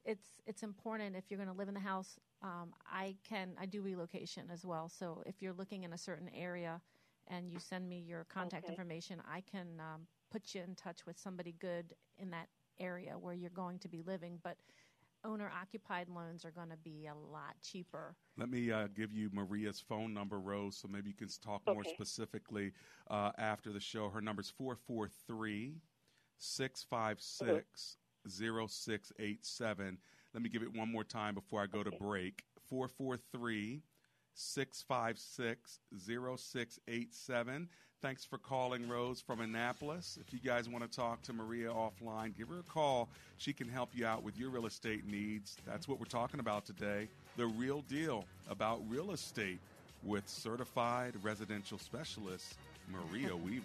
it's 0.04 0.40
it's 0.46 0.62
important 0.62 1.16
if 1.16 1.24
you're 1.30 1.38
going 1.38 1.50
to 1.50 1.54
live 1.56 1.68
in 1.68 1.74
the 1.74 1.80
house. 1.80 2.18
Um, 2.42 2.74
I 2.86 3.16
can 3.28 3.52
I 3.58 3.66
do 3.66 3.82
relocation 3.82 4.50
as 4.52 4.64
well. 4.64 4.88
So 4.88 5.22
if 5.26 5.40
you're 5.40 5.54
looking 5.54 5.84
in 5.84 5.92
a 5.92 5.98
certain 5.98 6.28
area 6.34 6.80
and 7.28 7.50
you 7.50 7.58
send 7.58 7.88
me 7.88 7.98
your 8.06 8.24
contact 8.24 8.64
Okay. 8.64 8.72
information, 8.72 9.22
I 9.30 9.40
can 9.40 9.80
um, 9.80 10.06
put 10.30 10.54
you 10.54 10.62
in 10.62 10.74
touch 10.74 11.06
with 11.06 11.18
somebody 11.18 11.54
good 11.58 11.94
in 12.18 12.30
that 12.30 12.48
area 12.78 13.16
where 13.18 13.34
you're 13.34 13.50
going 13.50 13.78
to 13.80 13.88
be 13.88 14.02
living. 14.02 14.38
But 14.42 14.56
owner 15.24 15.50
occupied 15.60 16.08
loans 16.08 16.44
are 16.44 16.50
going 16.50 16.68
to 16.68 16.76
be 16.76 17.06
a 17.06 17.14
lot 17.14 17.54
cheaper. 17.62 18.14
Let 18.36 18.50
me 18.50 18.70
uh, 18.70 18.88
give 18.94 19.12
you 19.12 19.30
Maria's 19.32 19.80
phone 19.80 20.12
number, 20.12 20.38
Rose, 20.40 20.76
so 20.76 20.88
maybe 20.88 21.08
you 21.10 21.16
can 21.16 21.28
talk 21.42 21.62
more 21.66 21.84
specifically 21.84 22.72
uh, 23.10 23.30
after 23.38 23.72
the 23.72 23.80
show. 23.80 24.10
Her 24.10 24.20
number 24.20 24.42
is 24.42 24.50
443 24.50 25.76
656 26.36 27.96
0687. 28.28 29.98
Let 30.32 30.42
me 30.42 30.48
give 30.48 30.62
it 30.62 30.76
one 30.76 30.90
more 30.90 31.04
time 31.04 31.34
before 31.34 31.62
I 31.62 31.66
go 31.66 31.82
to 31.82 31.90
break 31.90 32.42
443 32.68 33.82
656 34.34 35.78
0687. 35.96 37.68
Thanks 38.02 38.24
for 38.24 38.36
calling 38.36 38.86
Rose 38.86 39.22
from 39.22 39.40
Annapolis. 39.40 40.18
If 40.20 40.32
you 40.32 40.38
guys 40.38 40.68
want 40.68 40.84
to 40.84 40.94
talk 40.94 41.22
to 41.22 41.32
Maria 41.32 41.70
offline, 41.70 42.36
give 42.36 42.48
her 42.48 42.58
a 42.58 42.62
call. 42.62 43.08
She 43.38 43.54
can 43.54 43.66
help 43.68 43.90
you 43.94 44.04
out 44.04 44.22
with 44.22 44.36
your 44.36 44.50
real 44.50 44.66
estate 44.66 45.06
needs. 45.06 45.56
That's 45.66 45.88
what 45.88 45.98
we're 45.98 46.04
talking 46.06 46.40
about 46.40 46.66
today 46.66 47.08
the 47.36 47.46
real 47.46 47.80
deal 47.82 48.24
about 48.48 48.80
real 48.88 49.10
estate 49.12 49.58
with 50.04 50.28
certified 50.28 51.14
residential 51.22 51.78
specialist 51.78 52.56
Maria 52.90 53.34
Weaver. 53.44 53.64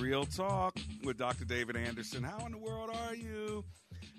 Real 0.00 0.24
Talk 0.24 0.76
with 1.04 1.18
Dr. 1.18 1.44
David 1.44 1.76
Anderson. 1.76 2.22
How 2.22 2.44
in 2.46 2.52
the 2.52 2.58
world 2.58 2.90
are 2.90 3.14
you? 3.14 3.64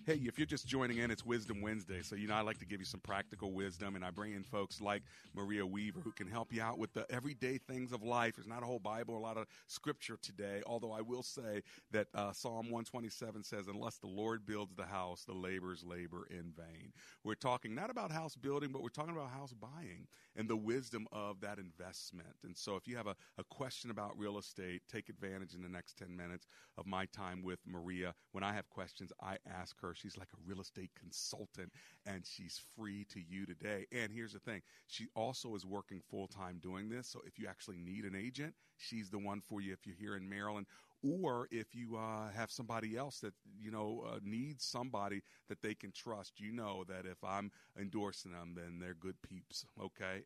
Hey, 0.05 0.21
if 0.23 0.37
you're 0.37 0.45
just 0.45 0.67
joining 0.67 0.99
in, 0.99 1.09
it's 1.09 1.25
Wisdom 1.25 1.61
Wednesday. 1.61 2.01
So, 2.03 2.15
you 2.15 2.27
know, 2.27 2.35
I 2.35 2.41
like 2.41 2.59
to 2.59 2.65
give 2.65 2.79
you 2.79 2.85
some 2.85 2.99
practical 2.99 3.51
wisdom, 3.51 3.95
and 3.95 4.05
I 4.05 4.11
bring 4.11 4.33
in 4.33 4.43
folks 4.43 4.79
like 4.79 5.01
Maria 5.33 5.65
Weaver 5.65 5.99
who 5.99 6.11
can 6.11 6.27
help 6.27 6.53
you 6.53 6.61
out 6.61 6.77
with 6.77 6.93
the 6.93 7.05
everyday 7.11 7.57
things 7.57 7.91
of 7.91 8.03
life. 8.03 8.35
There's 8.35 8.47
not 8.47 8.61
a 8.61 8.67
whole 8.67 8.79
Bible, 8.79 9.17
a 9.17 9.19
lot 9.19 9.37
of 9.37 9.47
scripture 9.67 10.17
today, 10.21 10.61
although 10.67 10.91
I 10.91 11.01
will 11.01 11.23
say 11.23 11.63
that 11.91 12.07
uh, 12.13 12.33
Psalm 12.33 12.69
127 12.69 13.43
says, 13.43 13.67
Unless 13.67 13.97
the 13.97 14.07
Lord 14.07 14.45
builds 14.45 14.75
the 14.75 14.85
house, 14.85 15.23
the 15.25 15.33
laborers 15.33 15.83
labor 15.83 16.27
in 16.29 16.53
vain. 16.55 16.93
We're 17.23 17.33
talking 17.33 17.73
not 17.73 17.89
about 17.89 18.11
house 18.11 18.35
building, 18.35 18.69
but 18.71 18.83
we're 18.83 18.89
talking 18.89 19.15
about 19.15 19.31
house 19.31 19.53
buying. 19.53 20.07
And 20.35 20.49
the 20.49 20.55
wisdom 20.55 21.07
of 21.11 21.41
that 21.41 21.57
investment. 21.59 22.35
And 22.43 22.57
so, 22.57 22.75
if 22.75 22.87
you 22.87 22.95
have 22.97 23.07
a, 23.07 23.15
a 23.37 23.43
question 23.43 23.91
about 23.91 24.17
real 24.17 24.37
estate, 24.37 24.81
take 24.91 25.09
advantage 25.09 25.53
in 25.53 25.61
the 25.61 25.69
next 25.69 25.97
10 25.97 26.15
minutes 26.15 26.47
of 26.77 26.85
my 26.85 27.05
time 27.05 27.43
with 27.43 27.59
Maria. 27.65 28.13
When 28.31 28.43
I 28.43 28.53
have 28.53 28.69
questions, 28.69 29.11
I 29.21 29.37
ask 29.49 29.79
her. 29.81 29.93
She's 29.95 30.17
like 30.17 30.29
a 30.33 30.49
real 30.49 30.61
estate 30.61 30.91
consultant, 30.99 31.71
and 32.05 32.25
she's 32.25 32.61
free 32.75 33.05
to 33.05 33.19
you 33.19 33.45
today. 33.45 33.85
And 33.91 34.11
here's 34.11 34.33
the 34.33 34.39
thing 34.39 34.61
she 34.87 35.07
also 35.15 35.55
is 35.55 35.65
working 35.65 36.01
full 36.09 36.27
time 36.27 36.59
doing 36.61 36.89
this. 36.89 37.07
So, 37.07 37.21
if 37.25 37.39
you 37.39 37.47
actually 37.47 37.77
need 37.77 38.05
an 38.05 38.15
agent, 38.15 38.53
she's 38.77 39.09
the 39.09 39.19
one 39.19 39.41
for 39.41 39.61
you 39.61 39.73
if 39.73 39.85
you're 39.85 39.95
here 39.95 40.15
in 40.15 40.27
Maryland 40.29 40.67
or 41.05 41.47
if 41.51 41.75
you 41.75 41.97
uh, 41.97 42.29
have 42.35 42.51
somebody 42.51 42.97
else 42.97 43.19
that 43.19 43.33
you 43.59 43.71
know 43.71 44.03
uh, 44.07 44.19
needs 44.23 44.65
somebody 44.65 45.21
that 45.49 45.61
they 45.61 45.75
can 45.75 45.91
trust 45.91 46.39
you 46.39 46.51
know 46.51 46.83
that 46.87 47.05
if 47.05 47.23
i'm 47.23 47.51
endorsing 47.79 48.31
them 48.31 48.53
then 48.55 48.79
they're 48.79 48.95
good 48.95 49.15
peeps 49.21 49.65
okay? 49.81 50.23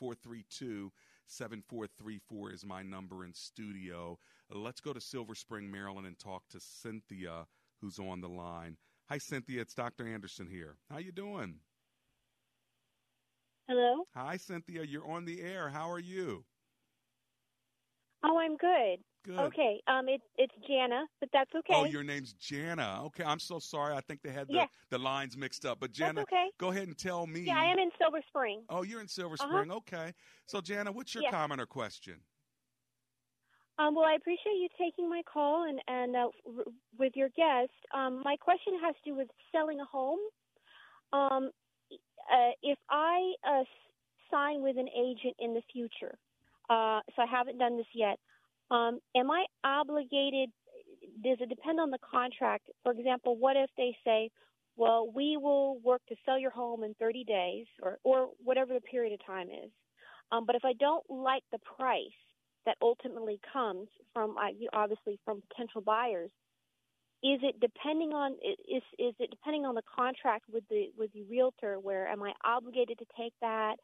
888-432-7434 0.00 2.52
is 2.54 2.64
my 2.64 2.82
number 2.82 3.24
in 3.24 3.34
studio. 3.34 4.18
Uh, 4.52 4.58
let's 4.58 4.80
go 4.80 4.92
to 4.92 5.00
silver 5.00 5.34
spring 5.34 5.70
maryland 5.70 6.06
and 6.06 6.18
talk 6.18 6.42
to 6.50 6.60
cynthia 6.60 7.46
who's 7.80 7.98
on 7.98 8.20
the 8.20 8.28
line. 8.28 8.76
Hi 9.08 9.18
cynthia. 9.18 9.60
It's 9.60 9.74
dr 9.74 10.06
anderson 10.06 10.48
here. 10.48 10.76
How 10.90 10.98
you 10.98 11.12
doing? 11.12 11.56
Hello. 13.68 14.04
hi 14.14 14.36
cynthia. 14.36 14.84
You're 14.84 15.10
on 15.10 15.24
the 15.24 15.42
air. 15.42 15.68
How 15.68 15.90
are 15.90 15.98
you 15.98 16.44
Oh, 18.28 18.38
I'm 18.38 18.56
good. 18.56 18.98
Good. 19.24 19.38
Okay. 19.38 19.80
Um, 19.88 20.08
it's 20.08 20.24
it's 20.36 20.54
Jana, 20.68 21.04
but 21.20 21.28
that's 21.32 21.50
okay. 21.54 21.74
Oh, 21.74 21.84
your 21.84 22.02
name's 22.04 22.32
Jana. 22.34 23.02
Okay, 23.06 23.24
I'm 23.24 23.38
so 23.40 23.58
sorry. 23.58 23.94
I 23.94 24.00
think 24.00 24.22
they 24.22 24.30
had 24.30 24.46
the, 24.48 24.54
Yeah. 24.54 24.66
the 24.90 24.98
lines 24.98 25.36
mixed 25.36 25.64
up. 25.66 25.78
But 25.80 25.92
Jana, 25.92 26.22
okay. 26.22 26.46
go 26.58 26.68
ahead 26.70 26.86
and 26.86 26.96
tell 26.96 27.26
me. 27.26 27.40
Yeah, 27.40 27.58
I 27.58 27.64
am 27.64 27.78
in 27.78 27.90
Silver 27.98 28.20
Spring. 28.28 28.62
Oh, 28.68 28.82
you're 28.82 29.00
in 29.00 29.08
Silver 29.08 29.36
Uh-huh. 29.40 29.48
Spring. 29.48 29.72
Okay. 29.72 30.12
So, 30.46 30.60
Jana, 30.60 30.92
what's 30.92 31.14
your 31.14 31.24
Yes. 31.24 31.32
comment 31.32 31.60
or 31.60 31.66
question? 31.66 32.20
Um, 33.78 33.94
well, 33.94 34.04
I 34.06 34.14
appreciate 34.14 34.54
you 34.54 34.68
taking 34.78 35.08
my 35.08 35.22
call 35.30 35.64
and 35.68 35.80
and 35.88 36.16
uh, 36.16 36.28
r- 36.56 36.64
with 36.98 37.12
your 37.16 37.28
guest. 37.30 37.72
Um, 37.92 38.22
my 38.24 38.36
question 38.36 38.78
has 38.82 38.94
to 39.04 39.10
do 39.10 39.16
with 39.16 39.28
selling 39.52 39.80
a 39.80 39.84
home. 39.84 40.18
Um, 41.12 41.50
uh, 42.32 42.50
if 42.62 42.78
I 42.90 43.34
uh, 43.46 43.64
sign 44.30 44.62
with 44.62 44.76
an 44.78 44.88
agent 44.88 45.34
in 45.40 45.52
the 45.52 45.62
future, 45.72 46.16
uh, 46.70 47.00
so 47.14 47.22
I 47.22 47.26
haven't 47.30 47.58
done 47.58 47.76
this 47.76 47.86
yet. 47.94 48.18
Um, 48.70 48.98
am 49.16 49.30
I 49.30 49.46
obligated? 49.64 50.50
Does 51.22 51.38
it 51.40 51.48
depend 51.48 51.80
on 51.80 51.90
the 51.90 51.98
contract? 51.98 52.68
For 52.82 52.92
example, 52.92 53.36
what 53.36 53.56
if 53.56 53.70
they 53.76 53.96
say, 54.04 54.30
"Well, 54.76 55.08
we 55.10 55.36
will 55.36 55.78
work 55.80 56.02
to 56.08 56.16
sell 56.24 56.38
your 56.38 56.50
home 56.50 56.82
in 56.84 56.94
30 56.94 57.24
days," 57.24 57.66
or 57.82 57.98
or 58.04 58.30
whatever 58.42 58.74
the 58.74 58.80
period 58.80 59.12
of 59.12 59.24
time 59.24 59.48
is. 59.50 59.70
Um, 60.32 60.44
but 60.44 60.56
if 60.56 60.64
I 60.64 60.72
don't 60.74 61.08
like 61.08 61.44
the 61.52 61.58
price 61.60 62.18
that 62.66 62.76
ultimately 62.82 63.40
comes 63.52 63.88
from 64.12 64.36
obviously 64.72 65.18
from 65.24 65.42
potential 65.48 65.80
buyers, 65.80 66.30
is 67.22 67.40
it 67.42 67.58
depending 67.60 68.12
on 68.12 68.32
is 68.68 68.82
is 68.98 69.14
it 69.18 69.30
depending 69.30 69.64
on 69.64 69.74
the 69.74 69.82
contract 69.82 70.44
with 70.52 70.64
the 70.68 70.86
with 70.98 71.12
the 71.12 71.22
realtor? 71.24 71.78
Where 71.80 72.06
am 72.08 72.22
I 72.22 72.32
obligated 72.44 72.98
to 72.98 73.06
take 73.16 73.32
that? 73.40 73.76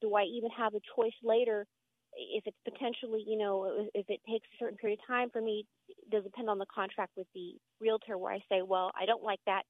Do 0.00 0.14
I 0.14 0.24
even 0.24 0.50
have 0.50 0.74
a 0.74 0.80
choice 0.94 1.16
later? 1.22 1.66
If 2.18 2.44
it's 2.46 2.56
potentially, 2.64 3.24
you 3.26 3.38
know, 3.38 3.86
if 3.94 4.06
it 4.08 4.20
takes 4.28 4.46
a 4.52 4.56
certain 4.58 4.76
period 4.76 4.98
of 5.00 5.06
time 5.06 5.30
for 5.30 5.40
me, 5.40 5.66
does 6.10 6.24
it 6.24 6.32
depend 6.32 6.50
on 6.50 6.58
the 6.58 6.66
contract 6.66 7.12
with 7.16 7.28
the 7.34 7.54
realtor 7.80 8.18
where 8.18 8.32
I 8.32 8.40
say, 8.50 8.62
well, 8.62 8.90
I 9.00 9.06
don't 9.06 9.22
like 9.22 9.40
that 9.46 9.62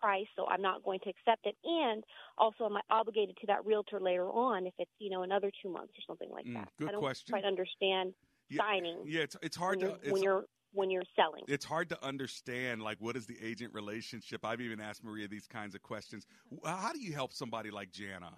price, 0.00 0.26
so 0.36 0.46
I'm 0.46 0.62
not 0.62 0.82
going 0.82 1.00
to 1.04 1.10
accept 1.10 1.46
it. 1.46 1.56
And 1.64 2.04
also, 2.38 2.64
am 2.64 2.76
I 2.76 2.80
obligated 2.90 3.36
to 3.40 3.46
that 3.48 3.64
realtor 3.66 4.00
later 4.00 4.28
on 4.28 4.66
if 4.66 4.74
it's, 4.78 4.90
you 4.98 5.10
know, 5.10 5.22
another 5.22 5.50
two 5.62 5.70
months 5.70 5.92
or 5.98 6.02
something 6.06 6.30
like 6.30 6.44
that? 6.44 6.50
Mm, 6.50 6.54
that? 6.54 6.68
good 6.78 6.88
I 6.88 6.92
don't 6.92 7.00
question. 7.00 7.32
quite 7.32 7.44
understand 7.44 8.14
Yeah, 8.48 8.62
signing. 8.62 9.02
Yeah, 9.04 9.22
it's 9.22 9.36
it's 9.42 9.56
hard 9.56 9.80
when 9.80 9.90
to 9.90 9.94
it's, 9.96 10.12
when 10.12 10.22
you're 10.22 10.44
when 10.72 10.90
you're 10.90 11.02
selling. 11.16 11.42
it's 11.48 11.64
hard 11.64 11.88
to 11.88 12.04
understand 12.04 12.80
like 12.80 12.96
what 13.00 13.16
is 13.16 13.26
the 13.26 13.36
agent 13.42 13.74
relationship. 13.74 14.44
I've 14.44 14.60
even 14.60 14.80
asked 14.80 15.02
Maria 15.02 15.26
these 15.28 15.46
kinds 15.46 15.74
of 15.74 15.82
questions. 15.82 16.26
How 16.64 16.92
do 16.92 17.00
you 17.00 17.12
help 17.12 17.32
somebody 17.32 17.70
like 17.70 17.90
Jana? 17.90 18.32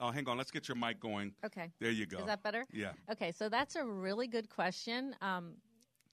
Oh, 0.00 0.10
hang 0.10 0.28
on. 0.28 0.36
Let's 0.38 0.50
get 0.50 0.68
your 0.68 0.76
mic 0.76 1.00
going. 1.00 1.32
Okay. 1.44 1.70
There 1.80 1.90
you 1.90 2.06
go. 2.06 2.18
Is 2.18 2.26
that 2.26 2.42
better? 2.42 2.64
Yeah. 2.72 2.92
Okay, 3.10 3.32
so 3.32 3.48
that's 3.48 3.76
a 3.76 3.84
really 3.84 4.26
good 4.28 4.48
question. 4.48 5.14
Um, 5.20 5.54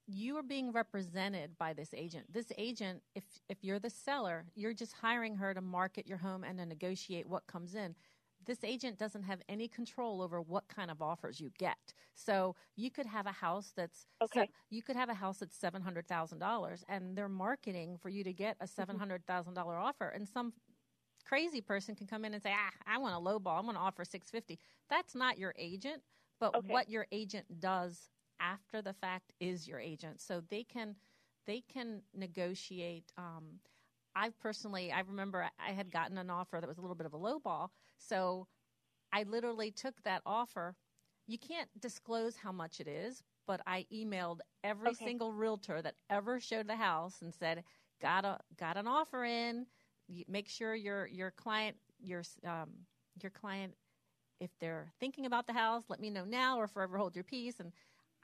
you 0.07 0.37
are 0.37 0.43
being 0.43 0.71
represented 0.71 1.57
by 1.57 1.73
this 1.73 1.89
agent. 1.93 2.31
This 2.31 2.51
agent, 2.57 3.01
if 3.15 3.23
if 3.49 3.63
you're 3.63 3.79
the 3.79 3.89
seller, 3.89 4.45
you're 4.55 4.73
just 4.73 4.93
hiring 4.93 5.35
her 5.35 5.53
to 5.53 5.61
market 5.61 6.07
your 6.07 6.17
home 6.17 6.43
and 6.43 6.57
to 6.59 6.65
negotiate 6.65 7.27
what 7.27 7.45
comes 7.47 7.73
in. 7.75 7.95
This 8.45 8.63
agent 8.63 8.99
doesn't 8.99 9.23
have 9.23 9.39
any 9.49 9.67
control 9.67 10.21
over 10.21 10.39
what 10.39 10.67
kind 10.67 10.91
of 10.91 11.01
offers 11.01 11.39
you 11.41 11.51
get. 11.57 11.95
So 12.13 12.55
you 12.75 12.91
could 12.91 13.07
have 13.07 13.25
a 13.25 13.31
house 13.31 13.73
that's 13.75 14.05
Okay. 14.21 14.47
you 14.69 14.83
could 14.83 14.95
have 14.95 15.09
a 15.09 15.15
house 15.15 15.39
that's 15.39 15.57
seven 15.57 15.81
hundred 15.81 16.07
thousand 16.07 16.37
dollars, 16.37 16.83
and 16.87 17.17
they're 17.17 17.27
marketing 17.27 17.97
for 17.99 18.09
you 18.09 18.23
to 18.23 18.33
get 18.33 18.57
a 18.59 18.67
seven 18.67 18.99
hundred 18.99 19.25
thousand 19.25 19.55
dollar 19.55 19.75
offer, 19.75 20.09
and 20.09 20.27
some 20.27 20.53
crazy 21.25 21.61
person 21.61 21.95
can 21.95 22.07
come 22.07 22.25
in 22.25 22.33
and 22.33 22.43
say, 22.43 22.53
"Ah, 22.55 22.71
I 22.87 22.97
want 22.97 23.15
a 23.15 23.19
low 23.19 23.39
ball. 23.39 23.57
I'm 23.59 23.65
going 23.65 23.75
to 23.75 23.81
offer 23.81 24.05
650." 24.05 24.59
That's 24.89 25.15
not 25.15 25.37
your 25.37 25.53
agent, 25.57 26.03
but 26.39 26.55
Okay. 26.55 26.63
what 26.63 26.89
your 26.89 27.07
agent 27.11 27.59
does 27.59 28.09
after 28.39 28.81
the 28.81 28.93
fact 28.93 29.33
is 29.39 29.67
your 29.67 29.79
agent. 29.79 30.21
So 30.21 30.41
they 30.41 30.63
can 30.63 30.95
they 31.45 31.61
can 31.61 32.03
negotiate 32.13 33.11
um 33.17 33.59
I 34.15 34.29
personally 34.29 34.91
I 34.91 35.01
remember 35.01 35.49
I 35.59 35.71
had 35.71 35.91
gotten 35.91 36.17
an 36.17 36.29
offer 36.29 36.59
that 36.59 36.67
was 36.67 36.77
a 36.77 36.81
little 36.81 36.95
bit 36.95 37.05
of 37.07 37.13
a 37.13 37.17
low 37.17 37.39
ball. 37.39 37.71
So 37.97 38.47
I 39.11 39.23
literally 39.23 39.71
took 39.71 40.01
that 40.03 40.21
offer. 40.25 40.75
You 41.27 41.37
can't 41.37 41.69
disclose 41.79 42.37
how 42.37 42.51
much 42.51 42.79
it 42.79 42.87
is, 42.87 43.23
but 43.47 43.61
I 43.65 43.85
emailed 43.93 44.39
every 44.63 44.93
Okay. 44.93 44.95
single 44.95 45.33
realtor 45.33 45.81
that 45.81 45.95
ever 46.09 46.39
showed 46.39 46.67
the 46.67 46.75
house 46.75 47.21
and 47.21 47.33
said, 47.33 47.63
"Got 48.01 48.25
a 48.25 48.39
got 48.57 48.77
an 48.77 48.87
offer 48.87 49.23
in. 49.23 49.67
Make 50.27 50.49
sure 50.49 50.75
your 50.75 51.07
your 51.07 51.31
client 51.31 51.75
your 52.01 52.23
um, 52.45 52.69
your 53.21 53.31
client 53.31 53.73
if 54.39 54.49
they're 54.59 54.91
thinking 54.99 55.25
about 55.25 55.47
the 55.47 55.53
house, 55.53 55.83
let 55.87 55.99
me 55.99 56.09
know 56.09 56.25
now 56.25 56.57
or 56.57 56.67
forever 56.67 56.97
hold 56.97 57.15
your 57.15 57.23
peace." 57.23 57.59
And 57.59 57.71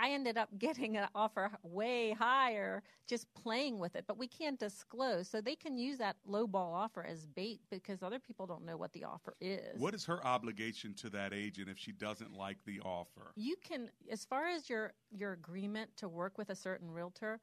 I 0.02 0.12
ended 0.12 0.38
up 0.38 0.50
getting 0.58 0.98
an 0.98 1.08
offer 1.14 1.52
way 1.64 2.12
higher 2.12 2.82
just 3.08 3.32
playing 3.34 3.78
with 3.78 3.96
it, 3.96 4.06
but 4.08 4.18
we 4.18 4.28
can't 4.28 4.60
disclose. 4.60 5.28
So 5.30 5.42
they 5.42 5.56
can 5.56 5.78
use 5.78 6.00
that 6.00 6.16
low 6.26 6.48
ball 6.48 6.74
offer 6.74 7.06
as 7.06 7.28
bait 7.28 7.62
because 7.70 8.02
other 8.02 8.20
people 8.20 8.48
don't 8.48 8.66
know 8.66 8.78
what 8.78 8.92
the 8.94 9.04
offer 9.04 9.36
is. 9.40 9.80
What 9.80 9.94
is 9.94 10.06
her 10.06 10.26
obligation 10.26 10.94
to 10.96 11.10
that 11.12 11.34
agent 11.34 11.70
if 11.70 11.78
she 11.78 11.92
doesn't 11.92 12.34
like 12.34 12.58
the 12.66 12.80
offer? 12.82 13.32
You 13.36 13.56
can, 13.64 13.90
as 14.10 14.26
far 14.26 14.48
as 14.48 14.70
your 14.70 14.94
your 15.12 15.34
agreement 15.34 15.96
to 15.98 16.10
work 16.10 16.38
with 16.38 16.50
a 16.50 16.56
certain 16.56 16.90
realtor. 16.90 17.40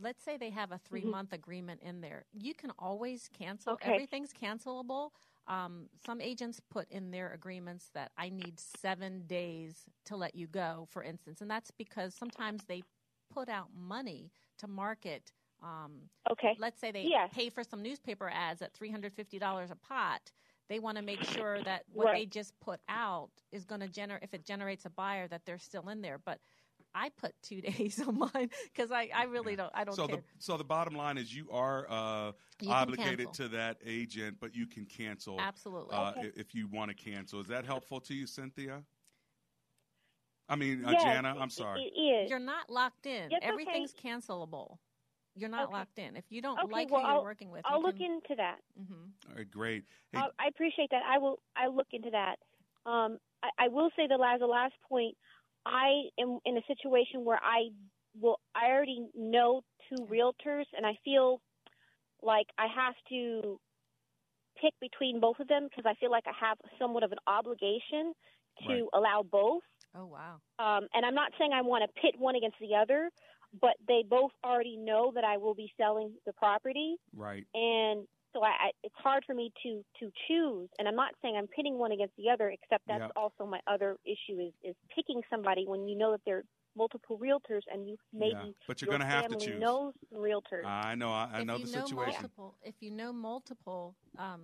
Let's 0.00 0.22
say 0.24 0.36
they 0.36 0.50
have 0.50 0.72
a 0.72 0.78
3 0.78 1.04
month 1.04 1.32
agreement 1.32 1.82
in 1.82 2.00
there. 2.00 2.24
You 2.32 2.54
can 2.54 2.70
always 2.78 3.28
cancel. 3.32 3.74
Okay. 3.74 3.80
Everything's 3.82 4.32
cancelable. 4.32 5.10
Um, 5.46 5.88
some 6.06 6.20
agents 6.20 6.60
put 6.70 6.88
in 6.90 7.10
their 7.10 7.32
agreements 7.32 7.90
that 7.94 8.12
I 8.16 8.28
need 8.28 8.60
seven 8.60 9.26
days 9.26 9.88
to 10.06 10.16
let 10.16 10.34
you 10.34 10.46
go, 10.46 10.86
for 10.90 11.02
instance, 11.02 11.40
and 11.40 11.50
that's 11.50 11.70
because 11.70 12.14
sometimes 12.14 12.64
they 12.66 12.84
put 13.32 13.48
out 13.48 13.68
money 13.74 14.32
to 14.58 14.68
market. 14.68 15.32
Um, 15.62 16.10
okay. 16.30 16.58
Let's 16.58 16.80
say 16.80 16.92
they 16.92 17.10
Yes. 17.10 17.30
pay 17.30 17.50
for 17.50 17.64
some 17.64 17.82
newspaper 17.82 18.28
ads 18.30 18.62
at 18.62 18.74
three 18.74 18.90
hundred 18.90 19.14
fifty 19.14 19.38
dollars 19.38 19.70
a 19.70 19.76
pot. 19.76 20.32
They 20.68 20.78
want 20.80 20.96
to 20.98 21.02
make 21.02 21.24
sure 21.24 21.62
that 21.62 21.84
what 21.92 22.04
Right. 22.04 22.12
they 22.12 22.26
just 22.26 22.58
put 22.60 22.80
out 22.88 23.30
is 23.52 23.64
going 23.64 23.80
to 23.80 23.88
generate. 23.88 24.22
If 24.22 24.34
it 24.34 24.44
generates 24.44 24.84
a 24.84 24.90
buyer, 24.90 25.28
that 25.28 25.42
they're 25.46 25.58
still 25.58 25.88
in 25.88 26.02
there. 26.02 26.18
But 26.18 26.40
I 26.94 27.10
put 27.10 27.32
two 27.42 27.60
days 27.70 28.00
on 28.06 28.18
mine 28.18 28.50
because 28.72 28.90
I, 28.90 29.10
I 29.14 29.24
really 29.24 29.56
don't. 29.56 29.70
I 29.74 29.84
don't 29.84 29.94
so 29.94 30.06
care. 30.06 30.16
the 30.16 30.22
so 30.38 30.56
the 30.56 30.64
bottom 30.64 30.94
line 30.94 31.18
is 31.18 31.34
you 31.34 31.48
are 31.50 31.86
uh, 31.88 32.32
You 32.60 32.70
obligated 32.70 33.32
to 33.34 33.48
that 33.48 33.78
agent, 33.84 34.38
but 34.40 34.54
you 34.54 34.66
can 34.66 34.84
cancel 34.86 35.40
Absolutely. 35.40 35.94
uh, 35.94 36.10
Okay. 36.12 36.30
if 36.36 36.54
you 36.54 36.66
want 36.68 36.90
to 36.90 36.94
cancel. 36.94 37.40
Is 37.40 37.46
that 37.48 37.64
helpful 37.64 38.00
to 38.00 38.14
you, 38.14 38.26
Cynthia? 38.26 38.82
I 40.48 40.56
mean, 40.56 40.84
uh, 40.84 40.92
Jana. 40.92 41.36
I'm 41.38 41.50
sorry. 41.50 41.82
It 41.94 42.00
is. 42.00 42.30
You're 42.30 42.38
not 42.38 42.70
locked 42.70 43.04
in. 43.06 43.30
Yes, 43.30 43.40
okay. 43.42 43.48
Everything's 43.52 43.92
cancelable. 43.92 44.78
You're 45.34 45.50
not 45.50 45.64
Okay. 45.66 45.72
locked 45.74 45.98
in. 45.98 46.16
If 46.16 46.24
you 46.30 46.40
don't 46.40 46.58
Okay, 46.58 46.72
like 46.72 46.90
well, 46.90 47.02
who 47.02 47.06
you're 47.06 47.16
I'll- 47.18 47.22
working 47.22 47.50
with, 47.50 47.62
I'll 47.66 47.78
you 47.80 47.86
look 47.86 48.00
into 48.00 48.34
that. 48.36 48.60
Mhm. 48.80 49.10
All 49.28 49.36
right, 49.36 49.50
great. 49.50 49.84
Hey, 50.12 50.18
Uh, 50.20 50.28
I 50.38 50.46
appreciate 50.48 50.90
that. 50.90 51.02
I 51.04 51.18
will. 51.18 51.40
I 51.54 51.66
look 51.68 51.88
into 51.92 52.10
that. 52.10 52.38
Um, 52.86 53.18
I, 53.42 53.50
I 53.58 53.68
will 53.68 53.90
say 53.94 54.06
the 54.08 54.14
as 54.14 54.40
a 54.40 54.46
last 54.46 54.74
point, 54.88 55.16
I 55.68 56.08
am 56.20 56.38
in 56.44 56.56
a 56.56 56.62
situation 56.66 57.24
where 57.24 57.38
I 57.42 57.68
will. 58.20 58.40
I 58.54 58.70
already 58.70 59.06
know 59.14 59.62
two 59.88 60.06
realtors, 60.10 60.64
and 60.76 60.86
I 60.86 60.98
feel 61.04 61.40
like 62.22 62.46
I 62.58 62.66
have 62.74 62.94
to 63.10 63.60
pick 64.60 64.72
between 64.80 65.20
both 65.20 65.38
of 65.40 65.48
them 65.48 65.68
because 65.68 65.84
I 65.86 65.94
feel 66.00 66.10
like 66.10 66.24
I 66.26 66.46
have 66.46 66.58
somewhat 66.78 67.04
of 67.04 67.12
an 67.12 67.18
obligation 67.26 68.12
to 68.66 68.68
Right. 68.68 68.82
allow 68.94 69.22
both. 69.22 69.62
Oh 69.94 70.06
wow. 70.06 70.40
Um, 70.58 70.88
and 70.94 71.06
I'm 71.06 71.14
not 71.14 71.32
saying 71.38 71.52
I 71.52 71.62
want 71.62 71.84
to 71.84 72.00
pit 72.00 72.18
one 72.18 72.34
against 72.34 72.56
the 72.60 72.74
other, 72.74 73.10
but 73.60 73.74
they 73.86 74.02
both 74.08 74.32
already 74.44 74.76
know 74.76 75.12
that 75.14 75.24
I 75.24 75.36
will 75.36 75.54
be 75.54 75.72
selling 75.76 76.14
the 76.26 76.32
property 76.32 76.96
right. 77.14 77.46
and 77.54 78.06
So 78.34 78.42
I, 78.42 78.48
I, 78.48 78.70
it's 78.84 78.94
hard 78.98 79.24
for 79.26 79.34
me 79.34 79.52
to 79.62 79.84
to 80.00 80.10
choose. 80.26 80.68
And 80.78 80.86
I'm 80.86 80.96
not 80.96 81.14
saying 81.22 81.36
I'm 81.36 81.46
pitting 81.48 81.78
one 81.78 81.92
against 81.92 82.14
the 82.16 82.30
other, 82.30 82.50
except 82.50 82.86
that's 82.86 83.00
Yeah. 83.00 83.08
also 83.16 83.46
my 83.46 83.60
other 83.66 83.96
issue 84.04 84.38
is 84.40 84.52
is 84.62 84.76
picking 84.94 85.22
somebody 85.30 85.64
when 85.66 85.88
you 85.88 85.96
know 85.96 86.12
that 86.12 86.20
there 86.26 86.38
are 86.38 86.44
multiple 86.76 87.18
realtors 87.18 87.62
and 87.72 87.88
you 87.88 87.96
maybe 88.12 88.32
Yeah, 88.32 88.44
but 88.66 88.80
you're 88.80 88.86
your 88.90 88.98
gonna 88.98 89.10
have 89.10 89.28
to 89.28 89.36
choose. 89.36 89.60
knows 89.60 89.94
realtors. 90.14 90.64
I 90.64 90.94
know. 90.94 91.10
I, 91.10 91.30
I 91.32 91.40
if 91.40 91.46
know 91.46 91.58
you 91.58 91.66
the 91.66 91.72
know 91.72 91.84
situation. 91.86 92.22
Multiple, 92.22 92.56
if 92.62 92.74
you 92.80 92.90
know 92.90 93.12
multiple, 93.12 93.96
um, 94.18 94.42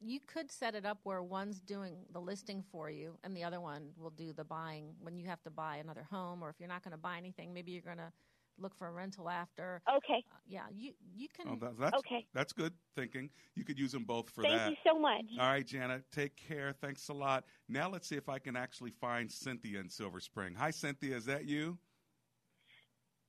you 0.00 0.20
could 0.20 0.50
set 0.50 0.74
it 0.74 0.84
up 0.84 0.98
where 1.04 1.22
one's 1.22 1.60
doing 1.60 1.96
the 2.12 2.20
listing 2.20 2.62
for 2.70 2.90
you 2.90 3.16
and 3.24 3.36
the 3.36 3.44
other 3.44 3.60
one 3.60 3.90
will 3.98 4.10
do 4.10 4.32
the 4.32 4.44
buying 4.44 4.94
when 5.00 5.16
you 5.16 5.26
have 5.26 5.42
to 5.42 5.50
buy 5.50 5.76
another 5.76 6.06
home, 6.10 6.42
or 6.42 6.50
if 6.50 6.56
you're 6.58 6.68
not 6.68 6.82
going 6.82 6.92
to 6.92 6.98
buy 6.98 7.16
anything, 7.16 7.54
maybe 7.54 7.72
you're 7.72 7.82
going 7.82 7.96
to 7.96 8.12
look 8.58 8.74
for 8.76 8.88
a 8.88 8.92
rental 8.92 9.28
after. 9.28 9.82
Okay. 9.88 10.24
Uh, 10.32 10.36
yeah, 10.46 10.62
you 10.74 10.92
you 11.14 11.28
can. 11.28 11.48
Oh, 11.48 11.56
that, 11.60 11.78
that's, 11.78 11.96
Okay. 11.98 12.26
That's 12.34 12.52
good 12.52 12.72
thinking. 12.94 13.30
You 13.54 13.64
could 13.64 13.78
use 13.78 13.92
them 13.92 14.04
both 14.04 14.30
for 14.30 14.42
Thank 14.42 14.56
that. 14.56 14.70
you 14.70 14.76
so 14.86 14.98
much. 14.98 15.24
All 15.38 15.46
right, 15.48 15.66
Janet. 15.66 16.04
Take 16.12 16.36
care. 16.36 16.74
Thanks 16.80 17.08
a 17.08 17.12
lot. 17.12 17.44
Now 17.68 17.88
let's 17.88 18.08
see 18.08 18.16
if 18.16 18.28
I 18.28 18.38
can 18.38 18.56
actually 18.56 18.90
find 18.90 19.30
Cynthia 19.30 19.80
in 19.80 19.88
Silver 19.88 20.20
Spring. 20.20 20.54
Hi, 20.56 20.70
Cynthia. 20.70 21.16
Is 21.16 21.24
that 21.26 21.44
you? 21.44 21.78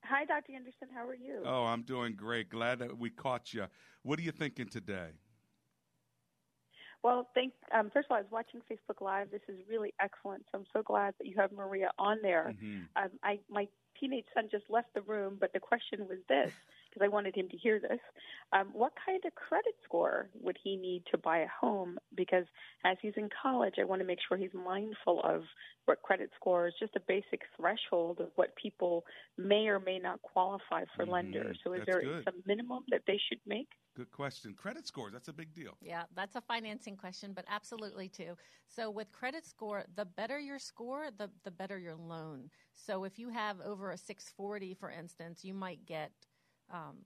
Hi, 0.03 0.23
Dr. 0.25 0.53
Anderson. 0.53 0.87
How 0.93 1.05
are 1.05 1.15
you? 1.15 1.41
Oh, 1.45 1.65
I'm 1.65 1.81
doing 1.83 2.15
great. 2.15 2.49
Glad 2.49 2.79
that 2.79 2.97
we 2.97 3.09
caught 3.09 3.53
you. 3.53 3.65
What 4.03 4.19
are 4.19 4.21
you 4.21 4.31
thinking 4.31 4.67
today? 4.67 5.09
Well, 7.07 7.29
thank. 7.33 7.53
Um, 7.73 7.89
first 7.93 8.07
of 8.07 8.11
all, 8.11 8.17
I 8.17 8.21
was 8.21 8.31
watching 8.31 8.59
Facebook 8.69 8.99
Live. 9.01 9.31
This 9.31 9.41
is 9.47 9.55
really 9.69 9.93
excellent. 10.01 10.43
So 10.51 10.57
I'm 10.59 10.65
so 10.73 10.83
glad 10.83 11.15
that 11.19 11.27
you 11.27 11.35
have 11.37 11.53
Maria 11.53 11.89
on 11.97 12.17
there. 12.21 12.53
Mhm. 12.53 12.89
Um, 12.97 13.11
I 13.23 13.39
my 13.49 13.69
teenage 13.97 14.25
son 14.33 14.49
just 14.51 14.69
left 14.69 14.93
the 14.93 15.01
room, 15.03 15.37
but 15.39 15.53
the 15.53 15.59
question 15.61 16.05
was 16.07 16.19
this 16.27 16.51
because 16.97 17.05
I 17.05 17.13
wanted 17.13 17.35
him 17.35 17.49
to 17.49 17.57
hear 17.57 17.79
this. 17.79 17.99
Um, 18.53 18.69
what 18.73 18.93
kind 19.05 19.21
of 19.25 19.35
credit 19.35 19.75
score 19.83 20.29
would 20.39 20.57
he 20.63 20.75
need 20.75 21.03
to 21.11 21.17
buy 21.17 21.39
a 21.39 21.47
home? 21.59 21.97
Because 22.15 22.45
as 22.85 22.97
he's 23.01 23.13
in 23.17 23.29
college, 23.41 23.75
I 23.79 23.83
want 23.83 24.01
to 24.01 24.07
make 24.07 24.19
sure 24.27 24.37
he's 24.37 24.53
mindful 24.53 25.21
of 25.23 25.43
what 25.85 26.01
credit 26.01 26.29
score 26.35 26.67
is, 26.67 26.73
just 26.79 26.95
a 26.95 27.01
basic 27.07 27.41
threshold 27.57 28.19
of 28.19 28.29
what 28.35 28.55
people 28.61 29.03
may 29.37 29.67
or 29.67 29.79
may 29.79 29.99
not 29.99 30.21
qualify 30.21 30.83
for 30.95 31.05
lenders. 31.05 31.57
So 31.63 31.73
is 31.73 31.77
Mm-hmm. 31.77 31.85
That's 31.85 31.85
there 31.87 32.01
good. 32.01 32.23
some 32.25 32.43
minimum 32.45 32.83
that 32.89 33.01
they 33.07 33.19
should 33.29 33.39
make? 33.45 33.69
Good 33.95 34.11
question. 34.11 34.53
Credit 34.53 34.85
scores. 34.87 35.13
That's 35.13 35.27
a 35.27 35.33
big 35.33 35.53
deal. 35.53 35.77
Yeah, 35.81 36.03
that's 36.15 36.35
a 36.35 36.41
financing 36.41 36.95
question, 36.97 37.33
but 37.33 37.45
absolutely 37.49 38.09
too. 38.09 38.35
So 38.67 38.89
with 38.89 39.11
credit 39.11 39.45
score, 39.45 39.85
the 39.95 40.05
better 40.05 40.39
your 40.39 40.59
score, 40.59 41.09
the 41.17 41.29
the 41.43 41.51
better 41.51 41.79
your 41.79 41.95
loan. 41.95 42.49
So 42.73 43.03
if 43.05 43.17
you 43.17 43.29
have 43.29 43.59
over 43.61 43.91
a 43.91 43.97
640, 43.97 44.73
for 44.75 44.91
instance, 44.91 45.43
you 45.43 45.53
might 45.53 45.85
get 45.85 46.11
um, 46.71 47.05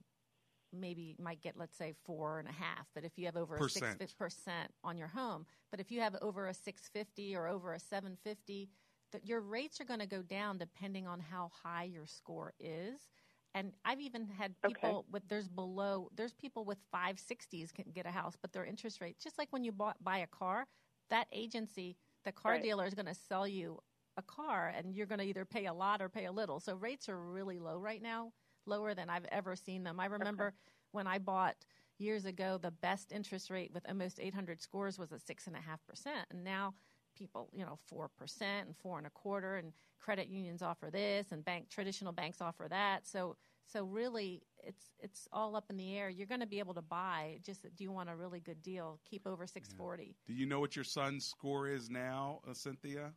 maybe 0.73 1.15
might 1.19 1.41
get 1.41 1.57
let's 1.57 1.77
say 1.77 1.93
four 2.05 2.39
and 2.39 2.47
a 2.47 2.51
half. 2.51 2.87
But 2.95 3.05
if 3.05 3.17
you 3.17 3.25
have 3.25 3.37
over 3.37 3.57
Percent. 3.57 4.01
a 4.01 4.09
six 4.09 4.13
percent 4.13 4.73
on 4.83 4.97
your 4.97 5.07
home, 5.09 5.45
but 5.71 5.79
if 5.79 5.91
you 5.91 6.01
have 6.01 6.15
over 6.21 6.47
a 6.47 6.53
650 6.53 7.35
or 7.35 7.47
over 7.47 7.73
a 7.73 7.79
750, 7.79 8.69
that 9.11 9.25
your 9.25 9.41
rates 9.41 9.81
are 9.81 9.85
going 9.85 9.99
to 9.99 10.07
go 10.07 10.21
down 10.21 10.57
depending 10.57 11.07
on 11.07 11.19
how 11.19 11.49
high 11.49 11.83
your 11.83 12.05
score 12.07 12.53
is. 12.59 13.09
And 13.53 13.73
I've 13.83 13.99
even 13.99 14.27
had 14.29 14.55
Okay. 14.63 14.97
people 14.97 15.05
with 15.11 15.27
there's 15.27 15.49
below 15.49 16.09
there's 16.15 16.33
people 16.33 16.63
with 16.65 16.79
560s 16.91 17.71
can 17.73 17.91
get 17.91 18.05
a 18.05 18.11
house, 18.11 18.35
but 18.41 18.53
their 18.53 18.65
interest 18.65 19.01
rate 19.01 19.19
just 19.19 19.37
like 19.37 19.51
when 19.51 19.63
you 19.63 19.71
bought, 19.73 20.01
buy 20.03 20.19
a 20.19 20.27
car, 20.27 20.67
that 21.09 21.27
agency, 21.33 21.97
the 22.23 22.31
car 22.31 22.57
Right. 22.57 22.59
dealer 22.59 22.85
is 22.85 22.93
going 22.93 23.07
to 23.07 23.13
sell 23.13 23.47
you 23.47 23.79
a 24.17 24.21
car 24.21 24.69
and 24.69 24.93
you're 24.95 25.05
going 25.05 25.19
to 25.19 25.25
either 25.25 25.45
pay 25.45 25.65
a 25.65 25.73
lot 25.73 26.01
or 26.01 26.09
pay 26.09 26.25
a 26.25 26.31
little. 26.31 26.59
So 26.59 26.75
rates 26.75 27.09
are 27.09 27.19
really 27.19 27.59
low 27.59 27.77
right 27.77 28.01
now, 28.01 28.31
lower 28.65 28.93
than 28.93 29.09
I've 29.09 29.25
ever 29.31 29.55
seen 29.55 29.83
them. 29.83 29.99
I 29.99 30.05
remember 30.05 30.53
when 30.91 31.07
I 31.07 31.17
bought 31.19 31.55
years 31.97 32.25
ago, 32.25 32.59
the 32.61 32.71
best 32.71 33.11
interest 33.11 33.49
rate 33.49 33.71
with 33.73 33.87
almost 33.87 34.19
800 34.19 34.61
scores 34.61 34.97
was 34.97 35.11
at 35.11 35.21
six 35.21 35.47
and 35.47 35.55
a 35.55 35.59
half 35.59 35.85
percent, 35.85 36.27
and 36.31 36.43
now 36.43 36.73
people, 37.15 37.49
you 37.53 37.65
know, 37.65 37.77
four 37.87 38.09
percent 38.17 38.67
and 38.67 38.75
four 38.77 38.97
and 38.97 39.07
a 39.07 39.11
quarter, 39.11 39.57
and 39.57 39.73
credit 39.99 40.27
unions 40.27 40.61
offer 40.61 40.89
this, 40.91 41.31
and 41.31 41.45
bank 41.45 41.69
traditional 41.69 42.11
banks 42.11 42.41
offer 42.41 42.67
that. 42.69 43.07
So, 43.07 43.35
so 43.65 43.83
really, 43.83 44.41
it's 44.63 44.91
it's 44.99 45.27
all 45.31 45.55
up 45.55 45.65
in 45.69 45.77
the 45.77 45.97
air. 45.97 46.09
You're 46.09 46.27
going 46.27 46.41
to 46.41 46.47
be 46.47 46.59
able 46.59 46.73
to 46.73 46.81
buy. 46.81 47.39
Just 47.45 47.63
do 47.75 47.83
you 47.83 47.91
want 47.91 48.09
a 48.09 48.15
really 48.15 48.39
good 48.39 48.61
deal? 48.61 48.99
Keep 49.09 49.27
over 49.27 49.45
640. 49.45 50.15
Do 50.25 50.33
you 50.33 50.45
know 50.45 50.59
what 50.59 50.75
your 50.75 50.85
son's 50.85 51.25
score 51.25 51.67
is 51.67 51.89
now, 51.89 52.41
uh, 52.49 52.53
Cynthia? 52.53 53.11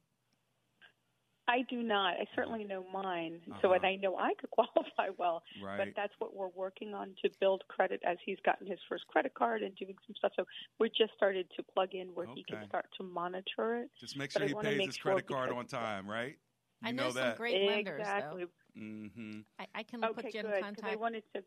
I 1.46 1.62
do 1.68 1.82
not. 1.82 2.14
I 2.14 2.26
certainly 2.34 2.64
know 2.64 2.84
mine. 2.90 3.42
Uh-huh. 3.50 3.60
So, 3.60 3.72
and 3.74 3.84
I 3.84 3.96
know 3.96 4.16
I 4.16 4.32
could 4.34 4.50
qualify 4.50 5.10
well. 5.18 5.42
Right. 5.54 5.76
But 5.76 5.88
that's 5.94 6.14
what 6.18 6.34
we're 6.34 6.48
working 6.48 6.94
on 6.94 7.14
to 7.22 7.30
build 7.40 7.64
credit 7.68 8.00
as 8.04 8.16
he's 8.24 8.38
gotten 8.44 8.66
his 8.66 8.78
first 8.88 9.06
credit 9.08 9.34
card 9.34 9.62
and 9.62 9.74
doing 9.76 9.96
some 10.06 10.14
stuff. 10.16 10.32
So 10.36 10.46
we 10.80 10.88
just 10.88 11.12
started 11.16 11.50
to 11.56 11.62
plug 11.62 11.94
in 11.94 12.14
where 12.14 12.26
he 12.32 12.44
can 12.44 12.60
start 12.66 12.86
to 12.96 13.04
monitor 13.04 13.82
it. 13.82 13.90
Just 13.98 14.16
make 14.16 14.30
sure 14.32 14.46
I 14.46 14.46
he 14.46 14.54
pays 14.54 14.84
his 14.84 14.96
sure 15.02 15.22
credit 15.22 15.26
card 15.26 15.50
on 15.52 15.66
time, 15.66 16.08
right? 16.08 16.38
You 16.80 16.92
I 16.92 16.92
know, 16.92 17.12
some 17.12 17.32
that. 17.32 17.32
great 17.32 17.60
lenders, 17.60 18.06
Exactly. 18.06 18.16
though. 18.16 18.50
Mm-hmm. 18.76 19.40
I, 19.58 19.66
I 19.74 19.82
can 19.84 20.08
Okay, 20.08 20.10
put 20.10 20.34
you 20.34 20.40
in 20.40 20.52
good, 20.52 20.70
'cause 20.72 20.84
contact. 20.84 20.86
I 20.86 20.96
wanted 20.96 21.24
to. 21.34 21.44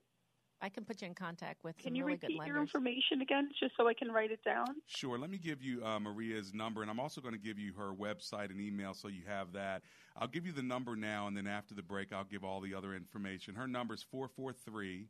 I 0.61 0.69
can 0.69 0.85
put 0.85 1.01
you 1.01 1.07
in 1.07 1.13
contact 1.13 1.63
with 1.63 1.77
Can 1.77 1.89
some 1.89 1.95
you 1.95 2.05
really 2.05 2.19
repeat 2.21 2.39
good 2.39 2.47
your 2.47 2.59
information 2.59 3.21
again, 3.21 3.49
just 3.59 3.73
so 3.77 3.87
I 3.87 3.93
can 3.93 4.11
write 4.11 4.31
it 4.31 4.43
down? 4.43 4.65
Sure. 4.87 5.19
Let 5.19 5.29
me 5.29 5.37
give 5.37 5.61
you 5.61 5.85
uh, 5.85 5.99
Maria's 5.99 6.53
number, 6.53 6.81
and 6.81 6.89
I'm 6.89 6.99
also 6.99 7.21
going 7.21 7.35
to 7.35 7.39
give 7.39 7.59
you 7.59 7.73
her 7.73 7.93
website 7.93 8.49
and 8.49 8.59
email 8.59 8.93
so 8.93 9.07
you 9.07 9.21
have 9.27 9.53
that. 9.53 9.83
I'll 10.15 10.27
give 10.27 10.47
you 10.47 10.51
the 10.51 10.63
number 10.63 10.95
now, 10.95 11.27
and 11.27 11.37
then 11.37 11.45
after 11.45 11.75
the 11.75 11.83
break, 11.83 12.11
I'll 12.11 12.23
give 12.23 12.43
all 12.43 12.59
the 12.59 12.73
other 12.73 12.95
information. 12.95 13.53
Her 13.53 13.67
number 13.67 13.93
is 13.93 14.03
443 14.03 15.07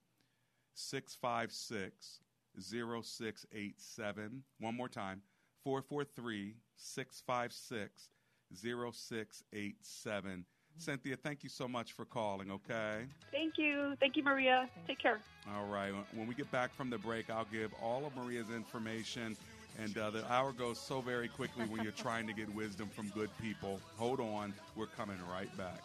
656 0.74 2.20
0687. 2.60 4.44
One 4.60 4.76
more 4.76 4.90
time 4.90 5.22
443 5.64 6.56
656 6.76 8.10
0687. 8.54 10.46
Cynthia, 10.80 11.16
thank 11.16 11.44
you 11.44 11.50
so 11.50 11.68
much 11.68 11.94
for 11.94 12.06
calling, 12.06 12.52
okay? 12.52 13.06
Thank 13.32 13.58
you. 13.58 13.96
Thank 14.00 14.16
you, 14.16 14.24
Maria. 14.24 14.70
Take 14.88 15.00
care. 15.00 15.20
All 15.56 15.66
right. 15.66 15.92
When 16.14 16.28
we 16.28 16.36
get 16.36 16.52
back 16.52 16.74
from 16.74 16.90
the 16.90 16.98
break, 16.98 17.30
I'll 17.30 17.48
give 17.52 17.72
all 17.82 18.06
of 18.06 18.16
Maria's 18.16 18.50
information. 18.50 19.36
And 19.80 19.98
uh, 19.98 20.10
the 20.10 20.32
hour 20.32 20.52
goes 20.54 20.80
so 20.80 21.02
very 21.02 21.28
quickly 21.28 21.66
when 21.66 21.84
you're 21.84 21.92
trying 21.92 22.26
to 22.28 22.34
get 22.34 22.54
wisdom 22.54 22.90
from 22.90 23.10
good 23.10 23.30
people. 23.42 23.80
Hold 23.98 24.20
on. 24.20 24.54
We're 24.76 24.88
coming 24.88 25.18
right 25.32 25.56
back. 25.58 25.82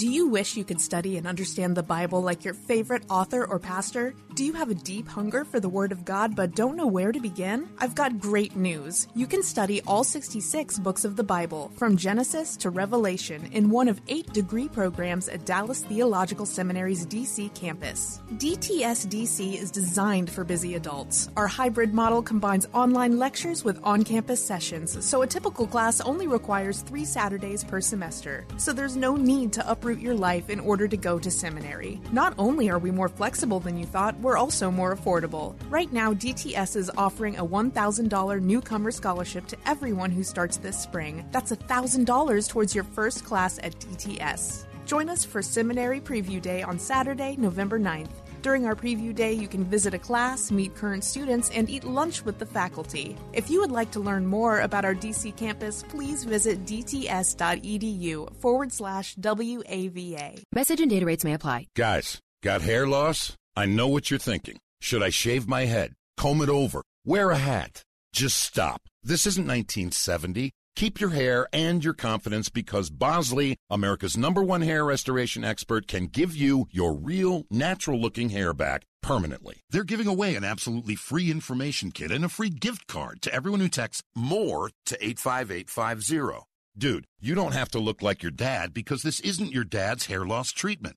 Do 0.00 0.08
you 0.08 0.28
wish 0.28 0.56
you 0.56 0.64
could 0.64 0.80
study 0.80 1.18
and 1.18 1.26
understand 1.26 1.76
the 1.76 1.82
Bible 1.82 2.22
like 2.22 2.42
your 2.42 2.54
favorite 2.54 3.02
author 3.10 3.44
or 3.44 3.58
pastor? 3.58 4.14
Do 4.40 4.46
you 4.46 4.54
have 4.54 4.70
a 4.70 4.74
deep 4.74 5.06
hunger 5.06 5.44
for 5.44 5.60
the 5.60 5.68
Word 5.68 5.92
of 5.92 6.06
God 6.06 6.34
but 6.34 6.54
don't 6.54 6.74
know 6.74 6.86
where 6.86 7.12
to 7.12 7.20
begin? 7.20 7.68
I've 7.76 7.94
got 7.94 8.18
great 8.18 8.56
news. 8.56 9.06
You 9.14 9.26
can 9.26 9.42
study 9.42 9.82
all 9.82 10.02
66 10.02 10.78
books 10.78 11.04
of 11.04 11.16
the 11.16 11.22
Bible, 11.22 11.70
from 11.76 11.94
Genesis 11.94 12.56
to 12.56 12.70
Revelation, 12.70 13.50
in 13.52 13.68
one 13.68 13.86
of 13.86 14.00
eight 14.08 14.32
degree 14.32 14.66
programs 14.66 15.28
at 15.28 15.44
Dallas 15.44 15.84
Theological 15.84 16.46
Seminary's 16.46 17.04
DC 17.04 17.52
campus. 17.54 18.22
DTS 18.36 19.08
DC 19.08 19.60
is 19.60 19.70
designed 19.70 20.30
for 20.30 20.42
busy 20.42 20.74
adults. 20.74 21.28
Our 21.36 21.46
hybrid 21.46 21.92
model 21.92 22.22
combines 22.22 22.66
online 22.72 23.18
lectures 23.18 23.62
with 23.62 23.78
on 23.84 24.04
campus 24.04 24.42
sessions, 24.42 25.04
so 25.04 25.20
a 25.20 25.26
typical 25.26 25.66
class 25.66 26.00
only 26.00 26.26
requires 26.26 26.80
three 26.80 27.04
Saturdays 27.04 27.62
per 27.62 27.82
semester. 27.82 28.46
So 28.56 28.72
there's 28.72 28.96
no 28.96 29.16
need 29.16 29.52
to 29.52 29.70
uproot 29.70 30.00
your 30.00 30.14
life 30.14 30.48
in 30.48 30.60
order 30.60 30.88
to 30.88 30.96
go 30.96 31.18
to 31.18 31.30
seminary. 31.30 32.00
Not 32.10 32.32
only 32.38 32.70
are 32.70 32.78
we 32.78 32.90
more 32.90 33.10
flexible 33.10 33.60
than 33.60 33.76
you 33.76 33.84
thought, 33.84 34.18
we're 34.20 34.29
also 34.36 34.70
more 34.70 34.94
affordable. 34.94 35.54
Right 35.68 35.92
now, 35.92 36.12
DTS 36.12 36.76
is 36.76 36.90
offering 36.96 37.36
a 37.36 37.44
$1,000 37.44 38.42
newcomer 38.42 38.90
scholarship 38.90 39.46
to 39.46 39.56
everyone 39.66 40.10
who 40.10 40.22
starts 40.22 40.56
this 40.56 40.78
spring. 40.78 41.26
That's 41.32 41.52
$1,000 41.52 42.48
towards 42.48 42.74
your 42.74 42.84
first 42.84 43.24
class 43.24 43.58
at 43.62 43.78
DTS. 43.78 44.64
Join 44.86 45.08
us 45.08 45.24
for 45.24 45.42
Seminary 45.42 46.00
Preview 46.00 46.42
Day 46.42 46.62
on 46.62 46.78
Saturday, 46.78 47.36
November 47.38 47.78
9th. 47.78 48.10
During 48.42 48.64
our 48.64 48.74
preview 48.74 49.14
day, 49.14 49.34
you 49.34 49.46
can 49.46 49.64
visit 49.64 49.92
a 49.92 49.98
class, 49.98 50.50
meet 50.50 50.74
current 50.74 51.04
students, 51.04 51.50
and 51.50 51.68
eat 51.68 51.84
lunch 51.84 52.24
with 52.24 52.38
the 52.38 52.46
faculty. 52.46 53.16
If 53.32 53.50
you 53.50 53.60
would 53.60 53.70
like 53.70 53.90
to 53.92 54.00
learn 54.00 54.26
more 54.26 54.60
about 54.60 54.84
our 54.84 54.94
DC 54.94 55.36
campus, 55.36 55.84
please 55.88 56.24
visit 56.24 56.64
dts.edu 56.64 58.34
forward 58.36 58.72
slash 58.72 59.14
WAVA. 59.16 60.42
Message 60.52 60.80
and 60.80 60.90
data 60.90 61.06
rates 61.06 61.24
may 61.24 61.34
apply. 61.34 61.66
Guys, 61.76 62.18
got 62.42 62.62
hair 62.62 62.86
loss? 62.86 63.36
I 63.56 63.66
know 63.66 63.88
what 63.88 64.10
you're 64.10 64.18
thinking. 64.18 64.58
Should 64.80 65.02
I 65.02 65.10
shave 65.10 65.48
my 65.48 65.64
head? 65.64 65.94
Comb 66.16 66.40
it 66.40 66.48
over? 66.48 66.82
Wear 67.04 67.30
a 67.30 67.36
hat? 67.36 67.82
Just 68.12 68.38
stop. 68.38 68.82
This 69.02 69.26
isn't 69.26 69.46
1970. 69.46 70.52
Keep 70.76 71.00
your 71.00 71.10
hair 71.10 71.48
and 71.52 71.84
your 71.84 71.94
confidence 71.94 72.48
because 72.48 72.90
Bosley, 72.90 73.56
America's 73.68 74.16
number 74.16 74.42
one 74.42 74.62
hair 74.62 74.84
restoration 74.84 75.44
expert, 75.44 75.88
can 75.88 76.06
give 76.06 76.34
you 76.34 76.66
your 76.70 76.94
real, 76.94 77.44
natural 77.50 78.00
looking 78.00 78.30
hair 78.30 78.54
back 78.54 78.84
permanently. 79.02 79.56
They're 79.70 79.84
giving 79.84 80.06
away 80.06 80.36
an 80.36 80.44
absolutely 80.44 80.94
free 80.94 81.30
information 81.30 81.90
kit 81.90 82.12
and 82.12 82.24
a 82.24 82.28
free 82.28 82.50
gift 82.50 82.86
card 82.86 83.20
to 83.22 83.34
everyone 83.34 83.60
who 83.60 83.68
texts 83.68 84.02
MORE 84.14 84.70
to 84.86 85.04
85850. 85.04 86.46
Dude, 86.78 87.06
you 87.20 87.34
don't 87.34 87.52
have 87.52 87.70
to 87.70 87.80
look 87.80 88.00
like 88.00 88.22
your 88.22 88.30
dad 88.30 88.72
because 88.72 89.02
this 89.02 89.20
isn't 89.20 89.52
your 89.52 89.64
dad's 89.64 90.06
hair 90.06 90.24
loss 90.24 90.52
treatment. 90.52 90.96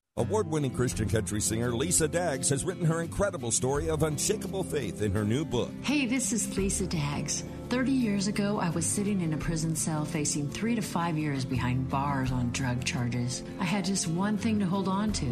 Award 0.17 0.51
winning 0.51 0.71
Christian 0.71 1.07
country 1.07 1.39
singer 1.39 1.71
Lisa 1.71 2.05
Daggs 2.05 2.49
has 2.49 2.65
written 2.65 2.83
her 2.83 3.01
incredible 3.01 3.49
story 3.49 3.89
of 3.89 4.03
unshakable 4.03 4.61
faith 4.61 5.01
in 5.01 5.13
her 5.13 5.23
new 5.23 5.45
book. 5.45 5.71
Hey, 5.83 6.05
this 6.05 6.33
is 6.33 6.57
Lisa 6.57 6.85
Daggs. 6.85 7.45
30 7.69 7.93
years 7.93 8.27
ago, 8.27 8.59
I 8.59 8.71
was 8.71 8.85
sitting 8.85 9.21
in 9.21 9.31
a 9.33 9.37
prison 9.37 9.73
cell 9.73 10.03
facing 10.03 10.49
three 10.49 10.75
to 10.75 10.81
five 10.81 11.17
years 11.17 11.45
behind 11.45 11.89
bars 11.89 12.33
on 12.33 12.51
drug 12.51 12.83
charges. 12.83 13.41
I 13.57 13.63
had 13.63 13.85
just 13.85 14.05
one 14.05 14.37
thing 14.37 14.59
to 14.59 14.65
hold 14.65 14.89
on 14.89 15.13
to 15.13 15.25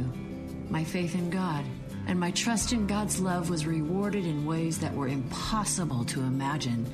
my 0.70 0.86
faith 0.86 1.14
in 1.14 1.30
God. 1.30 1.66
And 2.08 2.20
my 2.20 2.32
trust 2.32 2.74
in 2.74 2.88
God's 2.88 3.20
love 3.20 3.50
was 3.50 3.66
rewarded 3.66 4.26
in 4.26 4.46
ways 4.46 4.80
that 4.80 4.94
were 4.94 5.08
impossible 5.08 6.04
to 6.06 6.22
imagine. 6.22 6.86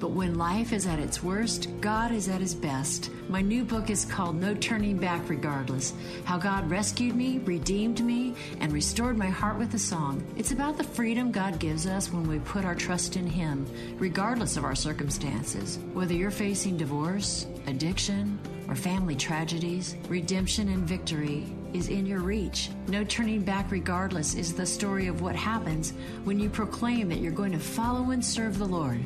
But 0.00 0.12
when 0.12 0.36
life 0.36 0.72
is 0.72 0.86
at 0.86 0.98
its 0.98 1.22
worst, 1.22 1.68
God 1.82 2.10
is 2.10 2.28
at 2.28 2.40
his 2.40 2.54
best. 2.54 3.10
My 3.28 3.42
new 3.42 3.64
book 3.64 3.90
is 3.90 4.06
called 4.06 4.36
No 4.36 4.54
Turning 4.54 4.96
Back 4.96 5.28
Regardless 5.28 5.92
How 6.24 6.38
God 6.38 6.70
Rescued 6.70 7.14
Me, 7.14 7.38
Redeemed 7.44 8.02
Me, 8.02 8.34
and 8.60 8.72
Restored 8.72 9.18
My 9.18 9.28
Heart 9.28 9.58
with 9.58 9.74
a 9.74 9.78
Song. 9.78 10.24
It's 10.36 10.52
about 10.52 10.78
the 10.78 10.84
freedom 10.84 11.30
God 11.30 11.58
gives 11.58 11.86
us 11.86 12.10
when 12.10 12.26
we 12.26 12.38
put 12.38 12.64
our 12.64 12.74
trust 12.74 13.16
in 13.16 13.26
Him, 13.26 13.66
regardless 13.98 14.56
of 14.56 14.64
our 14.64 14.74
circumstances. 14.74 15.78
Whether 15.92 16.14
you're 16.14 16.30
facing 16.30 16.78
divorce, 16.78 17.46
addiction, 17.66 18.38
or 18.68 18.76
family 18.76 19.16
tragedies, 19.16 19.96
redemption 20.08 20.70
and 20.70 20.88
victory 20.88 21.44
is 21.74 21.88
in 21.88 22.06
your 22.06 22.20
reach. 22.20 22.70
No 22.88 23.04
turning 23.04 23.42
back, 23.42 23.70
regardless, 23.70 24.34
is 24.34 24.54
the 24.54 24.66
story 24.66 25.06
of 25.06 25.22
what 25.22 25.36
happens 25.36 25.92
when 26.24 26.38
you 26.38 26.50
proclaim 26.50 27.08
that 27.08 27.18
you're 27.18 27.32
going 27.32 27.52
to 27.52 27.58
follow 27.58 28.10
and 28.10 28.24
serve 28.24 28.58
the 28.58 28.66
Lord 28.66 29.04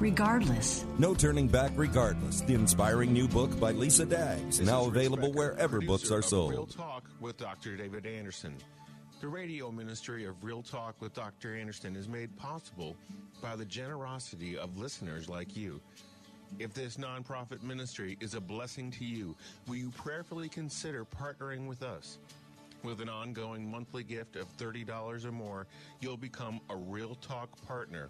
regardless. 0.00 0.84
No 0.98 1.14
Turning 1.14 1.48
Back 1.48 1.72
Regardless, 1.74 2.42
the 2.42 2.54
inspiring 2.54 3.12
new 3.12 3.28
book 3.28 3.58
by 3.58 3.72
Lisa 3.72 4.04
Daggs, 4.04 4.60
now 4.60 4.86
available 4.86 5.32
wherever 5.32 5.80
books 5.80 6.10
are 6.10 6.22
sold. 6.22 6.50
Real 6.50 6.66
sold. 6.66 6.76
Talk 6.76 7.04
with 7.20 7.36
Dr. 7.36 7.76
David 7.76 8.06
Anderson. 8.06 8.54
The 9.20 9.28
radio 9.28 9.70
ministry 9.70 10.26
of 10.26 10.44
Real 10.44 10.62
Talk 10.62 11.00
with 11.00 11.14
Dr. 11.14 11.56
Anderson 11.56 11.96
is 11.96 12.06
made 12.08 12.36
possible 12.36 12.96
by 13.40 13.56
the 13.56 13.64
generosity 13.64 14.58
of 14.58 14.76
listeners 14.76 15.28
like 15.28 15.56
you. 15.56 15.80
If 16.58 16.72
this 16.72 16.96
nonprofit 16.96 17.62
ministry 17.62 18.16
is 18.20 18.34
a 18.34 18.40
blessing 18.40 18.90
to 18.92 19.04
you, 19.04 19.36
will 19.66 19.76
you 19.76 19.90
prayerfully 19.90 20.48
consider 20.48 21.04
partnering 21.04 21.66
with 21.66 21.82
us? 21.82 22.18
With 22.82 23.00
an 23.00 23.08
ongoing 23.08 23.70
monthly 23.70 24.04
gift 24.04 24.36
of 24.36 24.54
$30 24.56 25.24
or 25.24 25.32
more, 25.32 25.66
you'll 26.00 26.16
become 26.16 26.60
a 26.70 26.76
Real 26.76 27.16
Talk 27.16 27.50
partner. 27.66 28.08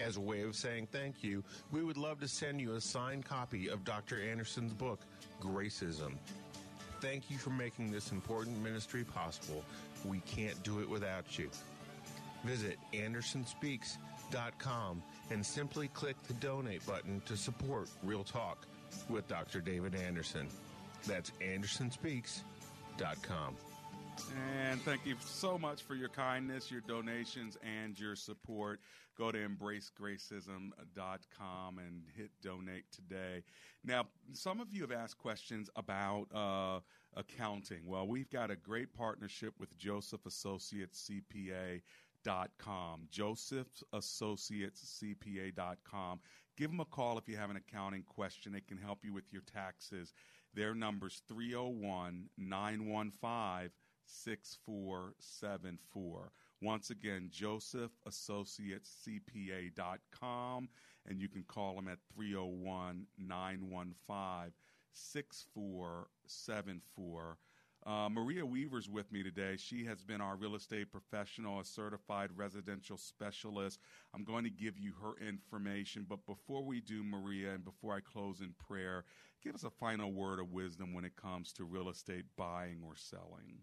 As 0.00 0.16
a 0.16 0.20
way 0.20 0.42
of 0.42 0.54
saying 0.54 0.88
thank 0.92 1.24
you, 1.24 1.42
we 1.72 1.82
would 1.82 1.96
love 1.96 2.20
to 2.20 2.28
send 2.28 2.60
you 2.60 2.74
a 2.74 2.80
signed 2.80 3.24
copy 3.24 3.68
of 3.68 3.84
Dr. 3.84 4.20
Anderson's 4.20 4.72
book, 4.72 5.00
Gracism. 5.40 6.14
Thank 7.00 7.30
you 7.30 7.38
for 7.38 7.50
making 7.50 7.90
this 7.90 8.12
important 8.12 8.62
ministry 8.62 9.04
possible. 9.04 9.64
We 10.04 10.20
can't 10.20 10.60
do 10.62 10.80
it 10.80 10.88
without 10.88 11.38
you. 11.38 11.50
Visit 12.44 12.78
AndersonSpeaks.com 12.92 15.02
and 15.30 15.44
simply 15.44 15.88
click 15.88 16.16
the 16.26 16.32
donate 16.34 16.86
button 16.86 17.20
to 17.26 17.36
support 17.36 17.88
Real 18.02 18.24
Talk 18.24 18.66
with 19.08 19.28
Dr. 19.28 19.60
David 19.60 19.94
Anderson. 19.94 20.48
That's 21.06 21.30
AndersonSpeaks.com. 21.40 23.56
And 24.64 24.82
thank 24.82 25.06
you 25.06 25.14
so 25.20 25.56
much 25.56 25.82
for 25.82 25.94
your 25.94 26.08
kindness, 26.08 26.68
your 26.70 26.80
donations, 26.80 27.56
and 27.62 27.96
your 27.98 28.16
support. 28.16 28.80
Go 29.16 29.32
to 29.32 29.38
embracegracism.com 29.38 31.78
and 31.78 32.02
hit 32.16 32.30
donate 32.42 32.84
today. 32.92 33.42
Now, 33.84 34.06
some 34.32 34.60
of 34.60 34.72
you 34.72 34.82
have 34.82 34.92
asked 34.92 35.18
questions 35.18 35.70
about 35.76 36.26
uh, 36.34 36.80
accounting. 37.16 37.86
Well, 37.86 38.06
we've 38.06 38.30
got 38.30 38.50
a 38.50 38.56
great 38.56 38.94
partnership 38.94 39.54
with 39.58 39.76
Joseph 39.78 40.26
Associates 40.26 41.10
CPA. 41.10 41.80
Dot 42.24 42.50
com, 42.58 43.06
Joseph's 43.10 43.84
Associates 43.92 45.02
CPA.com. 45.02 46.20
Give 46.56 46.70
them 46.70 46.80
a 46.80 46.84
call 46.84 47.18
if 47.18 47.28
you 47.28 47.36
have 47.36 47.50
an 47.50 47.56
accounting 47.56 48.02
question. 48.02 48.52
They 48.52 48.60
can 48.60 48.78
help 48.78 49.04
you 49.04 49.14
with 49.14 49.32
your 49.32 49.42
taxes. 49.42 50.12
Their 50.54 50.74
number's 50.74 51.22
301 51.28 52.28
915 52.36 53.70
6474. 54.06 56.32
Once 56.60 56.90
again, 56.90 57.28
Joseph 57.30 57.92
Associates 58.06 59.06
CPA.com, 59.06 60.68
and 61.06 61.20
you 61.20 61.28
can 61.28 61.44
call 61.44 61.76
them 61.76 61.86
at 61.86 62.00
301 62.16 63.06
915 63.16 64.52
6474. 64.92 67.38
Uh, 67.86 68.08
Maria 68.08 68.44
Weaver's 68.44 68.88
with 68.88 69.10
me 69.12 69.22
today. 69.22 69.56
She 69.56 69.84
has 69.86 70.02
been 70.02 70.20
our 70.20 70.36
real 70.36 70.54
estate 70.54 70.90
professional, 70.90 71.60
a 71.60 71.64
certified 71.64 72.30
residential 72.36 72.98
specialist. 72.98 73.80
I'm 74.14 74.24
going 74.24 74.44
to 74.44 74.50
give 74.50 74.78
you 74.78 74.92
her 75.02 75.14
information, 75.26 76.04
but 76.08 76.26
before 76.26 76.62
we 76.62 76.80
do, 76.80 77.02
Maria, 77.02 77.52
and 77.54 77.64
before 77.64 77.94
I 77.94 78.00
close 78.00 78.40
in 78.40 78.52
prayer, 78.66 79.04
give 79.42 79.54
us 79.54 79.64
a 79.64 79.70
final 79.70 80.12
word 80.12 80.38
of 80.38 80.52
wisdom 80.52 80.92
when 80.92 81.04
it 81.04 81.16
comes 81.16 81.52
to 81.54 81.64
real 81.64 81.88
estate 81.88 82.24
buying 82.36 82.82
or 82.84 82.94
selling. 82.94 83.60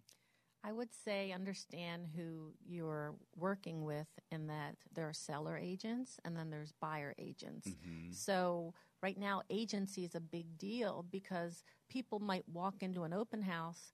I 0.64 0.72
would 0.72 0.90
say 0.92 1.32
understand 1.32 2.08
who 2.16 2.54
you're 2.66 3.14
working 3.36 3.84
with 3.84 4.08
in 4.32 4.48
that 4.48 4.78
there 4.96 5.08
are 5.08 5.14
seller 5.14 5.60
agents 5.62 6.18
and 6.26 6.36
then 6.36 6.50
there's 6.50 6.72
buyer 6.82 7.14
agents. 7.20 7.68
Mm-hmm. 7.68 8.12
So 8.12 8.74
right 9.04 9.18
now 9.20 9.44
agency 9.52 10.06
is 10.06 10.16
a 10.16 10.20
big 10.20 10.58
deal 10.58 11.06
because 11.12 11.64
people 11.88 12.20
might 12.20 12.50
walk 12.52 12.82
into 12.82 13.04
an 13.04 13.14
open 13.14 13.44
house 13.44 13.94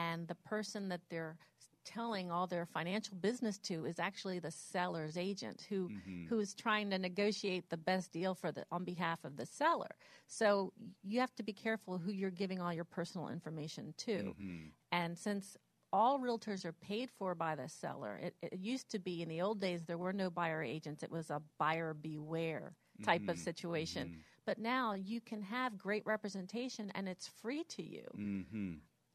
and 0.00 0.28
the 0.28 0.36
person 0.54 0.88
that 0.90 1.02
they're 1.10 1.36
telling 1.84 2.30
all 2.30 2.46
their 2.46 2.66
financial 2.66 3.16
business 3.16 3.58
to 3.58 3.86
is 3.86 3.98
actually 3.98 4.38
the 4.40 4.50
seller's 4.50 5.16
agent 5.16 5.66
who 5.70 5.90
Mm-hmm. 5.90 6.28
who 6.28 6.38
is 6.40 6.54
trying 6.54 6.90
to 6.90 6.98
negotiate 6.98 7.68
the 7.70 7.76
best 7.76 8.12
deal 8.12 8.34
for 8.34 8.52
the 8.52 8.64
on 8.70 8.84
behalf 8.84 9.24
of 9.24 9.36
the 9.36 9.46
seller. 9.46 9.90
So 10.26 10.72
you 11.02 11.20
have 11.20 11.34
to 11.36 11.42
be 11.42 11.52
careful 11.52 11.98
who 11.98 12.12
you're 12.12 12.30
giving 12.30 12.60
all 12.60 12.72
your 12.72 12.84
personal 12.84 13.28
information 13.28 13.94
to. 13.98 14.36
Mm-hmm. 14.36 14.72
And 14.92 15.18
since 15.18 15.56
all 15.92 16.20
realtors 16.20 16.64
are 16.64 16.72
paid 16.72 17.10
for 17.10 17.34
by 17.34 17.54
the 17.56 17.68
seller, 17.68 18.16
it, 18.22 18.34
it 18.42 18.58
used 18.58 18.90
to 18.90 18.98
be 18.98 19.22
in 19.22 19.28
the 19.28 19.40
old 19.42 19.60
days 19.60 19.84
there 19.84 19.98
were 19.98 20.12
no 20.12 20.30
buyer 20.30 20.62
agents. 20.62 21.02
It 21.02 21.10
was 21.10 21.30
a 21.30 21.42
buyer 21.58 21.94
beware 21.94 22.74
type 23.02 23.28
of 23.28 23.38
Mhm. 23.38 23.44
situation. 23.44 24.10
But 24.46 24.58
now 24.58 24.94
you 24.94 25.20
can 25.20 25.42
have 25.42 25.78
great 25.78 26.06
representation 26.06 26.90
and 26.94 27.08
it's 27.08 27.28
free 27.28 27.64
to 27.64 27.82
you. 27.82 28.20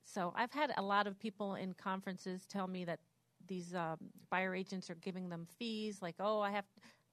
So 0.05 0.33
I've 0.35 0.51
had 0.51 0.71
a 0.77 0.81
lot 0.81 1.07
of 1.07 1.19
people 1.19 1.55
in 1.55 1.73
conferences 1.73 2.45
tell 2.45 2.67
me 2.67 2.85
that 2.85 2.99
these 3.47 3.73
um, 3.75 3.97
buyer 4.29 4.55
agents 4.55 4.89
are 4.89 4.95
giving 4.95 5.29
them 5.29 5.45
fees, 5.59 6.01
like, 6.01 6.15
oh, 6.19 6.39
I 6.41 6.51
have 6.51 6.65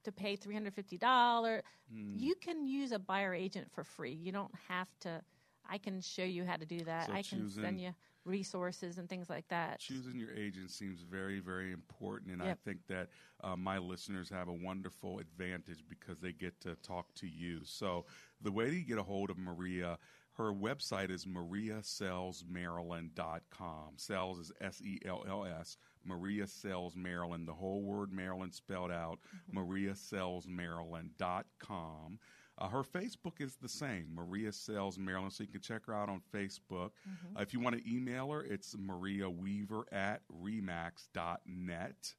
to 0.05 0.13
pay 0.13 0.37
three 0.37 0.55
hundred 0.55 0.75
fifty 0.75 0.99
dollars. 0.99 1.63
Mm. 1.93 2.15
You 2.21 2.35
can 2.35 2.67
use 2.67 2.93
a 2.93 2.99
buyer 2.99 3.35
agent 3.35 3.69
for 3.73 3.85
free. 3.85 4.13
You 4.13 4.33
don't 4.33 4.53
have 4.69 4.89
to. 5.01 5.21
I 5.69 5.79
can 5.79 6.01
show 6.01 6.25
you 6.25 6.45
how 6.45 6.57
to 6.57 6.67
do 6.67 6.81
that. 6.81 7.07
So 7.07 7.13
I 7.13 7.23
can 7.23 7.41
choosing- 7.41 7.63
send 7.63 7.81
you 7.81 7.95
resources 8.25 8.99
and 8.99 9.09
things 9.09 9.29
like 9.29 9.47
that. 9.49 9.81
Choosing 9.81 10.17
your 10.17 10.33
agent 10.33 10.71
seems 10.71 11.01
very, 11.01 11.41
very 11.41 11.73
important, 11.73 12.31
and 12.33 12.41
Yep. 12.43 12.59
I 12.65 12.69
think 12.69 12.87
that 12.89 13.09
uh, 13.43 13.57
my 13.57 13.79
listeners 13.79 14.29
have 14.31 14.49
a 14.49 14.53
wonderful 14.53 15.19
advantage 15.19 15.85
because 15.89 16.21
they 16.21 16.33
get 16.33 16.61
to 16.61 16.77
talk 16.77 17.13
to 17.15 17.27
you. 17.27 17.61
So 17.65 18.07
the 18.41 18.53
way 18.53 18.71
to 18.71 18.81
get 18.83 18.99
a 18.99 19.03
hold 19.03 19.29
of 19.31 19.39
Maria, 19.39 19.99
her 20.35 20.53
website 20.53 21.11
is 21.11 21.27
mariasellsmaryland.com. 21.27 23.93
Sells 23.97 24.39
is 24.39 24.53
S 24.61 24.81
E 24.83 24.99
L 25.05 25.25
L 25.29 25.45
S. 25.45 25.77
Maria 26.05 26.47
Sells 26.47 26.97
Maryland, 26.97 27.47
the 27.47 27.53
whole 27.53 27.83
word 27.83 28.13
Maryland 28.13 28.55
spelled 28.55 28.91
out. 28.91 29.19
mariasellsmaryland.com. 29.55 32.19
Uh, 32.59 32.69
her 32.69 32.83
Facebook 32.83 33.41
is 33.41 33.57
the 33.57 33.69
same, 33.69 34.15
Maria 34.15 34.53
Sells 34.53 34.99
Maryland, 34.99 35.33
so 35.33 35.43
you 35.43 35.49
can 35.51 35.61
check 35.63 35.87
her 35.87 35.95
out 35.95 36.09
on 36.11 36.21
Facebook. 36.33 36.91
Mhm. 37.09 37.37
Uh, 37.37 37.41
if 37.41 37.53
you 37.55 37.61
want 37.61 37.77
to 37.77 37.91
email 37.91 38.31
her, 38.31 38.43
it's 38.43 38.77
Maria 38.77 39.29
Weaver 39.31 39.87
at 39.91 40.23
remax.net. 40.29 42.15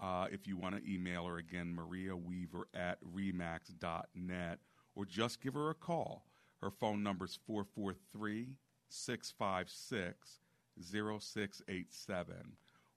Uh, 0.00 0.28
if 0.30 0.46
you 0.46 0.56
want 0.56 0.76
to 0.76 0.90
email 0.92 1.26
her 1.26 1.36
again, 1.38 1.74
Maria 1.74 2.16
Weaver 2.16 2.68
at 2.74 3.02
remax.net, 3.04 4.60
or 4.94 5.04
just 5.06 5.40
give 5.40 5.54
her 5.54 5.70
a 5.70 5.74
call. 5.74 6.26
Her 6.62 6.70
phone 6.70 7.02
number 7.02 7.24
is 7.24 7.38
443 7.46 8.48
656 8.88 10.40
0687. 10.80 12.34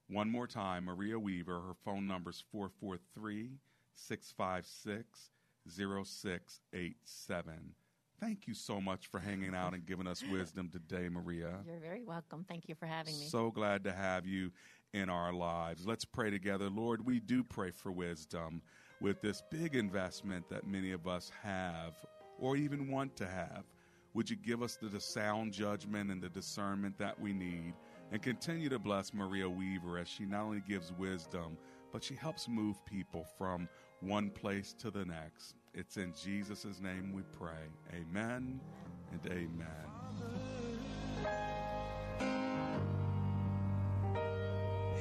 One 0.08 0.30
more 0.30 0.48
time, 0.48 0.86
Maria 0.86 1.20
Weaver. 1.20 1.60
Her 1.62 1.76
phone 1.86 2.08
number 2.08 2.32
is 2.32 2.44
443 2.52 3.52
656 3.94 5.32
0687. 5.68 7.54
Thank 8.20 8.48
you 8.48 8.54
so 8.54 8.82
much 8.82 9.08
for 9.08 9.20
hanging 9.20 9.56
out 9.56 9.74
and 9.74 9.86
giving 9.86 10.08
us 10.08 10.24
wisdom 10.30 10.70
today, 10.70 11.08
Maria. 11.08 11.60
You're 11.66 11.80
very 11.80 12.04
welcome. 12.04 12.46
Thank 12.50 12.68
you 12.68 12.76
for 12.76 12.86
having 12.86 13.18
me. 13.18 13.26
So 13.26 13.50
glad 13.50 13.84
to 13.86 13.94
have 13.94 14.26
you 14.26 14.52
in 14.94 15.10
our 15.10 15.32
lives. 15.32 15.86
Let's 15.86 16.04
pray 16.04 16.30
together. 16.30 16.70
Lord, 16.70 17.06
we 17.06 17.20
do 17.22 17.44
pray 17.44 17.72
for 17.72 17.92
wisdom 17.92 18.62
with 19.00 19.22
this 19.22 19.42
big 19.50 19.76
investment 19.76 20.50
that 20.50 20.68
many 20.68 20.92
of 20.92 21.08
us 21.08 21.32
have 21.44 21.94
or 22.40 22.56
even 22.56 22.90
want 22.90 23.16
to 23.18 23.28
have. 23.28 23.64
Would 24.14 24.30
you 24.30 24.36
give 24.36 24.64
us 24.64 24.78
the, 24.82 25.00
sound 25.00 25.54
judgment 25.54 26.10
and 26.12 26.22
the 26.22 26.30
discernment 26.30 26.98
that 26.98 27.20
we 27.20 27.32
need? 27.32 27.74
And 28.12 28.22
continue 28.22 28.70
to 28.70 28.80
bless 28.80 29.14
Maria 29.14 29.48
Weaver 29.48 30.00
as 30.00 30.08
she 30.08 30.26
not 30.26 30.42
only 30.42 30.64
gives 30.68 30.92
wisdom, 30.94 31.58
but 31.92 32.04
she 32.04 32.16
helps 32.16 32.48
move 32.48 32.84
people 32.86 33.26
from 33.38 33.70
one 34.02 34.30
place 34.32 34.74
to 34.80 34.90
the 34.90 35.06
next. 35.06 35.56
It's 35.74 35.98
in 35.98 36.14
Jesus' 36.14 36.80
name 36.82 37.14
we 37.14 37.22
pray. 37.38 37.68
Amen 37.94 38.60
and 39.12 39.32
amen. 39.32 39.90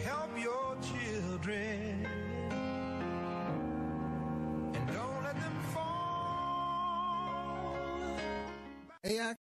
Help 0.04 0.30
your 0.38 0.76
children 0.82 2.27
AI 9.08 9.34